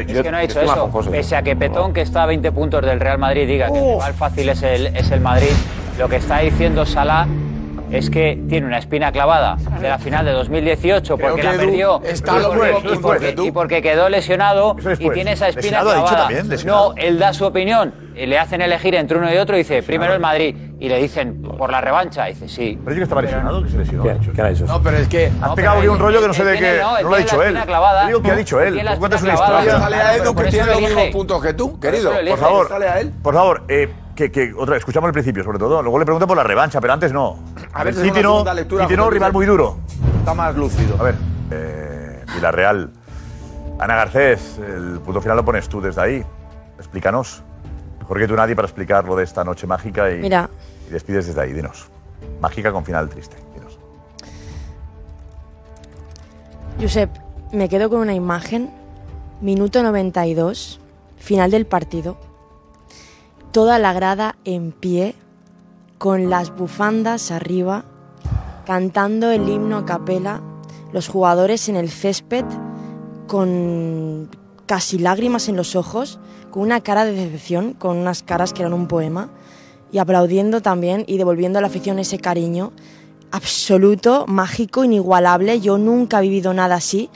es 0.00 0.06
yo- 0.14 0.22
que 0.22 0.30
no 0.30 0.36
ha 0.38 0.42
hecho 0.42 0.60
eso. 0.60 1.10
Pese 1.10 1.36
a 1.36 1.42
que 1.42 1.56
Petón, 1.56 1.92
que 1.92 2.00
está 2.02 2.22
a 2.22 2.26
20 2.26 2.52
puntos 2.52 2.82
del 2.84 3.00
Real 3.00 3.18
Madrid, 3.18 3.46
diga 3.46 3.68
que 3.70 3.78
el 3.78 3.84
rival 3.94 4.14
fácil 4.14 4.48
es 4.50 4.62
el, 4.62 4.86
es 4.88 5.10
el 5.10 5.20
Madrid, 5.20 5.50
lo 5.98 6.08
que 6.08 6.16
está 6.16 6.38
diciendo 6.40 6.84
Salah 6.86 7.26
es 7.90 8.10
que 8.10 8.38
tiene 8.48 8.66
una 8.66 8.78
espina 8.78 9.12
clavada 9.12 9.56
de 9.80 9.88
la 9.88 9.98
final 9.98 10.24
de 10.24 10.32
2018 10.32 11.16
Creo 11.16 11.28
porque 11.30 11.42
que 11.42 11.46
la 11.48 11.56
perdió 11.58 12.00
está 12.02 12.36
y, 12.38 13.50
porque, 13.52 13.74
y 13.74 13.78
y 13.78 13.82
quedó 13.82 14.08
lesionado 14.08 14.76
y 14.98 15.10
tiene 15.10 15.32
esa 15.32 15.48
espina 15.48 15.82
Lesionado 15.82 15.90
ha 15.90 15.94
dicho 15.94 16.06
clavada. 16.08 16.28
también, 16.28 16.66
no, 16.66 16.94
él 16.96 17.18
da 17.18 17.32
su 17.32 17.44
opinión, 17.44 17.94
y 18.16 18.26
le 18.26 18.38
hacen 18.38 18.60
elegir 18.62 18.94
entre 18.94 19.18
uno 19.18 19.32
y 19.32 19.36
otro 19.36 19.56
y 19.56 19.58
dice 19.58 19.82
primero 19.82 20.14
el 20.14 20.20
Madrid 20.20 20.56
y 20.80 20.88
le 20.88 20.98
dicen 21.00 21.42
por 21.42 21.70
la 21.70 21.80
revancha, 21.80 22.28
y 22.28 22.34
dice 22.34 22.48
sí. 22.48 22.78
Pero 22.78 22.90
dice 22.90 22.96
que 22.98 23.02
estaba 23.04 23.22
lesionado, 23.22 23.62
que 23.62 23.70
se 23.70 23.78
lesionó. 23.78 24.10
ha 24.10 24.14
dicho. 24.14 24.32
¿Qué 24.34 24.42
ha 24.42 24.48
dicho? 24.48 24.66
No, 24.66 24.82
pero 24.82 24.96
es 24.98 25.08
que. 25.08 25.26
Has 25.26 25.48
No, 25.48 25.54
pegado 25.54 25.78
aquí 25.78 25.88
un 25.88 25.94
él- 25.96 26.00
rollo 26.00 26.20
que 26.20 26.26
no 26.28 26.34
sé 26.34 26.42
él 26.42 26.48
de 26.48 26.58
qué. 26.58 26.78
no, 26.82 26.96
él 26.98 27.04
No 27.04 27.10
lo 27.10 27.14
ha 27.16 27.18
dicho 27.18 27.36
la 27.42 27.48
él. 27.48 27.66
clavada. 27.66 28.06
Digo 28.06 28.22
que 28.22 28.30
ha 28.30 28.36
dicho 28.36 28.60
él. 28.60 28.80
Tú 28.92 28.98
cuentas 28.98 29.22
una 29.22 29.34
historia. 29.34 29.78
Dale 29.78 29.96
a 29.96 30.24
Por 30.32 30.44
que 30.44 30.50
tiene 30.50 30.66
lo 30.66 30.72
los 30.72 30.80
mismos 30.82 31.04
puntos 31.12 31.42
que 31.42 31.54
tú, 31.54 31.80
querido. 31.80 32.12
Por 32.28 32.38
favor, 32.38 32.68
él. 33.00 33.12
por 33.22 33.34
favor, 33.34 33.62
eh, 33.68 33.88
que, 34.14 34.30
que 34.30 34.52
otra 34.56 34.76
escuchamos 34.76 35.08
el 35.08 35.12
principio, 35.12 35.44
sobre 35.44 35.58
todo. 35.58 35.82
Luego 35.82 35.98
le 35.98 36.04
pregunto 36.04 36.26
por 36.26 36.36
la 36.36 36.42
revancha, 36.42 36.80
pero 36.80 36.92
antes 36.92 37.12
no. 37.12 37.38
A 37.76 37.84
ver 37.84 37.94
City 37.94 38.08
una 38.08 38.22
no, 38.22 38.88
City 38.88 38.96
rival 39.10 39.32
muy 39.32 39.44
duro. 39.44 39.76
Está 40.18 40.32
más 40.32 40.56
lúcido. 40.56 40.96
A 40.98 41.02
ver, 41.02 41.14
eh, 41.50 42.24
Villarreal. 42.34 42.90
Ana 43.78 43.96
Garcés, 43.96 44.58
el 44.58 45.00
punto 45.00 45.20
final 45.20 45.36
lo 45.36 45.44
pones 45.44 45.68
tú 45.68 45.82
desde 45.82 46.00
ahí. 46.00 46.24
Explícanos. 46.78 47.42
Mejor 47.98 48.18
que 48.18 48.28
tú 48.28 48.34
nadie 48.34 48.56
para 48.56 48.66
explicar 48.66 49.04
lo 49.04 49.14
de 49.14 49.24
esta 49.24 49.44
noche 49.44 49.66
mágica 49.66 50.10
y, 50.10 50.20
Mira. 50.20 50.48
y 50.88 50.92
despides 50.92 51.26
desde 51.26 51.40
ahí. 51.42 51.52
Dinos. 51.52 51.88
Mágica 52.40 52.72
con 52.72 52.82
final 52.84 53.10
triste. 53.10 53.36
Dinos. 53.54 53.78
Josep, 56.80 57.10
me 57.52 57.68
quedo 57.68 57.90
con 57.90 58.00
una 58.00 58.14
imagen. 58.14 58.70
Minuto 59.42 59.82
92, 59.82 60.80
final 61.18 61.50
del 61.50 61.66
partido. 61.66 62.16
Toda 63.52 63.78
la 63.78 63.92
grada 63.92 64.36
en 64.46 64.72
pie, 64.72 65.14
con 65.98 66.30
las 66.30 66.54
bufandas 66.54 67.30
arriba, 67.30 67.84
cantando 68.66 69.30
el 69.30 69.48
himno 69.48 69.78
a 69.78 69.84
capela, 69.86 70.42
los 70.92 71.08
jugadores 71.08 71.68
en 71.68 71.76
el 71.76 71.90
césped 71.90 72.44
con 73.26 74.28
casi 74.66 74.98
lágrimas 74.98 75.48
en 75.48 75.56
los 75.56 75.76
ojos, 75.76 76.18
con 76.50 76.62
una 76.62 76.80
cara 76.80 77.04
de 77.04 77.12
decepción, 77.12 77.72
con 77.72 77.96
unas 77.96 78.22
caras 78.22 78.52
que 78.52 78.62
eran 78.62 78.72
un 78.72 78.88
poema, 78.88 79.30
y 79.92 79.98
aplaudiendo 79.98 80.62
también 80.62 81.04
y 81.06 81.16
devolviendo 81.16 81.58
a 81.58 81.62
la 81.62 81.68
afición 81.68 81.98
ese 81.98 82.18
cariño 82.18 82.72
absoluto, 83.30 84.24
mágico, 84.26 84.84
inigualable. 84.84 85.60
Yo 85.60 85.78
nunca 85.78 86.18
he 86.18 86.22
vivido 86.22 86.54
nada 86.54 86.76
así. 86.76 87.10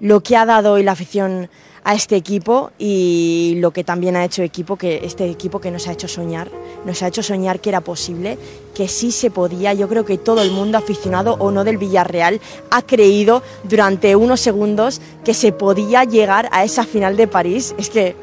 Lo 0.00 0.22
que 0.22 0.36
ha 0.36 0.44
dado 0.44 0.72
hoy 0.72 0.82
la 0.82 0.92
afición 0.92 1.48
a 1.84 1.94
este 1.94 2.16
equipo 2.16 2.70
y 2.78 3.56
lo 3.58 3.72
que 3.72 3.84
también 3.84 4.16
ha 4.16 4.24
hecho 4.24 4.42
equipo, 4.42 4.76
que 4.76 5.04
este 5.04 5.28
equipo 5.28 5.60
que 5.60 5.70
nos 5.70 5.88
ha 5.88 5.92
hecho 5.92 6.08
soñar, 6.08 6.50
nos 6.84 7.02
ha 7.02 7.08
hecho 7.08 7.22
soñar 7.22 7.60
que 7.60 7.70
era 7.70 7.80
posible, 7.80 8.38
que 8.74 8.88
sí 8.88 9.12
se 9.12 9.30
podía. 9.30 9.74
Yo 9.74 9.88
creo 9.88 10.04
que 10.04 10.18
todo 10.18 10.42
el 10.42 10.50
mundo 10.50 10.78
aficionado 10.78 11.36
o 11.38 11.50
no 11.50 11.64
del 11.64 11.78
Villarreal 11.78 12.40
ha 12.70 12.82
creído 12.82 13.42
durante 13.64 14.16
unos 14.16 14.40
segundos 14.40 15.00
que 15.24 15.34
se 15.34 15.52
podía 15.52 16.04
llegar 16.04 16.48
a 16.52 16.64
esa 16.64 16.84
final 16.84 17.16
de 17.16 17.26
París. 17.26 17.74
Es 17.78 17.90
que 17.90 18.14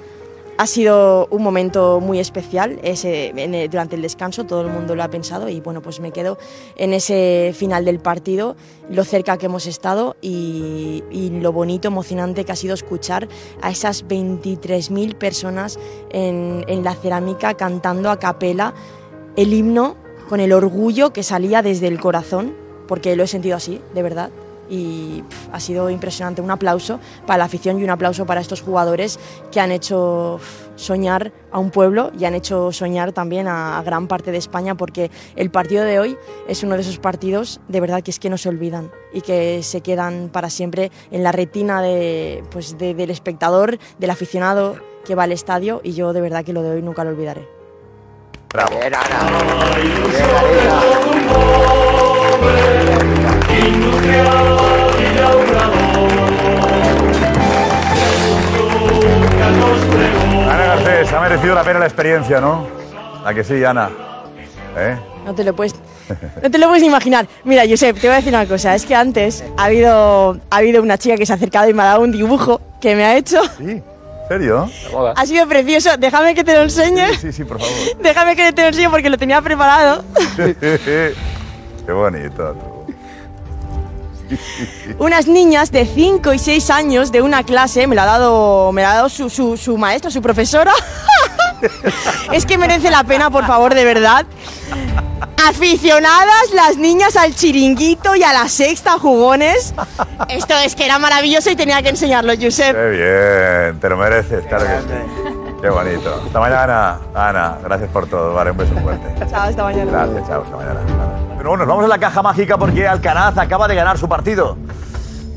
ha 0.59 0.67
sido 0.67 1.25
un 1.31 1.41
momento 1.41 2.01
muy 2.01 2.19
especial 2.19 2.79
ese, 2.83 3.31
durante 3.71 3.95
el 3.95 4.01
descanso, 4.01 4.43
todo 4.43 4.59
el 4.59 4.67
mundo 4.67 4.93
lo 4.93 5.03
ha 5.03 5.07
pensado 5.07 5.47
y 5.47 5.61
bueno, 5.61 5.81
pues 5.81 6.01
me 6.01 6.11
quedo 6.11 6.37
en 6.75 6.91
ese 6.91 7.53
final 7.55 7.85
del 7.85 7.99
partido, 7.99 8.57
lo 8.89 9.05
cerca 9.05 9.37
que 9.37 9.45
hemos 9.45 9.67
estado 9.67 10.17
y, 10.21 11.01
y 11.11 11.29
lo 11.29 11.53
bonito, 11.53 11.87
emocionante 11.87 12.43
que 12.43 12.51
ha 12.51 12.57
sido 12.57 12.73
escuchar 12.73 13.29
a 13.61 13.71
esas 13.71 14.05
23.000 14.05 15.15
personas 15.15 15.79
en, 16.09 16.65
en 16.67 16.83
la 16.83 16.93
cerámica 16.93 17.53
cantando 17.53 18.09
a 18.11 18.19
capela 18.19 18.73
el 19.37 19.53
himno 19.53 19.95
con 20.27 20.41
el 20.41 20.51
orgullo 20.51 21.13
que 21.13 21.23
salía 21.23 21.61
desde 21.61 21.87
el 21.87 22.01
corazón, 22.01 22.53
porque 22.85 23.15
lo 23.15 23.23
he 23.23 23.27
sentido 23.27 23.55
así, 23.55 23.79
de 23.93 24.03
verdad. 24.03 24.29
Y 24.69 25.23
ha 25.51 25.59
sido 25.59 25.89
impresionante. 25.89 26.41
Un 26.41 26.51
aplauso 26.51 26.99
para 27.25 27.39
la 27.39 27.45
afición 27.45 27.79
y 27.79 27.83
un 27.83 27.89
aplauso 27.89 28.25
para 28.25 28.39
estos 28.41 28.61
jugadores 28.61 29.19
que 29.51 29.59
han 29.59 29.71
hecho 29.71 30.39
soñar 30.75 31.31
a 31.51 31.59
un 31.59 31.71
pueblo 31.71 32.11
y 32.17 32.25
han 32.25 32.35
hecho 32.35 32.71
soñar 32.71 33.11
también 33.11 33.47
a, 33.47 33.79
a 33.79 33.83
gran 33.83 34.07
parte 34.07 34.31
de 34.31 34.37
España, 34.37 34.75
porque 34.75 35.09
el 35.35 35.49
partido 35.49 35.83
de 35.83 35.99
hoy 35.99 36.17
es 36.47 36.63
uno 36.63 36.75
de 36.75 36.81
esos 36.81 36.99
partidos 36.99 37.59
de 37.67 37.81
verdad 37.81 38.01
que 38.03 38.11
es 38.11 38.19
que 38.19 38.29
no 38.29 38.37
se 38.37 38.47
olvidan 38.49 38.91
y 39.11 39.21
que 39.21 39.61
se 39.63 39.81
quedan 39.81 40.29
para 40.31 40.49
siempre 40.49 40.91
en 41.11 41.23
la 41.23 41.31
retina 41.31 41.81
de, 41.81 42.43
pues, 42.51 42.77
de- 42.77 42.93
del 42.93 43.09
espectador, 43.09 43.77
del 43.97 44.09
aficionado 44.11 44.75
que 45.03 45.15
va 45.15 45.23
al 45.23 45.31
estadio 45.31 45.81
y 45.83 45.93
yo 45.93 46.13
de 46.13 46.21
verdad 46.21 46.45
que 46.45 46.53
lo 46.53 46.61
de 46.61 46.69
hoy 46.71 46.81
nunca 46.81 47.03
lo 47.03 47.09
olvidaré. 47.09 47.47
Bravo. 48.53 48.79
Bien, 48.79 48.93
Ana. 48.95 49.29
Bien, 52.41 52.88
la 61.59 61.65
pena 61.65 61.79
la 61.79 61.87
experiencia, 61.87 62.39
¿no? 62.39 62.65
¿A 63.25 63.33
que 63.33 63.43
sí, 63.43 63.61
Ana? 63.65 63.89
¿Eh? 64.77 64.97
No 65.25 65.35
te 65.35 65.43
lo 65.43 65.53
puedes, 65.53 65.75
no 66.41 66.49
te 66.49 66.57
lo 66.57 66.67
puedes 66.67 66.81
ni 66.81 66.87
imaginar. 66.87 67.27
Mira, 67.43 67.63
Josep, 67.69 67.99
te 67.99 68.07
voy 68.07 68.13
a 68.13 68.17
decir 68.17 68.33
una 68.33 68.45
cosa. 68.45 68.75
Es 68.75 68.85
que 68.85 68.95
antes 68.95 69.43
ha 69.57 69.65
habido, 69.65 70.37
ha 70.49 70.55
habido 70.55 70.81
una 70.81 70.97
chica 70.97 71.17
que 71.17 71.25
se 71.25 71.33
ha 71.33 71.35
acercado 71.35 71.69
y 71.69 71.73
me 71.73 71.81
ha 71.81 71.87
dado 71.87 72.01
un 72.01 72.13
dibujo 72.13 72.61
que 72.79 72.95
me 72.95 73.03
ha 73.03 73.17
hecho. 73.17 73.43
Sí. 73.57 73.71
¿En 73.71 74.27
serio? 74.29 74.69
Ha 75.17 75.25
sido 75.25 75.45
precioso. 75.49 75.97
Déjame 75.97 76.33
que 76.33 76.45
te 76.45 76.53
lo 76.53 76.61
enseñe. 76.61 77.13
Sí, 77.19 77.33
sí, 77.33 77.43
por 77.43 77.59
favor. 77.59 77.75
Déjame 78.01 78.37
que 78.37 78.53
te 78.53 78.61
lo 78.61 78.67
enseñe 78.69 78.89
porque 78.89 79.09
lo 79.09 79.17
tenía 79.17 79.41
preparado. 79.41 80.05
Qué 80.37 81.13
bonito. 81.91 82.53
tú. 82.53 82.79
Unas 84.99 85.27
niñas 85.27 85.71
de 85.71 85.85
5 85.85 86.33
y 86.33 86.39
6 86.39 86.69
años 86.69 87.11
de 87.11 87.21
una 87.21 87.43
clase, 87.43 87.87
me 87.87 87.95
lo 87.95 88.01
ha 88.01 88.05
dado, 88.05 88.71
me 88.71 88.81
lo 88.81 88.87
ha 88.87 88.93
dado 88.95 89.09
su, 89.09 89.29
su, 89.29 89.57
su 89.57 89.77
maestra, 89.77 90.11
su 90.11 90.21
profesora. 90.21 90.73
Es 92.31 92.45
que 92.45 92.57
merece 92.57 92.91
la 92.91 93.03
pena, 93.03 93.29
por 93.29 93.45
favor, 93.45 93.73
de 93.73 93.85
verdad. 93.85 94.25
Aficionadas 95.47 96.51
las 96.53 96.77
niñas 96.77 97.15
al 97.15 97.33
chiringuito 97.33 98.15
y 98.15 98.23
a 98.23 98.33
la 98.33 98.49
sexta 98.49 98.99
jugones. 98.99 99.73
Esto 100.27 100.53
es 100.57 100.75
que 100.75 100.85
era 100.85 100.99
maravilloso 100.99 101.49
y 101.49 101.55
tenía 101.55 101.81
que 101.81 101.89
enseñarlo, 101.89 102.33
Josep. 102.39 102.75
Qué 102.75 102.89
bien, 102.89 103.79
te 103.79 103.89
lo 103.89 103.97
mereces, 103.97 104.45
claro 104.47 104.65
que 104.65 104.81
sí. 104.81 105.39
Qué 105.61 105.69
bonito. 105.69 106.21
Hasta 106.25 106.39
mañana, 106.39 106.99
Ana. 107.13 107.57
Gracias 107.63 107.89
por 107.89 108.07
todo. 108.07 108.33
Vale, 108.33 108.51
un 108.51 108.57
beso 108.57 108.73
fuerte. 108.75 109.13
Chao, 109.29 109.41
hasta 109.41 109.63
mañana. 109.63 109.91
Gracias, 109.91 110.27
chao, 110.27 110.43
hasta 110.43 110.55
mañana. 110.55 110.79
Pero 111.37 111.49
bueno, 111.49 111.65
nos 111.65 111.67
vamos 111.67 111.85
a 111.85 111.87
la 111.87 111.97
caja 111.97 112.21
mágica 112.21 112.57
porque 112.57 112.87
Alcaraz 112.87 113.37
acaba 113.37 113.67
de 113.67 113.75
ganar 113.75 113.97
su 113.97 114.07
partido. 114.07 114.57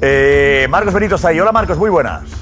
Eh, 0.01 0.67
Marcos 0.71 0.95
Benito 0.95 1.17
está 1.17 1.29
ahí. 1.29 1.41
Hola 1.41 1.53
Marcos, 1.53 1.79
muy 1.79 1.91
buenas. 1.91 2.42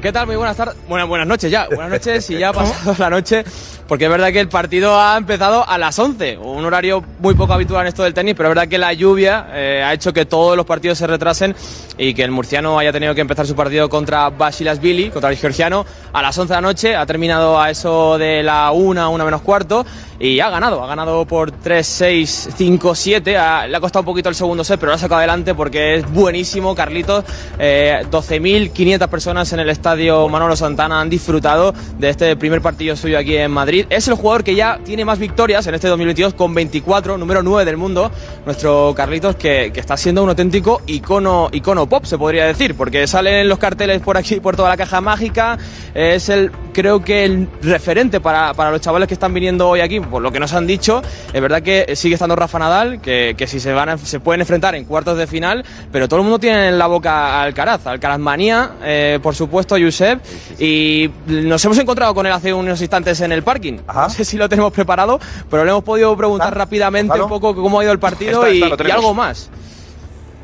¿Qué 0.00 0.12
tal? 0.12 0.26
Muy 0.26 0.36
buenas 0.36 0.56
tardes. 0.56 0.76
Bueno, 0.88 1.08
buenas 1.08 1.26
noches 1.26 1.50
ya. 1.50 1.66
Buenas 1.66 1.90
noches 1.90 2.30
y 2.30 2.38
ya 2.38 2.50
ha 2.50 2.52
pasado 2.52 2.94
la 2.98 3.10
noche. 3.10 3.44
Porque 3.88 4.04
es 4.04 4.10
verdad 4.10 4.30
que 4.32 4.40
el 4.40 4.50
partido 4.50 5.00
ha 5.00 5.16
empezado 5.16 5.66
a 5.66 5.78
las 5.78 5.98
11, 5.98 6.36
un 6.36 6.62
horario 6.62 7.02
muy 7.20 7.34
poco 7.34 7.54
habitual 7.54 7.80
en 7.82 7.88
esto 7.88 8.02
del 8.02 8.12
tenis, 8.12 8.34
pero 8.36 8.50
es 8.50 8.54
verdad 8.54 8.68
que 8.68 8.76
la 8.76 8.92
lluvia 8.92 9.46
eh, 9.54 9.82
ha 9.82 9.94
hecho 9.94 10.12
que 10.12 10.26
todos 10.26 10.58
los 10.58 10.66
partidos 10.66 10.98
se 10.98 11.06
retrasen 11.06 11.56
y 11.96 12.12
que 12.12 12.22
el 12.22 12.30
murciano 12.30 12.78
haya 12.78 12.92
tenido 12.92 13.14
que 13.14 13.22
empezar 13.22 13.46
su 13.46 13.56
partido 13.56 13.88
contra 13.88 14.28
Basilasvili, 14.28 15.08
contra 15.08 15.30
el 15.30 15.38
georgiano, 15.38 15.86
a 16.12 16.20
las 16.20 16.36
11 16.36 16.52
de 16.52 16.56
la 16.56 16.60
noche. 16.60 16.94
Ha 16.96 17.06
terminado 17.06 17.58
a 17.58 17.70
eso 17.70 18.18
de 18.18 18.42
la 18.42 18.70
1, 18.72 19.10
1 19.10 19.24
menos 19.24 19.40
cuarto 19.40 19.86
y 20.20 20.38
ha 20.40 20.50
ganado. 20.50 20.84
Ha 20.84 20.86
ganado 20.86 21.24
por 21.24 21.50
3, 21.50 21.84
6, 21.86 22.50
5, 22.56 22.94
7. 22.94 23.38
Ha- 23.38 23.66
le 23.66 23.74
ha 23.76 23.80
costado 23.80 24.02
un 24.02 24.06
poquito 24.06 24.28
el 24.28 24.34
segundo 24.34 24.64
set, 24.64 24.78
pero 24.78 24.90
lo 24.92 24.96
ha 24.96 24.98
sacado 24.98 25.18
adelante 25.20 25.54
porque 25.54 25.94
es 25.96 26.12
buenísimo. 26.12 26.74
Carlitos, 26.74 27.24
eh, 27.58 28.02
12.500 28.10 29.08
personas 29.08 29.50
en 29.54 29.60
el 29.60 29.70
estadio 29.70 30.28
Manolo 30.28 30.54
Santana 30.56 31.00
han 31.00 31.08
disfrutado 31.08 31.72
de 31.98 32.10
este 32.10 32.36
primer 32.36 32.60
partido 32.60 32.94
suyo 32.94 33.18
aquí 33.18 33.34
en 33.36 33.50
Madrid. 33.50 33.77
Es 33.90 34.08
el 34.08 34.14
jugador 34.14 34.44
que 34.44 34.54
ya 34.54 34.78
tiene 34.84 35.04
más 35.04 35.18
victorias 35.18 35.66
en 35.66 35.74
este 35.74 35.88
2022 35.88 36.34
con 36.34 36.54
24, 36.54 37.18
número 37.18 37.42
9 37.42 37.64
del 37.64 37.76
mundo. 37.76 38.10
Nuestro 38.46 38.92
Carlitos 38.96 39.36
que, 39.36 39.70
que 39.72 39.80
está 39.80 39.96
siendo 39.96 40.22
un 40.22 40.28
auténtico 40.30 40.82
icono, 40.86 41.48
icono 41.52 41.88
pop, 41.88 42.04
se 42.04 42.16
podría 42.18 42.46
decir, 42.46 42.74
porque 42.74 43.06
salen 43.06 43.48
los 43.48 43.58
carteles 43.58 44.00
por 44.00 44.16
aquí, 44.16 44.40
por 44.40 44.56
toda 44.56 44.68
la 44.70 44.76
caja 44.76 45.00
mágica. 45.00 45.58
Es 45.94 46.28
el, 46.28 46.50
creo 46.72 47.02
que 47.02 47.24
el 47.24 47.48
referente 47.62 48.20
para, 48.20 48.54
para 48.54 48.70
los 48.70 48.80
chavales 48.80 49.08
que 49.08 49.14
están 49.14 49.34
viniendo 49.34 49.68
hoy 49.68 49.80
aquí, 49.80 50.00
por 50.00 50.22
lo 50.22 50.30
que 50.32 50.40
nos 50.40 50.52
han 50.52 50.66
dicho. 50.66 51.02
Es 51.32 51.40
verdad 51.40 51.62
que 51.62 51.94
sigue 51.96 52.14
estando 52.14 52.36
Rafa 52.36 52.58
Nadal, 52.58 53.00
que, 53.00 53.34
que 53.36 53.46
si 53.46 53.60
se 53.60 53.72
van 53.72 53.88
a- 53.90 53.98
se 53.98 54.20
pueden 54.20 54.40
enfrentar 54.40 54.74
en 54.74 54.84
cuartos 54.84 55.18
de 55.18 55.26
final, 55.26 55.64
pero 55.92 56.08
todo 56.08 56.20
el 56.20 56.24
mundo 56.24 56.38
tiene 56.38 56.68
en 56.68 56.78
la 56.78 56.86
boca 56.86 57.12
a 57.38 57.42
Alcaraz, 57.42 57.86
Alcaraz 57.86 58.18
manía, 58.18 58.72
eh, 58.82 59.18
por 59.22 59.34
supuesto, 59.34 59.76
Josep, 59.80 60.20
y 60.58 61.10
nos 61.26 61.64
hemos 61.64 61.78
encontrado 61.78 62.14
con 62.14 62.26
él 62.26 62.32
hace 62.32 62.52
unos 62.52 62.80
instantes 62.80 63.20
en 63.20 63.32
el 63.32 63.42
No 63.72 64.10
sé 64.10 64.24
si 64.24 64.36
lo 64.36 64.48
tenemos 64.48 64.72
preparado, 64.72 65.18
pero 65.50 65.64
le 65.64 65.70
hemos 65.70 65.84
podido 65.84 66.16
preguntar 66.16 66.56
rápidamente 66.56 67.20
un 67.20 67.28
poco 67.28 67.54
cómo 67.54 67.80
ha 67.80 67.84
ido 67.84 67.92
el 67.92 67.98
partido 67.98 68.44
Está, 68.44 68.50
y, 68.50 68.56
está, 68.56 68.68
lo 68.68 68.74
y 68.74 68.78
tenemos. 68.78 68.96
algo 68.98 69.14
más. 69.14 69.50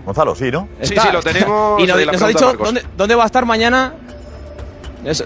Gonzalo, 0.04 0.34
sí, 0.34 0.50
¿no? 0.50 0.68
Está. 0.80 1.02
Y 1.78 1.86
nos, 1.86 1.96
de 1.96 2.06
la 2.06 2.12
nos 2.12 2.22
ha 2.22 2.28
dicho 2.28 2.52
dónde, 2.52 2.82
dónde 2.96 3.14
va 3.14 3.22
a 3.24 3.26
estar 3.26 3.44
mañana. 3.46 3.94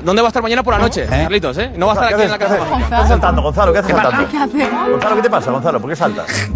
¿Dónde 0.03 0.22
va 0.22 0.28
a 0.28 0.30
estar 0.30 0.42
mañana 0.42 0.62
por 0.64 0.74
la 0.74 0.80
noche, 0.80 1.07
Carlitos? 1.07 1.57
¿eh? 1.59 1.70
No 1.76 1.86
va 1.86 1.92
a 1.92 1.94
estar 1.94 2.12
aquí 2.14 2.22
en 2.22 2.30
la 2.30 2.38
casa. 2.38 2.59
¿Qué 2.88 2.94
haces 2.94 3.09
saltando, 3.09 3.42
Gonzalo? 3.42 3.72
¿Qué 3.72 3.78
haces 3.78 3.92
saltando? 3.96 4.28
¿Qué 4.28 4.36
hacemos? 4.36 4.90
Gonzalo, 4.90 5.16
¿qué 5.16 5.22
te 5.22 5.30
pasa, 5.30 5.51
Gonzalo? 5.53 5.80
¿Por 5.80 5.90
qué 5.90 5.96
saltas? 5.96 6.51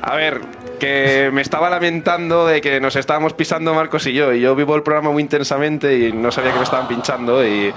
A 0.00 0.14
ver, 0.14 0.40
que 0.82 1.30
me 1.32 1.42
estaba 1.42 1.70
lamentando 1.70 2.44
de 2.44 2.60
que 2.60 2.80
nos 2.80 2.96
estábamos 2.96 3.34
pisando 3.34 3.72
Marcos 3.72 4.04
y 4.08 4.12
yo. 4.14 4.32
Y 4.32 4.40
yo 4.40 4.56
vivo 4.56 4.74
el 4.74 4.82
programa 4.82 5.12
muy 5.12 5.22
intensamente 5.22 5.96
y 5.96 6.12
no 6.12 6.32
sabía 6.32 6.50
que 6.50 6.58
me 6.58 6.64
estaban 6.64 6.88
pinchando. 6.88 7.46
Y, 7.46 7.72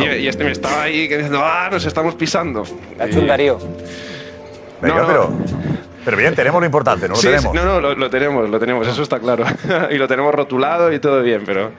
y, 0.00 0.04
y 0.18 0.26
este 0.26 0.42
me 0.42 0.50
estaba 0.50 0.82
ahí 0.82 1.08
que 1.08 1.18
diciendo, 1.18 1.40
ah, 1.40 1.68
nos 1.70 1.84
estamos 1.84 2.16
pisando. 2.16 2.64
Ha 2.98 3.06
hecho 3.06 3.20
un 3.20 3.28
Darío. 3.28 3.58
Venga, 4.82 4.96
No, 4.96 5.00
no. 5.02 5.06
pero. 5.06 5.30
Pero 6.04 6.16
bien, 6.16 6.34
tenemos 6.34 6.60
lo 6.60 6.66
importante, 6.66 7.06
¿no 7.06 7.14
lo 7.14 7.20
Sí, 7.20 7.28
sí, 7.28 7.34
tenemos? 7.34 7.54
no, 7.54 7.64
no, 7.64 7.80
lo, 7.80 7.94
lo 7.94 8.10
tenemos, 8.10 8.48
lo 8.50 8.58
tenemos, 8.58 8.88
eso 8.88 9.02
está 9.02 9.20
claro. 9.20 9.44
y 9.90 9.94
lo 9.96 10.08
tenemos 10.08 10.34
rotulado 10.34 10.92
y 10.92 10.98
todo 10.98 11.22
bien, 11.22 11.42
pero. 11.46 11.70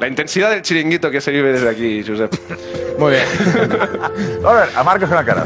La 0.00 0.06
intensidad 0.06 0.50
del 0.50 0.60
chiringuito 0.60 1.10
que 1.10 1.22
se 1.22 1.30
vive 1.30 1.52
desde 1.54 1.70
aquí, 1.70 2.04
Josep. 2.06 2.34
Muy 2.98 3.12
bien. 3.12 3.24
A 4.44 4.52
ver, 4.52 4.68
a 4.76 4.82
Marcos 4.84 5.08
con 5.08 5.16
la 5.16 5.24
cara. 5.24 5.44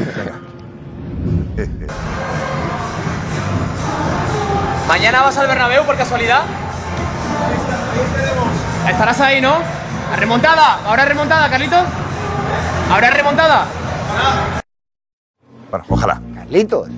¿Mañana 4.91 5.21
vas 5.21 5.37
al 5.37 5.47
Bernabéu 5.47 5.85
por 5.85 5.95
casualidad? 5.95 6.41
Estarás 8.89 9.21
ahí, 9.21 9.39
¿no? 9.39 9.53
¿A 10.11 10.15
remontada? 10.17 10.79
¿Habrá 10.85 11.05
remontada, 11.05 11.49
Carlitos? 11.49 11.83
¿Habrá 12.91 13.09
remontada? 13.09 13.67
Bueno, 15.69 15.85
ojalá. 15.87 16.21
Carlitos. 16.35 16.89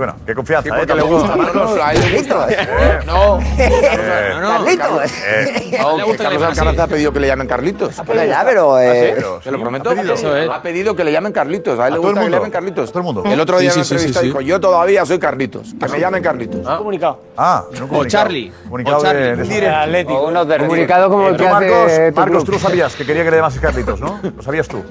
Sí, 0.00 0.06
bueno, 0.06 0.14
qué 0.24 0.34
confianza, 0.34 0.68
¿eh? 0.68 0.72
porque 0.78 0.94
le. 0.94 1.00
Eh, 1.02 1.82
A 1.82 1.92
él 1.92 2.00
le 2.00 2.16
gusta. 2.18 2.46
eh, 2.50 2.98
No. 3.06 3.38
eh, 3.58 4.30
No, 4.34 4.40
no, 4.40 4.48
Carlitos. 4.48 4.86
Carlos- 4.86 5.12
eh, 5.26 5.78
No, 5.78 5.96
que 5.96 6.02
gusta 6.04 6.16
que 6.16 6.22
Carlos 6.30 6.42
Alcaraz 6.58 6.78
ha 6.78 6.86
pedido 6.86 7.12
que 7.12 7.20
le 7.20 7.26
llamen 7.26 7.46
Carlitos. 7.46 7.96
ya, 7.96 8.42
pero, 8.46 8.78
eh, 8.80 8.88
¿Ah, 8.88 9.16
sí? 9.18 9.24
¿Te 9.44 9.50
lo 9.50 9.58
sí, 9.58 9.62
prometo? 9.62 9.90
ha 9.90 9.94
pedido. 9.94 10.14
Eso 10.14 10.36
es. 10.36 10.48
Ha 10.48 10.62
pedido 10.62 10.96
que 10.96 11.04
le 11.04 11.12
llamen 11.12 11.32
Carlitos. 11.32 11.78
A 11.78 11.88
él 11.88 11.92
¿A 11.92 11.96
le 11.96 11.98
gusta 11.98 12.20
que 12.20 12.30
le 12.30 12.36
llamen 12.36 12.50
Carlitos. 12.50 12.88
todo 12.90 12.98
el 13.00 13.04
mundo? 13.04 13.22
El 13.26 13.40
otro 13.40 13.58
día 13.58 13.70
Sí, 13.72 13.74
en 13.74 13.80
la 13.80 13.84
sí, 13.84 13.88
sí, 13.88 13.94
entrevista 13.94 14.20
sí, 14.20 14.26
dijo, 14.28 14.38
sí. 14.40 14.44
yo 14.46 14.58
todavía 14.60 15.04
soy 15.04 15.18
Carlitos. 15.18 15.74
Que 15.78 15.88
me 15.88 16.00
llamen 16.00 16.22
Carlitos. 16.22 16.66
Comunicado. 16.78 17.20
Ah, 17.36 17.64
no 17.72 17.82
un 17.84 17.88
comunicado. 17.88 18.08
Charlie. 18.24 18.52
Comunicado 18.64 18.96
O 18.98 19.02
Charlie. 19.02 19.22
de, 19.36 19.60
de- 19.60 19.68
atlético. 19.68 20.32
Comunicado 20.58 21.10
como 21.10 21.28
Eh, 21.28 21.30
el 21.30 21.36
que 21.36 21.46
hace 21.48 22.12
Marcos, 22.12 22.44
tú 22.44 22.52
lo 22.52 22.58
sabías 22.58 22.94
que 22.96 23.04
quería 23.04 23.22
que 23.24 23.30
le 23.32 23.36
llamases 23.36 23.60
Carlitos, 23.60 24.00
¿no? 24.00 24.18
Lo 24.34 24.42
sabías 24.42 24.66
tú. 24.66 24.82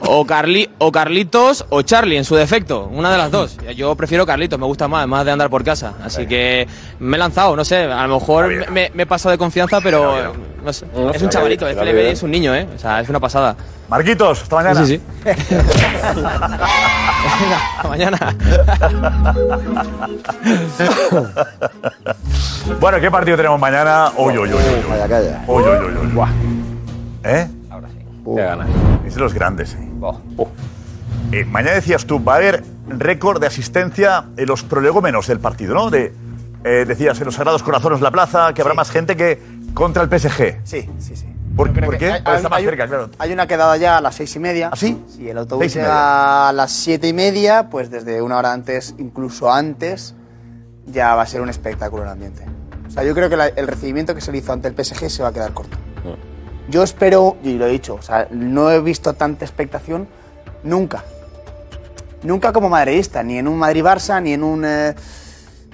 O, 0.00 0.24
Carli, 0.24 0.68
o 0.78 0.92
Carlitos 0.92 1.66
o 1.70 1.82
Charlie, 1.82 2.16
en 2.16 2.24
su 2.24 2.34
defecto. 2.36 2.88
Una 2.92 3.10
de 3.10 3.18
las 3.18 3.30
dos. 3.30 3.56
Yo 3.76 3.94
prefiero 3.96 4.24
Carlitos, 4.26 4.58
me 4.58 4.66
gusta 4.66 4.88
más, 4.88 5.06
más 5.06 5.24
de 5.24 5.32
andar 5.32 5.50
por 5.50 5.64
casa. 5.64 5.94
Así 6.04 6.26
que 6.26 6.66
me 6.98 7.16
he 7.16 7.18
lanzado, 7.18 7.56
no 7.56 7.64
sé. 7.64 7.84
A 7.84 8.06
lo 8.06 8.18
mejor 8.18 8.70
me, 8.70 8.90
me 8.94 9.02
he 9.02 9.06
pasado 9.06 9.32
de 9.32 9.38
confianza, 9.38 9.80
pero 9.80 10.34
no 10.64 10.72
sé. 10.72 10.86
No, 10.94 11.10
es 11.10 11.22
un 11.22 11.28
chavalito, 11.30 11.66
es 11.66 11.76
es 11.76 12.22
un 12.22 12.30
niño, 12.30 12.54
¿eh? 12.54 12.66
O 12.74 12.78
sea, 12.78 13.00
es 13.00 13.08
una 13.08 13.20
pasada. 13.20 13.56
Marquitos, 13.88 14.42
hasta 14.42 14.56
mañana. 14.56 14.84
Sí, 14.84 14.98
sí, 14.98 15.02
sí. 15.24 15.30
Hasta 17.76 17.88
mañana. 17.88 18.18
bueno, 22.80 23.00
¿qué 23.00 23.10
partido 23.10 23.36
tenemos 23.36 23.58
mañana? 23.58 24.12
Uy, 24.16 24.36
uy, 24.36 24.48
uy, 24.48 24.54
uy. 24.54 24.58
uy. 24.58 24.90
Calla, 24.90 25.08
calla. 25.08 25.44
Uy, 25.46 25.62
uy, 25.62 25.70
uy, 25.86 26.16
uy. 26.16 26.28
¿Eh? 27.24 27.48
Sí. 28.28 28.32
Uh. 28.32 28.36
Te 28.36 28.42
ganas. 28.42 28.68
Es 29.06 29.14
de 29.14 29.20
los 29.20 29.34
grandes. 29.34 29.74
¿eh? 29.74 29.88
Oh. 30.00 30.48
Eh, 31.32 31.44
mañana 31.44 31.74
decías 31.74 32.04
tú, 32.06 32.22
va 32.22 32.34
a 32.34 32.36
haber 32.36 32.64
récord 32.88 33.40
de 33.40 33.46
asistencia 33.46 34.24
en 34.36 34.46
los 34.46 34.62
prolegómenos 34.62 35.26
del 35.26 35.40
partido, 35.40 35.74
¿no? 35.74 35.90
De, 35.90 36.14
eh, 36.64 36.84
decías 36.86 37.18
en 37.18 37.26
los 37.26 37.34
Sagrados 37.34 37.62
Corazones 37.62 38.00
la 38.00 38.10
Plaza 38.10 38.52
que 38.54 38.62
habrá 38.62 38.74
más 38.74 38.90
gente 38.90 39.16
que 39.16 39.40
contra 39.74 40.02
el 40.02 40.08
PSG. 40.08 40.60
Sí, 40.64 40.88
sí, 40.98 41.16
sí. 41.16 41.26
¿Por, 41.56 41.72
¿por 41.72 41.98
qué? 41.98 42.12
hay- 42.12 42.22
Porque 42.22 42.36
está 42.36 42.48
más 42.48 42.58
hay- 42.58 42.64
cerca, 42.64 42.86
claro. 42.86 43.10
Hay 43.18 43.32
una 43.32 43.46
quedada 43.46 43.76
ya 43.76 43.96
a 43.98 44.00
las 44.00 44.14
seis 44.14 44.34
y 44.36 44.38
media. 44.38 44.70
¿Ah, 44.72 44.76
sí? 44.76 45.02
Sí, 45.08 45.28
el 45.28 45.38
autobús 45.38 45.74
llega 45.74 46.48
a 46.48 46.52
las 46.52 46.70
siete 46.72 47.08
y 47.08 47.12
media, 47.12 47.68
pues 47.68 47.90
desde 47.90 48.22
una 48.22 48.38
hora 48.38 48.52
antes, 48.52 48.94
incluso 48.98 49.52
antes, 49.52 50.14
ya 50.86 51.14
va 51.14 51.22
a 51.22 51.26
ser 51.26 51.40
un 51.40 51.48
espectáculo 51.48 52.04
el 52.04 52.08
ambiente. 52.10 52.44
O 52.86 52.90
sea, 52.90 53.02
yo 53.04 53.14
creo 53.14 53.28
que 53.28 53.36
la- 53.36 53.48
el 53.48 53.66
recibimiento 53.66 54.14
que 54.14 54.20
se 54.20 54.30
le 54.32 54.38
hizo 54.38 54.52
ante 54.52 54.68
el 54.68 54.74
PSG 54.74 55.10
se 55.10 55.22
va 55.22 55.28
a 55.30 55.32
quedar 55.32 55.52
corto. 55.52 55.76
Yo 56.68 56.82
espero, 56.82 57.36
y 57.42 57.54
lo 57.54 57.66
he 57.66 57.70
dicho, 57.70 57.94
o 57.94 58.02
sea, 58.02 58.28
no 58.30 58.70
he 58.70 58.80
visto 58.80 59.14
tanta 59.14 59.44
expectación 59.44 60.06
nunca. 60.62 61.04
Nunca 62.22 62.52
como 62.52 62.68
madridista, 62.68 63.22
ni 63.22 63.38
en 63.38 63.48
un 63.48 63.58
Madrid-Barça, 63.58 64.20
ni 64.22 64.32
en 64.32 64.42
un... 64.42 64.64
eh, 64.64 64.94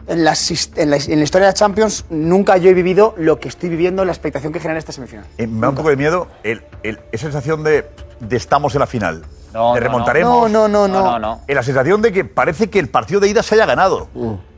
en, 0.06 0.22
la, 0.22 0.32
sis- 0.34 0.70
en, 0.76 0.90
la, 0.90 0.96
en 0.96 1.18
la 1.18 1.24
historia 1.24 1.46
de 1.46 1.52
la 1.52 1.54
Champions, 1.54 2.04
nunca 2.10 2.58
yo 2.58 2.68
he 2.68 2.74
vivido 2.74 3.14
lo 3.16 3.40
que 3.40 3.48
estoy 3.48 3.70
viviendo, 3.70 4.04
la 4.04 4.12
expectación 4.12 4.52
que 4.52 4.60
genera 4.60 4.78
esta 4.78 4.92
semifinal. 4.92 5.24
Eh, 5.38 5.46
me 5.46 5.62
da 5.62 5.70
un 5.70 5.74
poco 5.74 5.88
de 5.88 5.96
miedo 5.96 6.28
el, 6.42 6.62
el- 6.82 7.00
esa 7.10 7.22
sensación 7.24 7.64
de, 7.64 7.86
de 8.20 8.36
estamos 8.36 8.74
en 8.74 8.80
la 8.80 8.86
final. 8.86 9.24
No, 9.54 9.72
de 9.74 9.80
no, 9.80 9.86
remontaremos. 9.86 10.50
no. 10.50 10.68
No, 10.68 10.68
no, 10.68 10.88
no, 10.88 11.02
No, 11.02 11.10
no, 11.12 11.18
no. 11.18 11.40
Eh, 11.48 11.54
La 11.54 11.62
sensación 11.62 12.02
de 12.02 12.12
que 12.12 12.24
parece 12.24 12.68
que 12.68 12.78
el 12.78 12.88
partido 12.88 13.20
de 13.20 13.28
ida 13.28 13.42
se 13.42 13.54
haya 13.54 13.64
ganado. 13.66 14.08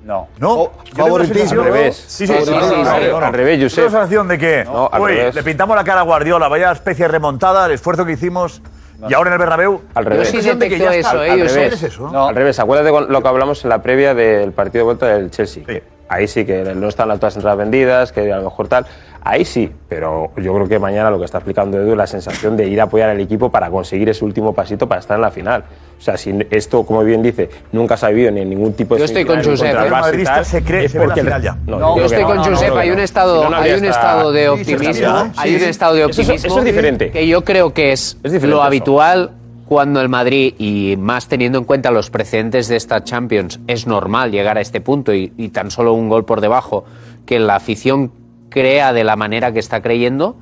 No. 0.06 0.28
¿No? 0.38 0.52
Oh, 0.52 0.72
Yo 0.84 0.94
favoritismo. 1.04 1.62
Al 1.62 1.66
revés. 1.66 1.96
Sí, 1.96 2.26
sí, 2.28 2.32
sí. 2.32 2.44
Sí, 2.44 2.44
sí, 2.44 2.52
sí, 2.52 2.74
sí. 2.84 3.10
Al 3.10 3.32
revés, 3.32 3.60
Josep. 3.62 3.74
Tengo 3.76 3.86
la 3.86 3.90
sensación 3.90 4.28
de 4.28 4.38
que, 4.38 4.64
No, 4.64 4.88
al 4.90 5.02
uy, 5.02 5.08
revés. 5.12 5.34
le 5.34 5.42
pintamos 5.42 5.74
la 5.76 5.82
cara 5.82 6.00
a 6.00 6.04
Guardiola, 6.04 6.46
vaya 6.46 6.70
especie 6.70 7.06
de 7.06 7.08
remontada, 7.08 7.66
el 7.66 7.72
esfuerzo 7.72 8.06
que 8.06 8.12
hicimos, 8.12 8.62
y 9.08 9.12
ahora 9.14 9.30
en 9.30 9.32
el 9.34 9.38
Bernabéu. 9.40 9.82
Al 9.94 10.04
revés. 10.04 10.28
sensación 10.28 10.60
de 10.60 10.68
que 10.68 10.78
ya 10.78 10.94
está. 10.94 11.10
Al 11.10 11.18
Al 11.18 11.38
revés. 11.40 11.54
revés. 11.54 11.82
eso, 11.82 12.08
¿no? 12.10 12.28
Al 12.28 12.34
revés, 12.36 12.58
acuérdate 12.60 12.90
con 12.92 13.12
lo 13.12 13.20
que 13.20 13.28
hablamos 13.28 13.64
en 13.64 13.70
la 13.70 13.82
previa 13.82 14.14
del 14.14 14.52
partido 14.52 14.82
de 14.82 14.84
vuelta 14.84 15.06
del 15.06 15.30
Chelsea. 15.32 15.64
Ahí 16.08 16.28
sí 16.28 16.46
que 16.46 16.62
no 16.76 16.86
están 16.86 17.08
las 17.08 17.18
todas 17.18 17.34
entradas 17.34 17.58
vendidas, 17.58 18.12
que 18.12 18.32
a 18.32 18.36
lo 18.36 18.44
mejor 18.44 18.68
tal. 18.68 18.86
Ahí 19.24 19.44
sí, 19.44 19.72
pero 19.88 20.30
yo 20.36 20.54
creo 20.54 20.68
que 20.68 20.78
mañana 20.78 21.10
lo 21.10 21.18
que 21.18 21.24
está 21.24 21.38
explicando 21.38 21.78
Edu 21.78 21.90
es 21.90 21.96
la 21.96 22.06
sensación 22.06 22.56
de 22.56 22.68
ir 22.68 22.80
a 22.80 22.84
apoyar 22.84 23.10
al 23.10 23.18
equipo 23.18 23.50
para 23.50 23.68
conseguir 23.70 24.08
ese 24.08 24.24
último 24.24 24.52
pasito 24.54 24.86
para 24.88 25.00
estar 25.00 25.16
en 25.16 25.22
la 25.22 25.32
final. 25.32 25.64
O 25.98 26.02
sea, 26.06 26.16
si 26.16 26.32
esto, 26.50 26.84
como 26.84 27.02
bien 27.02 27.22
dice, 27.22 27.48
nunca 27.72 27.96
se 27.96 28.06
ha 28.06 28.08
vivido 28.10 28.30
ni 28.30 28.42
en 28.42 28.50
ningún 28.50 28.74
tipo 28.74 28.94
de 28.94 29.00
Yo 29.00 29.04
estoy 29.06 29.24
con 29.24 29.42
Josep, 29.42 29.74
¿eh? 29.74 29.84
el 29.84 29.90
Madridista 29.90 30.44
se 30.44 30.62
cree- 30.62 30.84
es 30.84 30.92
se 30.92 30.98
ve 30.98 31.06
la 31.06 31.14
final 31.14 31.42
ya. 31.42 31.56
No, 31.66 31.96
Yo 31.96 32.04
estoy 32.04 32.22
con 32.24 32.38
Josep, 32.38 32.68
no, 32.68 32.76
hay 32.76 32.90
un 32.90 32.96
Si 32.98 33.02
estado, 33.04 33.44
no, 33.44 33.50
no 33.50 33.56
hay 33.56 33.70
un 33.72 33.76
esta- 33.84 33.88
estado 33.88 34.32
de 34.32 34.48
optimismo, 34.50 35.32
hay 35.36 35.48
sí, 35.50 35.54
un 35.56 35.60
sí. 35.62 35.66
estado 35.68 35.94
de 35.94 36.04
optimismo. 36.04 36.34
eso 36.34 36.58
es 36.58 36.64
diferente. 36.64 37.10
Que 37.10 37.26
yo 37.26 37.42
creo 37.44 37.72
que 37.72 37.92
es, 37.92 38.18
lo 38.22 38.30
eso. 38.36 38.62
habitual 38.62 39.30
cuando 39.66 40.00
el 40.00 40.08
Madrid, 40.08 40.54
y 40.58 40.96
más 40.98 41.26
teniendo 41.28 41.58
en 41.58 41.64
cuenta 41.64 41.90
los 41.90 42.10
precedentes 42.10 42.68
de 42.68 42.76
esta 42.76 43.02
Champions, 43.02 43.58
es 43.66 43.86
normal 43.88 44.30
llegar 44.30 44.58
a 44.58 44.60
este 44.60 44.80
punto 44.80 45.12
y, 45.12 45.32
y 45.36 45.48
tan 45.48 45.70
solo 45.72 45.92
un 45.94 46.08
gol 46.08 46.24
por 46.24 46.40
debajo, 46.40 46.84
que 47.24 47.40
la 47.40 47.56
afición 47.56 48.12
crea 48.48 48.92
de 48.92 49.02
la 49.02 49.16
manera 49.16 49.50
que 49.52 49.58
está 49.58 49.80
creyendo, 49.82 50.36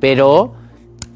pero 0.00 0.54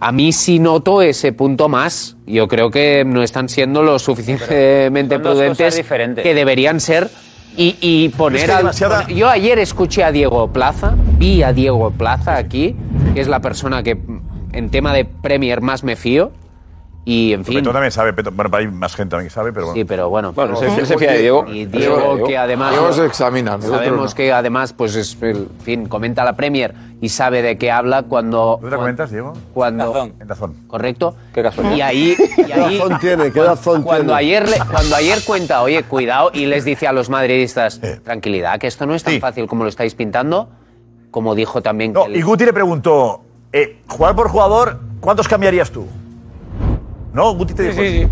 a 0.00 0.12
mí 0.12 0.32
sí 0.32 0.58
noto 0.58 1.02
ese 1.02 1.32
punto 1.32 1.68
más. 1.68 2.16
Yo 2.26 2.48
creo 2.48 2.70
que 2.70 3.04
no 3.06 3.22
están 3.22 3.48
siendo 3.48 3.82
lo 3.82 3.98
suficientemente 3.98 5.18
prudentes 5.18 5.74
que 6.22 6.34
deberían 6.34 6.80
ser 6.80 7.08
Y, 7.56 7.76
y 7.80 8.08
poner 8.10 8.40
Es 8.40 8.46
que 8.46 8.52
al- 8.52 9.06
Yo 9.14 9.28
ayer 9.30 9.58
escuché 9.58 10.04
a 10.04 10.12
Diego 10.12 10.52
Plaza, 10.52 10.94
vi 11.18 11.42
a 11.42 11.52
Diego 11.54 11.90
Plaza 11.90 12.36
aquí, 12.36 12.76
que 13.14 13.20
es 13.22 13.28
la 13.28 13.40
persona 13.40 13.82
que 13.82 13.96
en 14.52 14.68
tema 14.70 14.92
de 14.92 15.06
Premier 15.06 15.62
más 15.62 15.82
me 15.82 15.96
fío. 15.96 16.32
Y 17.08 17.32
en 17.34 17.44
fin. 17.44 17.58
Petón 17.58 17.72
también 17.72 17.92
sabe, 17.92 18.12
Petón- 18.12 18.34
bueno, 18.34 18.50
hay 18.56 18.66
más 18.66 18.96
gente 18.96 19.12
también 19.12 19.28
que 19.28 19.32
sabe, 19.34 19.52
pero 19.52 19.66
bueno. 19.66 19.78
Sí, 19.80 19.84
pero 19.84 20.08
bueno. 20.10 20.32
Bueno, 20.32 20.56
se- 20.56 20.84
se 20.86 20.98
fía 20.98 21.12
de 21.12 21.18
Diego. 21.20 21.46
Y 21.46 21.64
Diego- 21.66 21.98
Diego, 22.14 22.26
que 22.26 22.36
además. 22.36 22.72
Diego 22.72 22.92
se 22.92 23.06
examina, 23.06 23.60
Sabemos 23.62 24.10
no. 24.10 24.16
que 24.16 24.32
además, 24.32 24.72
pues, 24.72 24.96
es, 24.96 25.16
en 25.22 25.48
fin, 25.62 25.86
comenta 25.86 26.24
la 26.24 26.32
Premier 26.34 26.74
y 27.00 27.08
sabe 27.08 27.42
de 27.42 27.56
qué 27.58 27.70
habla 27.70 28.02
cuando. 28.02 28.58
¿Tú 28.60 28.68
te 28.68 28.74
comentas, 28.74 29.12
Diego? 29.12 29.34
Cuando. 29.54 30.10
En 30.18 30.26
Dazón. 30.26 30.54
Correcto. 30.66 31.14
Qué 31.32 31.44
casualidad. 31.44 31.76
Y 31.76 31.80
ahí. 31.82 32.16
Y 32.38 32.42
¿Qué 32.44 32.52
ahí 32.54 32.78
razón 32.80 32.98
tiene? 32.98 33.30
¿Qué 33.30 33.40
razón 33.44 33.82
cuando 33.84 34.16
tiene? 34.16 34.18
ayer, 34.38 34.48
le- 34.48 34.58
cuando 34.68 34.96
ayer 34.96 35.18
cuenta, 35.24 35.62
oye, 35.62 35.84
cuidado, 35.84 36.32
y 36.34 36.46
les 36.46 36.64
dice 36.64 36.88
a 36.88 36.92
los 36.92 37.08
madridistas, 37.08 37.80
tranquilidad, 38.02 38.58
que 38.58 38.66
esto 38.66 38.84
no 38.84 38.96
es 38.96 39.04
tan 39.04 39.20
fácil 39.20 39.46
como 39.46 39.62
lo 39.62 39.68
estáis 39.68 39.94
pintando, 39.94 40.48
como 41.12 41.36
dijo 41.36 41.62
también 41.62 41.94
que 41.94 42.02
el- 42.02 42.16
Y 42.16 42.22
Guti 42.22 42.44
le 42.44 42.52
preguntó, 42.52 43.20
eh, 43.52 43.78
jugador 43.86 44.16
por 44.16 44.28
jugador, 44.28 44.80
¿cuántos 45.00 45.28
cambiarías 45.28 45.70
tú? 45.70 45.86
¿No? 47.16 47.34
Guti 47.34 47.54
te 47.54 47.62
dijo. 47.62 47.80
sí, 47.80 48.06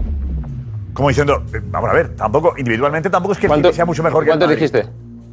Como 0.94 1.08
diciendo, 1.10 1.42
eh, 1.52 1.60
vamos 1.66 1.90
a 1.90 1.92
ver, 1.92 2.16
tampoco, 2.16 2.54
individualmente 2.56 3.10
tampoco 3.10 3.32
es 3.34 3.38
que 3.38 3.44
el 3.46 3.50
¿Cuánto- 3.50 3.68
City 3.68 3.76
sea 3.76 3.84
mucho 3.84 4.02
mejor 4.02 4.24
que 4.24 4.30
el 4.30 4.38
Madrid. 4.38 4.54
dijiste? 4.54 4.86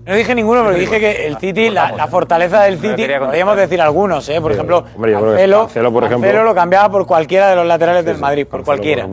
No 0.06 0.14
dije 0.16 0.36
ninguno, 0.36 0.64
pero 0.66 0.76
dije 0.76 1.00
que 1.00 1.28
el 1.28 1.38
City, 1.38 1.70
la, 1.70 1.92
la 1.94 2.08
fortaleza 2.08 2.64
del 2.64 2.80
City, 2.80 3.06
podríamos 3.20 3.56
decir 3.56 3.80
algunos, 3.80 4.28
¿eh? 4.28 4.42
Por 4.42 4.52
ejemplo, 4.52 4.84
hombre, 4.96 5.12
yo 5.14 5.20
creo 5.20 5.30
que 5.32 5.36
Cancelo, 5.38 5.60
Cancelo, 5.62 5.92
por 5.94 6.04
ejemplo- 6.04 6.28
Cancelo 6.28 6.44
lo 6.44 6.56
cambiaba 6.56 6.90
por 6.92 7.06
cualquiera 7.06 7.50
de 7.52 7.56
los 7.56 7.66
laterales 7.66 8.04
del 8.04 8.18
Madrid, 8.18 8.46
por 8.46 8.64
cualquiera. 8.66 9.08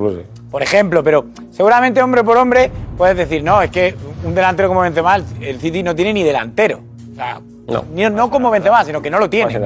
Por 0.51 0.63
ejemplo, 0.63 1.05
pero 1.05 1.27
seguramente 1.53 2.03
hombre 2.03 2.25
por 2.25 2.37
hombre 2.39 2.71
puedes 2.97 3.17
decir, 3.17 3.45
no, 3.45 3.61
es 3.63 3.71
que 3.71 3.95
un 4.25 4.35
delantero 4.35 4.69
como 4.69 4.81
Benzema, 4.81 5.15
el- 5.17 5.25
el 5.43 5.61
City 5.61 5.83
no 5.85 5.95
tiene 5.95 6.13
ni 6.15 6.25
delantero. 6.25 6.81
O 7.13 7.15
sea, 7.15 7.41
ni- 7.95 8.09
no 8.11 8.29
como 8.31 8.51
Benzema, 8.51 8.83
sino 8.85 9.01
que 9.03 9.11
no 9.11 9.19
lo 9.21 9.29
tiene. 9.31 9.61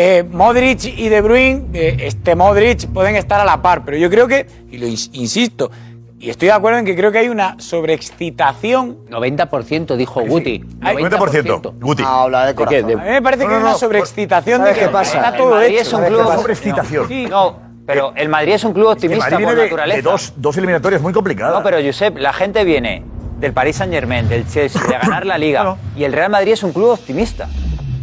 Eh, 0.00 0.22
Modric 0.22 0.84
y 0.84 1.08
De 1.08 1.20
Bruyne, 1.20 1.64
eh, 1.72 1.96
este 2.02 2.36
Modric 2.36 2.86
pueden 2.86 3.16
estar 3.16 3.40
a 3.40 3.44
la 3.44 3.60
par, 3.60 3.84
pero 3.84 3.96
yo 3.96 4.08
creo 4.08 4.28
que, 4.28 4.46
y 4.70 4.78
lo 4.78 4.86
ins- 4.86 5.10
insisto, 5.12 5.72
y 6.20 6.30
estoy 6.30 6.46
de 6.46 6.52
acuerdo 6.54 6.78
en 6.78 6.84
que 6.84 6.94
creo 6.94 7.10
que 7.10 7.18
hay 7.18 7.28
una 7.28 7.56
sobreexcitación 7.58 9.06
90% 9.10 9.96
dijo 9.96 10.20
Guti. 10.20 10.60
90%. 10.80 11.72
Guti. 11.80 12.02
habla 12.06 12.46
de 12.46 12.54
corazón. 12.54 12.82
corazón. 12.82 13.00
A 13.00 13.04
mí 13.04 13.10
me 13.10 13.22
parece 13.22 13.42
No, 13.42 13.48
que 13.48 13.54
no, 13.54 13.56
hay 13.58 13.62
una 13.64 13.72
no, 13.72 13.78
sobreexcitación 13.78 14.60
de 14.60 14.66
¿sabes 14.68 14.78
que 14.78 14.84
qué 14.86 14.92
pasa? 14.92 15.16
está 15.16 15.28
El 15.30 15.36
todo 15.36 15.50
Madrid 15.50 15.68
hecho. 15.74 15.80
es 15.82 15.92
un 15.92 16.04
club 16.04 16.32
Sobreexcitación. 16.34 17.08
No, 17.28 17.56
pero 17.84 18.12
el 18.14 18.28
Madrid 18.28 18.52
es 18.52 18.62
un 18.64 18.72
club 18.74 18.86
optimista 18.86 19.30
por 19.40 19.54
de- 19.56 19.62
naturaleza. 19.64 19.96
de 19.96 20.02
dos, 20.02 20.32
dos 20.36 20.56
eliminatorias 20.56 21.02
muy 21.02 21.12
complicadas. 21.12 21.54
No, 21.56 21.62
pero 21.64 21.78
Josep, 21.84 22.18
la 22.18 22.32
gente 22.32 22.62
viene 22.62 23.02
del 23.40 23.52
Paris 23.52 23.74
Saint 23.76 23.92
Germain, 23.92 24.28
del 24.28 24.46
Chelsea, 24.48 24.80
de 24.80 24.92
ganar 24.92 25.26
la 25.26 25.38
Liga. 25.38 25.76
Y 25.96 26.04
el 26.04 26.12
Real 26.12 26.30
Madrid 26.30 26.52
es 26.52 26.62
un 26.62 26.72
club 26.72 26.90
optimista. 26.90 27.48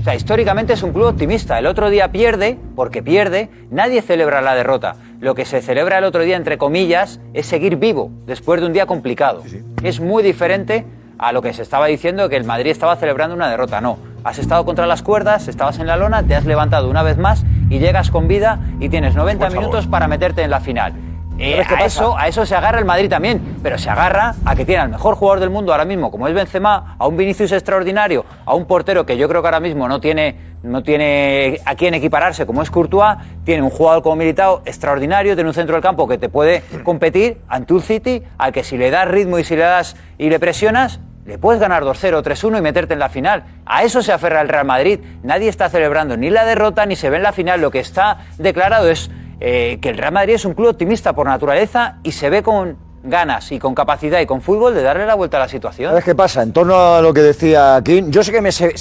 O 0.05 0.07
sea, 0.07 0.13
históricamente 0.13 0.73
es 0.73 0.83
un 0.83 0.93
club 0.93 1.07
optimista. 1.07 1.57
El 1.57 1.65
otro 1.65 1.89
día 1.89 2.11
pierde, 2.11 2.59
porque 2.75 3.01
pierde, 3.01 3.49
nadie 3.71 4.03
celebra 4.03 4.39
la 4.39 4.53
derrota. 4.53 4.97
Lo 5.19 5.33
que 5.33 5.45
se 5.45 5.63
celebra 5.63 5.97
el 5.97 6.03
otro 6.03 6.21
día, 6.21 6.37
entre 6.37 6.59
comillas, 6.59 7.19
es 7.33 7.47
seguir 7.47 7.77
vivo 7.77 8.11
después 8.27 8.61
de 8.61 8.67
un 8.67 8.73
día 8.73 8.85
complicado. 8.85 9.41
Es 9.81 9.99
muy 9.99 10.21
diferente 10.21 10.85
a 11.17 11.31
lo 11.31 11.41
que 11.41 11.53
se 11.53 11.63
estaba 11.63 11.87
diciendo 11.87 12.29
que 12.29 12.35
el 12.35 12.43
Madrid 12.43 12.69
estaba 12.69 12.95
celebrando 12.97 13.35
una 13.35 13.49
derrota. 13.49 13.81
No, 13.81 13.97
has 14.23 14.37
estado 14.37 14.63
contra 14.63 14.85
las 14.85 15.01
cuerdas, 15.01 15.47
estabas 15.47 15.79
en 15.79 15.87
la 15.87 15.97
lona, 15.97 16.21
te 16.21 16.35
has 16.35 16.45
levantado 16.45 16.87
una 16.87 17.01
vez 17.01 17.17
más 17.17 17.43
y 17.71 17.79
llegas 17.79 18.11
con 18.11 18.27
vida 18.27 18.59
y 18.79 18.89
tienes 18.89 19.15
90 19.15 19.43
Por 19.43 19.53
favor. 19.53 19.63
minutos 19.63 19.87
para 19.87 20.07
meterte 20.07 20.43
en 20.43 20.51
la 20.51 20.59
final. 20.59 20.93
Eh, 21.37 21.51
¿Sabes 21.51 21.67
qué 21.67 21.73
a, 21.73 21.77
pasa? 21.77 21.85
eso, 21.87 22.17
a 22.17 22.27
eso 22.27 22.45
se 22.45 22.55
agarra 22.55 22.79
el 22.79 22.85
Madrid 22.85 23.09
también, 23.09 23.57
pero 23.61 23.77
se 23.77 23.89
agarra 23.89 24.35
a 24.45 24.55
que 24.55 24.63
tiene 24.63 24.81
al 24.81 24.89
mejor 24.89 25.15
jugador 25.15 25.41
del 25.41 25.49
mundo 25.49 25.73
ahora 25.73 25.83
mismo, 25.83 26.09
como 26.09 26.27
es 26.27 26.33
Benzema, 26.33 26.95
a 26.97 27.07
un 27.07 27.17
Vinicius 27.17 27.51
extraordinario, 27.51 28.25
a 28.45 28.55
un 28.55 28.65
portero 28.65 29.05
que 29.05 29.17
yo 29.17 29.27
creo 29.27 29.41
que 29.41 29.47
ahora 29.49 29.59
mismo 29.59 29.87
no 29.89 29.99
tiene, 29.99 30.55
no 30.63 30.81
tiene 30.81 31.59
a 31.65 31.75
quién 31.75 31.93
equipararse, 31.93 32.45
como 32.45 32.61
es 32.61 32.71
Courtois, 32.71 33.17
tiene 33.43 33.63
un 33.63 33.69
jugador 33.69 34.01
como 34.01 34.15
Militao 34.15 34.61
extraordinario, 34.65 35.35
tiene 35.35 35.49
un 35.49 35.53
centro 35.53 35.75
del 35.75 35.83
campo 35.83 36.07
que 36.07 36.17
te 36.17 36.29
puede 36.29 36.63
competir 36.83 37.39
ante 37.49 37.73
un 37.73 37.81
City 37.81 38.23
al 38.37 38.53
que 38.53 38.63
si 38.63 38.77
le 38.77 38.89
das 38.89 39.07
ritmo 39.07 39.37
y 39.37 39.43
si 39.43 39.57
le 39.57 39.63
das 39.63 39.97
y 40.17 40.29
le 40.29 40.39
presionas, 40.39 41.01
le 41.25 41.37
puedes 41.37 41.59
ganar 41.59 41.83
2-0, 41.83 42.21
3-1 42.23 42.59
y 42.59 42.61
meterte 42.61 42.93
en 42.93 42.99
la 42.99 43.09
final. 43.09 43.43
A 43.65 43.83
eso 43.83 44.03
se 44.03 44.13
aferra 44.13 44.41
el 44.41 44.47
Real 44.47 44.65
Madrid. 44.65 44.99
Nadie 45.23 45.49
está 45.49 45.69
celebrando 45.69 46.15
ni 46.17 46.29
la 46.29 46.45
derrota 46.45 46.85
ni 46.85 46.95
se 46.95 47.09
ve 47.09 47.17
en 47.17 47.23
la 47.23 47.33
final. 47.33 47.61
Lo 47.61 47.71
que 47.71 47.79
está 47.79 48.19
declarado 48.37 48.87
es 48.89 49.09
eh, 49.39 49.79
que 49.81 49.89
el 49.89 49.97
Real 49.97 50.13
Madrid 50.13 50.35
es 50.35 50.45
un 50.45 50.53
club 50.53 50.69
optimista 50.69 51.13
por 51.13 51.27
naturaleza 51.27 51.97
y 52.03 52.11
se 52.11 52.29
ve 52.29 52.43
con 52.43 52.77
ganas 53.05 53.51
y 53.51 53.59
con 53.59 53.75
capacidad 53.75 54.19
y 54.19 54.25
con 54.25 54.41
fútbol 54.41 54.73
de 54.73 54.81
darle 54.81 55.05
la 55.05 55.15
vuelta 55.15 55.37
a 55.37 55.41
la 55.41 55.47
situación. 55.47 55.91
¿Sabes 55.91 56.03
qué 56.03 56.15
pasa? 56.15 56.41
En 56.41 56.51
torno 56.51 56.95
a 56.95 57.01
lo 57.01 57.13
que 57.13 57.21
decía 57.21 57.79
Kim, 57.83 58.09
yo 58.09 58.23
sé 58.23 58.31
que 58.31 58.41
me, 58.41 58.51
se, 58.51 58.73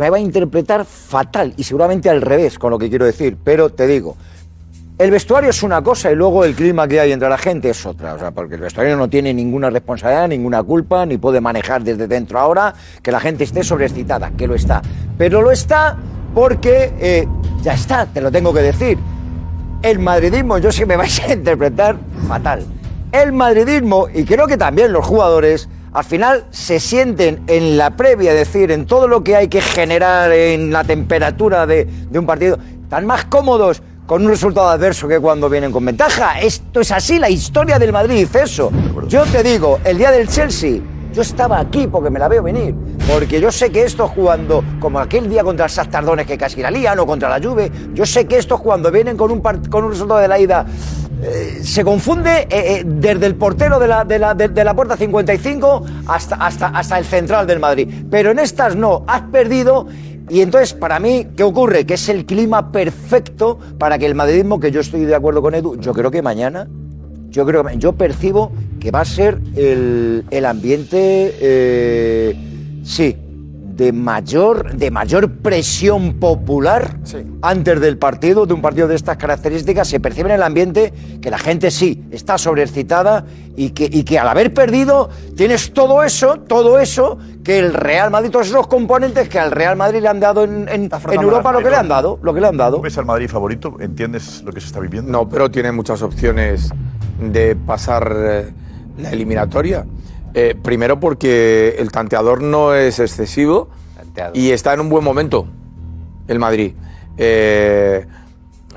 me 0.00 0.10
va 0.10 0.16
a 0.16 0.20
interpretar 0.20 0.84
fatal 0.84 1.52
y 1.56 1.62
seguramente 1.62 2.08
al 2.08 2.22
revés 2.22 2.58
con 2.58 2.70
lo 2.70 2.78
que 2.78 2.88
quiero 2.88 3.04
decir, 3.04 3.36
pero 3.42 3.70
te 3.70 3.86
digo, 3.86 4.16
el 4.98 5.10
vestuario 5.10 5.50
es 5.50 5.62
una 5.62 5.82
cosa 5.82 6.10
y 6.10 6.14
luego 6.14 6.44
el 6.44 6.54
clima 6.54 6.88
que 6.88 7.00
hay 7.00 7.12
entre 7.12 7.28
la 7.28 7.36
gente 7.36 7.68
es 7.68 7.84
otra. 7.84 8.14
O 8.14 8.18
sea, 8.18 8.30
porque 8.30 8.54
el 8.54 8.62
vestuario 8.62 8.96
no 8.96 9.10
tiene 9.10 9.34
ninguna 9.34 9.68
responsabilidad, 9.68 10.26
ninguna 10.26 10.62
culpa, 10.62 11.04
ni 11.04 11.18
puede 11.18 11.38
manejar 11.42 11.84
desde 11.84 12.08
dentro 12.08 12.38
ahora 12.38 12.72
que 13.02 13.12
la 13.12 13.20
gente 13.20 13.44
esté 13.44 13.62
sobreexcitada, 13.62 14.30
que 14.30 14.46
lo 14.46 14.54
está. 14.54 14.80
Pero 15.18 15.42
lo 15.42 15.50
está 15.50 15.98
porque, 16.34 16.94
eh, 16.98 17.28
ya 17.62 17.74
está, 17.74 18.06
te 18.06 18.22
lo 18.22 18.32
tengo 18.32 18.54
que 18.54 18.62
decir. 18.62 18.98
El 19.82 19.98
madridismo, 19.98 20.58
yo 20.58 20.72
sé 20.72 20.80
que 20.80 20.86
me 20.86 20.96
vais 20.98 21.20
a 21.20 21.32
interpretar 21.32 21.96
fatal. 22.28 22.64
El 23.12 23.32
madridismo, 23.32 24.08
y 24.12 24.24
creo 24.24 24.46
que 24.46 24.56
también 24.56 24.92
los 24.92 25.04
jugadores, 25.04 25.68
al 25.92 26.04
final 26.04 26.44
se 26.50 26.80
sienten 26.80 27.42
en 27.46 27.78
la 27.78 27.96
previa, 27.96 28.32
es 28.32 28.38
decir, 28.38 28.70
en 28.70 28.84
todo 28.84 29.08
lo 29.08 29.22
que 29.24 29.36
hay 29.36 29.48
que 29.48 29.60
generar 29.60 30.32
en 30.32 30.72
la 30.72 30.84
temperatura 30.84 31.66
de, 31.66 31.84
de 31.84 32.18
un 32.18 32.26
partido, 32.26 32.58
están 32.82 33.06
más 33.06 33.24
cómodos 33.24 33.82
con 34.06 34.22
un 34.22 34.28
resultado 34.28 34.68
adverso 34.68 35.08
que 35.08 35.18
cuando 35.18 35.48
vienen 35.48 35.72
con 35.72 35.84
ventaja. 35.84 36.40
Esto 36.40 36.80
es 36.80 36.92
así, 36.92 37.18
la 37.18 37.30
historia 37.30 37.78
del 37.78 37.92
Madrid 37.92 38.20
dice 38.20 38.42
eso. 38.42 38.70
Yo 39.08 39.24
te 39.24 39.42
digo, 39.42 39.80
el 39.84 39.98
día 39.98 40.10
del 40.10 40.28
Chelsea, 40.28 40.80
yo 41.16 41.22
estaba 41.22 41.58
aquí 41.58 41.86
porque 41.86 42.10
me 42.10 42.18
la 42.18 42.28
veo 42.28 42.42
venir. 42.42 42.74
Porque 43.10 43.40
yo 43.40 43.50
sé 43.50 43.70
que 43.70 43.84
esto 43.84 44.06
jugando, 44.06 44.62
como 44.78 44.98
aquel 44.98 45.30
día 45.30 45.42
contra 45.42 45.64
el 45.64 45.70
Sastardones 45.70 46.26
que 46.26 46.36
casi 46.36 46.60
la 46.60 46.70
lían 46.70 46.98
o 46.98 47.06
contra 47.06 47.30
la 47.30 47.42
Juve, 47.44 47.72
yo 47.94 48.04
sé 48.04 48.26
que 48.26 48.36
estos 48.36 48.60
cuando 48.60 48.90
vienen 48.92 49.16
con 49.16 49.30
un, 49.30 49.40
con 49.40 49.84
un 49.84 49.90
resultado 49.92 50.20
de 50.20 50.28
la 50.28 50.38
ida 50.38 50.66
eh, 51.22 51.60
se 51.62 51.82
confunde 51.84 52.40
eh, 52.42 52.46
eh, 52.50 52.82
desde 52.84 53.24
el 53.24 53.34
portero 53.34 53.78
de 53.78 53.88
la, 53.88 54.04
de 54.04 54.18
la, 54.18 54.34
de- 54.34 54.62
la 54.62 54.74
puerta 54.74 54.94
55 54.94 55.84
hasta, 56.06 56.36
hasta, 56.36 56.66
hasta 56.66 56.98
el 56.98 57.06
central 57.06 57.46
del 57.46 57.60
Madrid. 57.60 57.88
Pero 58.10 58.32
en 58.32 58.38
estas 58.38 58.76
no, 58.76 59.02
has 59.06 59.22
perdido 59.22 59.86
y 60.28 60.42
entonces, 60.42 60.74
para 60.74 61.00
mí, 61.00 61.28
¿qué 61.34 61.44
ocurre? 61.44 61.86
Que 61.86 61.94
es 61.94 62.10
el 62.10 62.26
clima 62.26 62.72
perfecto 62.72 63.58
para 63.78 63.96
que 63.96 64.04
el 64.04 64.14
madridismo, 64.14 64.60
que 64.60 64.70
yo 64.70 64.80
estoy 64.82 65.06
de 65.06 65.14
acuerdo 65.14 65.40
con 65.40 65.54
Edu, 65.54 65.80
yo 65.80 65.94
creo 65.94 66.10
que 66.10 66.20
mañana, 66.20 66.68
yo 67.30 67.46
creo 67.46 67.66
yo 67.70 67.92
percibo 67.94 68.52
que 68.86 68.92
va 68.92 69.00
a 69.00 69.04
ser 69.04 69.40
el, 69.56 70.24
el 70.30 70.44
ambiente, 70.46 71.34
eh, 71.40 72.36
sí, 72.84 73.16
de 73.74 73.90
mayor, 73.92 74.76
de 74.76 74.92
mayor 74.92 75.28
presión 75.38 76.14
popular 76.20 76.96
antes 77.42 77.80
del 77.80 77.98
partido, 77.98 78.46
de 78.46 78.54
un 78.54 78.62
partido 78.62 78.86
de 78.86 78.94
estas 78.94 79.16
características, 79.16 79.88
se 79.88 79.98
percibe 79.98 80.28
en 80.28 80.36
el 80.36 80.44
ambiente 80.44 80.92
que 81.20 81.32
la 81.32 81.38
gente 81.38 81.72
sí 81.72 82.04
está 82.12 82.38
sobreexcitada 82.38 83.24
y 83.56 83.70
que, 83.70 83.88
y 83.90 84.04
que 84.04 84.20
al 84.20 84.28
haber 84.28 84.54
perdido 84.54 85.10
tienes 85.36 85.72
todo 85.72 86.04
eso, 86.04 86.36
todo 86.46 86.78
eso 86.78 87.18
que 87.42 87.58
el 87.58 87.74
Real 87.74 88.12
Madrid, 88.12 88.30
todos 88.30 88.46
esos 88.46 88.68
componentes 88.68 89.28
que 89.28 89.40
al 89.40 89.50
Real 89.50 89.74
Madrid 89.76 90.00
le 90.00 90.06
han 90.08 90.20
dado 90.20 90.44
en, 90.44 90.68
en- 90.68 90.84
en 90.84 91.20
Europa 91.24 91.50
lo 91.50 91.58
que 91.58 91.70
le 91.70 91.76
han 91.76 91.88
dado, 91.88 92.20
lo 92.22 92.32
que 92.32 92.40
le 92.40 92.46
han 92.46 92.56
dado. 92.56 92.80
¿Ves 92.80 92.96
al 92.98 93.04
Madrid 93.06 93.28
favorito? 93.28 93.76
¿Entiendes 93.80 94.44
lo 94.44 94.52
que 94.52 94.60
se 94.60 94.68
está 94.68 94.78
viviendo? 94.78 95.10
No, 95.10 95.28
pero 95.28 95.50
tiene 95.50 95.72
muchas 95.72 96.02
opciones 96.02 96.70
de 97.20 97.56
pasar 97.56 98.14
eh, 98.16 98.50
la 98.98 99.10
eliminatoria. 99.10 99.84
Eh, 100.34 100.54
primero 100.60 101.00
porque 101.00 101.76
el 101.78 101.90
tanteador 101.90 102.42
no 102.42 102.74
es 102.74 102.98
excesivo 102.98 103.68
y 104.34 104.50
está 104.50 104.74
en 104.74 104.80
un 104.80 104.88
buen 104.88 105.02
momento 105.04 105.46
el 106.28 106.38
Madrid. 106.38 106.72
Eh, 107.16 108.06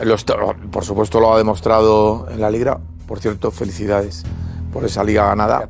lo 0.01 0.15
está- 0.15 0.36
por 0.72 0.86
supuesto 0.86 1.20
lo 1.20 1.34
ha 1.34 1.38
demostrado 1.38 2.28
en 2.32 2.39
la 2.39 2.49
liga. 2.49 2.80
Por 3.07 3.20
cierto, 3.20 3.51
felicidades 3.51 4.24
por 4.72 4.86
esa 4.86 5.03
liga 5.03 5.26
ganada. 5.28 5.67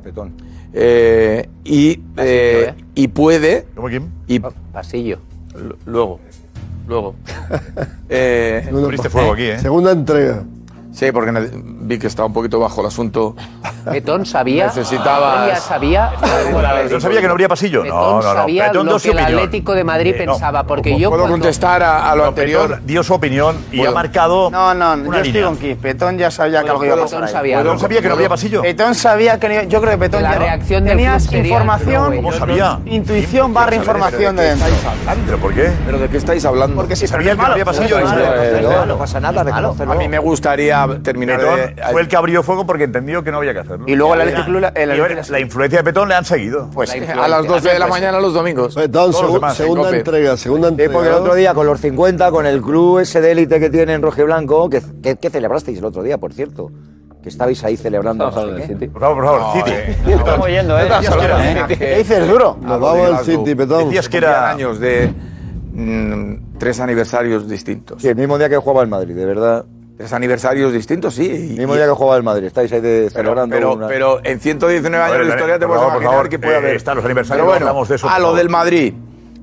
Eh, 0.72 1.48
y, 1.64 2.00
eh, 2.18 2.74
y 2.94 3.08
puede... 3.08 3.66
¿Cómo 3.74 3.88
quién? 3.88 4.08
Y, 4.28 4.38
Pasillo. 4.38 5.18
L- 5.56 5.74
Luego, 5.86 6.20
luego. 6.86 7.14
Eh, 8.08 8.62
Segunda- 8.64 8.88
Segunda 9.60 9.92
entrega. 9.92 10.44
Sí, 10.92 11.06
porque 11.12 11.32
vi 11.90 11.98
que 11.98 12.06
estaba 12.06 12.26
un 12.26 12.32
poquito 12.32 12.58
bajo 12.60 12.80
el 12.80 12.86
asunto. 12.86 13.34
Petón 13.84 14.24
sabía. 14.24 14.66
Necesitaba. 14.66 15.48
Ya 15.48 15.56
sabía. 15.56 16.12
¿Petón 16.84 17.00
sabía 17.00 17.20
que 17.20 17.26
no 17.26 17.32
habría 17.32 17.48
pasillo? 17.48 17.80
No, 17.84 17.84
Petón 17.84 18.00
no, 18.02 18.16
no. 18.16 18.22
sabía 18.22 18.72
lo 18.72 18.98
que 18.98 19.10
el. 19.10 19.18
Atlético 19.18 19.74
de 19.74 19.84
Madrid 19.84 20.14
Eh, 20.16 20.24
no. 20.26 20.32
pensaba, 20.32 20.64
porque 20.64 20.98
yo 20.98 21.10
¿Puedo 21.10 21.22
cuando- 21.22 21.34
contestar 21.38 21.82
a, 21.82 22.10
a 22.10 22.14
lo 22.16 22.22
No, 22.22 22.28
anterior? 22.28 22.68
Petón 22.70 22.86
dio 22.86 23.02
su 23.02 23.12
opinión 23.14 23.56
y 23.72 23.78
Puedo. 23.78 23.90
ha 23.90 23.94
marcado. 23.94 24.50
No, 24.50 24.72
no, 24.74 24.92
una 24.94 25.18
yo 25.18 25.22
estoy 25.24 25.42
con 25.42 25.56
Keith. 25.56 25.78
Petón 25.80 26.16
ya 26.18 26.30
sabía 26.30 26.62
que 26.62 26.70
algo 26.70 26.84
iba 26.84 26.94
a 26.94 26.98
pasar. 27.00 27.24
ahí. 27.24 27.54
Petón 27.54 27.78
sabía 27.80 28.00
que 28.00 28.08
no 28.08 28.14
había 28.14 28.28
pasillo. 28.28 28.62
Petón 28.62 28.94
sabía 28.94 29.38
que 29.40 29.48
no 29.48 29.62
Yo 29.64 29.80
creo 29.80 29.92
que 29.92 29.98
Petón 29.98 30.22
La 30.22 30.32
reacción 30.34 30.84
del 30.84 30.96
tenías 30.96 31.32
información. 31.32 32.16
¿Cómo 32.16 32.32
sabía? 32.32 32.78
Intuición 32.86 33.52
barra 33.52 33.74
información 33.74 34.36
de 34.36 34.42
dentro. 34.44 34.68
¿Pero 35.26 35.38
por 35.38 35.52
qué? 35.54 35.70
¿Pero 35.84 35.98
de 35.98 36.08
qué 36.08 36.16
estáis 36.16 36.44
hablando? 36.44 36.76
Porque 36.76 36.94
si 36.96 37.06
Sabía 37.06 37.32
que 37.32 37.36
no 37.38 37.46
había 37.46 37.64
pasillo. 37.64 38.00
No, 38.00 38.60
no, 38.70 38.86
no 38.86 38.98
pasa 38.98 39.18
nada. 39.20 39.40
A 39.42 39.94
mí 39.96 40.06
me 40.08 40.18
gustaría 40.20 40.86
terminar 41.02 41.40
de. 41.40 41.74
Fue 41.90 42.00
el 42.02 42.08
que 42.08 42.16
abrió 42.16 42.42
fuego 42.42 42.66
porque 42.66 42.84
entendió 42.84 43.22
que 43.22 43.30
no 43.30 43.38
había 43.38 43.52
que 43.52 43.60
hacerlo. 43.60 43.84
Y 43.88 43.94
luego 43.96 44.14
el 44.14 44.30
ya. 44.30 44.44
Club, 44.44 44.64
el 44.74 44.88
la 45.30 45.40
influencia 45.40 45.78
de 45.78 45.84
Petón 45.84 46.08
le 46.08 46.14
han 46.14 46.24
seguido. 46.24 46.70
Pues 46.72 46.90
a 46.92 47.28
las 47.28 47.46
12 47.46 47.68
de 47.70 47.78
la 47.78 47.86
mañana 47.86 48.20
los 48.20 48.34
domingos. 48.34 48.74
Petón, 48.74 48.92
Todos 49.12 49.22
los 49.22 49.30
segu- 49.30 49.34
demás, 49.34 49.56
segunda 49.56 49.90
entrega, 49.96 50.36
segunda 50.36 50.68
Sí, 50.68 50.72
entrega. 50.72 50.92
porque 50.92 51.08
el 51.08 51.14
otro 51.14 51.34
día 51.34 51.54
con 51.54 51.66
los 51.66 51.80
50, 51.80 52.30
con 52.30 52.46
el 52.46 52.60
club 52.62 52.98
ese 53.00 53.20
de 53.20 53.32
élite 53.32 53.58
que 53.60 53.70
tiene 53.70 53.94
en 53.94 54.02
rojo 54.02 54.20
y 54.20 54.24
blanco, 54.24 54.68
que, 54.70 54.82
que, 55.02 55.16
que 55.16 55.30
celebrasteis 55.30 55.78
el 55.78 55.84
otro 55.84 56.02
día, 56.02 56.18
por 56.18 56.32
cierto. 56.32 56.70
Que 57.22 57.28
estabais 57.28 57.62
ahí 57.64 57.76
celebrando. 57.76 58.30
No 58.30 58.32
sé 58.62 58.76
qué. 58.78 58.88
Por 58.88 59.00
favor, 59.02 59.16
por 59.16 59.24
favor, 59.26 59.52
City. 59.58 59.70
eh. 59.76 59.96
Estamos 60.16 60.48
yendo, 60.48 60.78
¿eh? 60.78 60.84
Decías 60.84 61.16
que 61.16 61.24
era- 61.24 61.66
¿Qué 61.66 61.96
dices, 61.98 62.28
duro? 62.28 62.56
Nos 62.62 62.80
vamos 62.80 63.10
al 63.18 63.24
City, 63.26 63.54
Petón. 63.54 63.84
Decías 63.84 64.08
que 64.08 64.16
era. 64.16 64.50
años 64.50 64.80
de 64.80 65.12
mm, 65.72 66.58
tres 66.58 66.80
aniversarios 66.80 67.48
distintos. 67.48 68.00
Sí, 68.00 68.08
el 68.08 68.16
mismo 68.16 68.38
día 68.38 68.48
que 68.48 68.56
jugaba 68.56 68.82
el 68.82 68.88
Madrid, 68.88 69.14
de 69.14 69.26
verdad. 69.26 69.64
Tres 70.00 70.14
aniversarios 70.14 70.72
distintos, 70.72 71.14
sí. 71.14 71.28
mismo 71.58 71.74
día 71.74 71.84
que 71.84 71.90
jugaba 71.90 72.16
el 72.16 72.22
Madrid, 72.22 72.46
estáis 72.46 72.72
ahí 72.72 72.80
de- 72.80 73.00
Pero, 73.00 73.10
celebrando 73.10 73.54
pero, 73.54 73.74
una- 73.74 73.86
pero 73.86 74.20
en 74.24 74.40
119 74.40 75.04
A 75.04 75.08
ver, 75.10 75.16
años 75.20 75.26
de 75.26 75.34
historia 75.34 75.58
te 75.58 75.66
puedes 75.66 75.82
por 75.82 75.90
imaginar 75.90 76.10
favor, 76.12 76.28
que 76.30 76.38
puede 76.38 76.54
eh, 76.54 76.56
haber. 76.56 76.76
están 76.76 76.96
los 76.96 77.04
aniversarios, 77.04 77.42
Pero 77.44 77.50
bueno, 77.52 77.66
hablamos 77.66 77.86
de 77.90 77.96
eso, 77.96 78.08
a 78.08 78.18
lo 78.18 78.32
del 78.34 78.48
Madrid, 78.48 78.94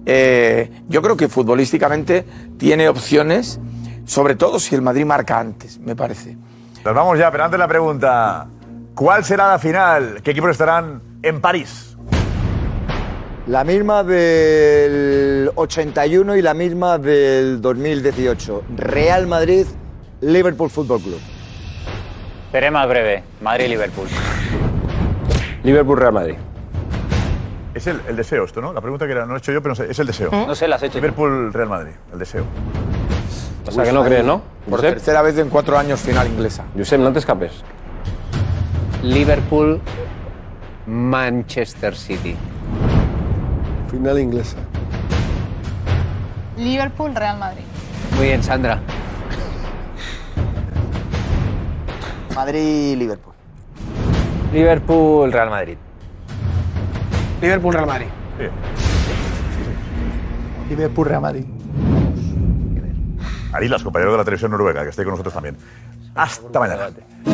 eh, 0.08 0.72
yo 0.88 1.04
creo 1.04 1.16
que 1.16 1.28
futbolísticamente 1.28 2.26
tiene 2.58 2.90
opciones, 2.90 3.60
sobre 4.06 4.34
todo 4.34 4.60
si 4.60 4.74
el 4.74 4.82
Madrid 4.82 5.06
marca 5.06 5.38
antes, 5.40 5.78
me 5.80 5.96
parece. 5.96 6.36
Nos 6.84 6.96
vamos 6.96 7.20
ya, 7.20 7.30
pero 7.30 7.44
antes 7.44 7.60
la 7.60 7.68
pregunta. 7.68 8.48
¿Cuál 8.96 9.24
será 9.26 9.50
la 9.50 9.60
final? 9.60 10.22
¿Qué 10.24 10.32
equipos 10.32 10.50
estarán 10.50 11.04
en 11.22 11.40
París? 11.40 11.96
La 13.46 13.64
misma 13.64 14.04
del 14.04 15.52
81 15.54 16.36
y 16.36 16.42
la 16.42 16.56
misma 16.56 16.98
del 16.98 17.62
2018. 17.62 18.64
Real 18.76 19.28
Madrid, 19.28 19.68
Liverpool 20.22 20.70
Fútbol 20.70 21.00
Club. 21.02 21.20
Seré 22.52 22.72
más 22.72 22.88
breve. 22.88 23.24
Madrid-Liverpool. 23.42 24.08
Liverpool 25.64 25.98
Real 26.00 26.14
Madrid. 26.14 26.36
Es 27.74 27.86
el, 27.86 28.02
el 28.08 28.16
deseo 28.16 28.46
esto, 28.46 28.60
¿no? 28.62 28.74
La 28.74 28.82
pregunta 28.82 29.06
que 29.06 29.12
era, 29.12 29.26
no 29.28 29.36
he 29.36 29.38
hecho 29.38 29.52
yo, 29.52 29.62
pero 29.62 29.72
no 29.74 29.76
sé, 29.76 29.92
es 29.92 30.00
el 30.00 30.08
deseo. 30.08 30.32
No 30.32 30.56
sé, 30.56 30.68
las 30.68 30.82
he 30.82 30.88
hecho. 30.88 30.96
Liverpool, 30.98 31.54
Real 31.54 31.70
Madrid, 31.70 31.92
el 32.12 32.18
deseo. 32.20 32.46
O 33.68 33.72
sea 33.72 33.84
que 33.84 33.92
no 33.92 34.04
crees, 34.04 34.24
¿no? 34.24 34.42
Por 34.68 34.80
Josep, 34.80 34.94
tercera 34.96 35.22
vez 35.22 35.38
en 35.38 35.50
cuatro 35.50 35.78
años 35.78 36.00
final 36.00 36.26
inglesa. 36.28 36.64
Josep, 36.76 37.00
no 37.00 37.12
te 37.14 37.20
escapes. 37.20 37.52
Liverpool, 39.04 39.80
Manchester 40.88 41.96
City. 41.96 42.36
Final 43.92 44.20
inglesa. 44.20 44.58
Liverpool, 46.58 47.14
Real 47.14 47.38
Madrid. 47.38 47.64
Muy 48.16 48.26
bien, 48.28 48.42
Sandra. 48.42 48.80
Madrid-Liverpool. 52.38 53.34
Liverpool, 54.54 55.32
Real 55.32 55.50
Madrid. 55.50 55.78
Liverpool, 57.42 57.74
Real 57.74 57.88
Madrid. 57.88 58.08
Sí. 58.38 58.46
Liverpool, 60.70 61.08
Real 61.08 61.22
Madrid. 61.22 61.46
Arilas, 63.54 63.82
compañero 63.82 64.12
de 64.12 64.18
la 64.20 64.24
televisión 64.24 64.52
noruega, 64.52 64.84
que 64.84 64.90
esté 64.90 65.04
con 65.04 65.14
nosotros 65.14 65.34
también. 65.34 65.58
Hasta 66.14 66.60
mañana. 66.60 66.90
Y 67.26 67.30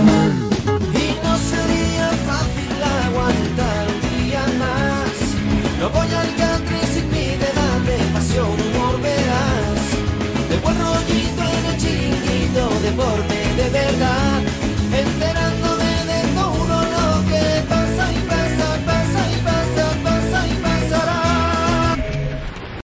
no 1.21 1.35
sería 1.37 2.07
fácil 2.23 2.71
aguantar 3.03 3.87
un 3.89 3.99
día 4.23 4.43
más. 4.57 5.11
No 5.81 5.89
voy 5.89 6.13
al 6.13 6.33
country 6.37 6.79
sin 6.93 7.11
mi 7.11 7.35
de 7.35 7.49
pasión, 8.13 8.47
humor 8.47 9.01
verás. 9.01 9.83
De 10.49 10.57
buen 10.63 10.77
rollito 10.79 11.43
en 11.59 11.65
el 11.65 11.77
chiquito 11.77 12.69
deporte 12.79 13.42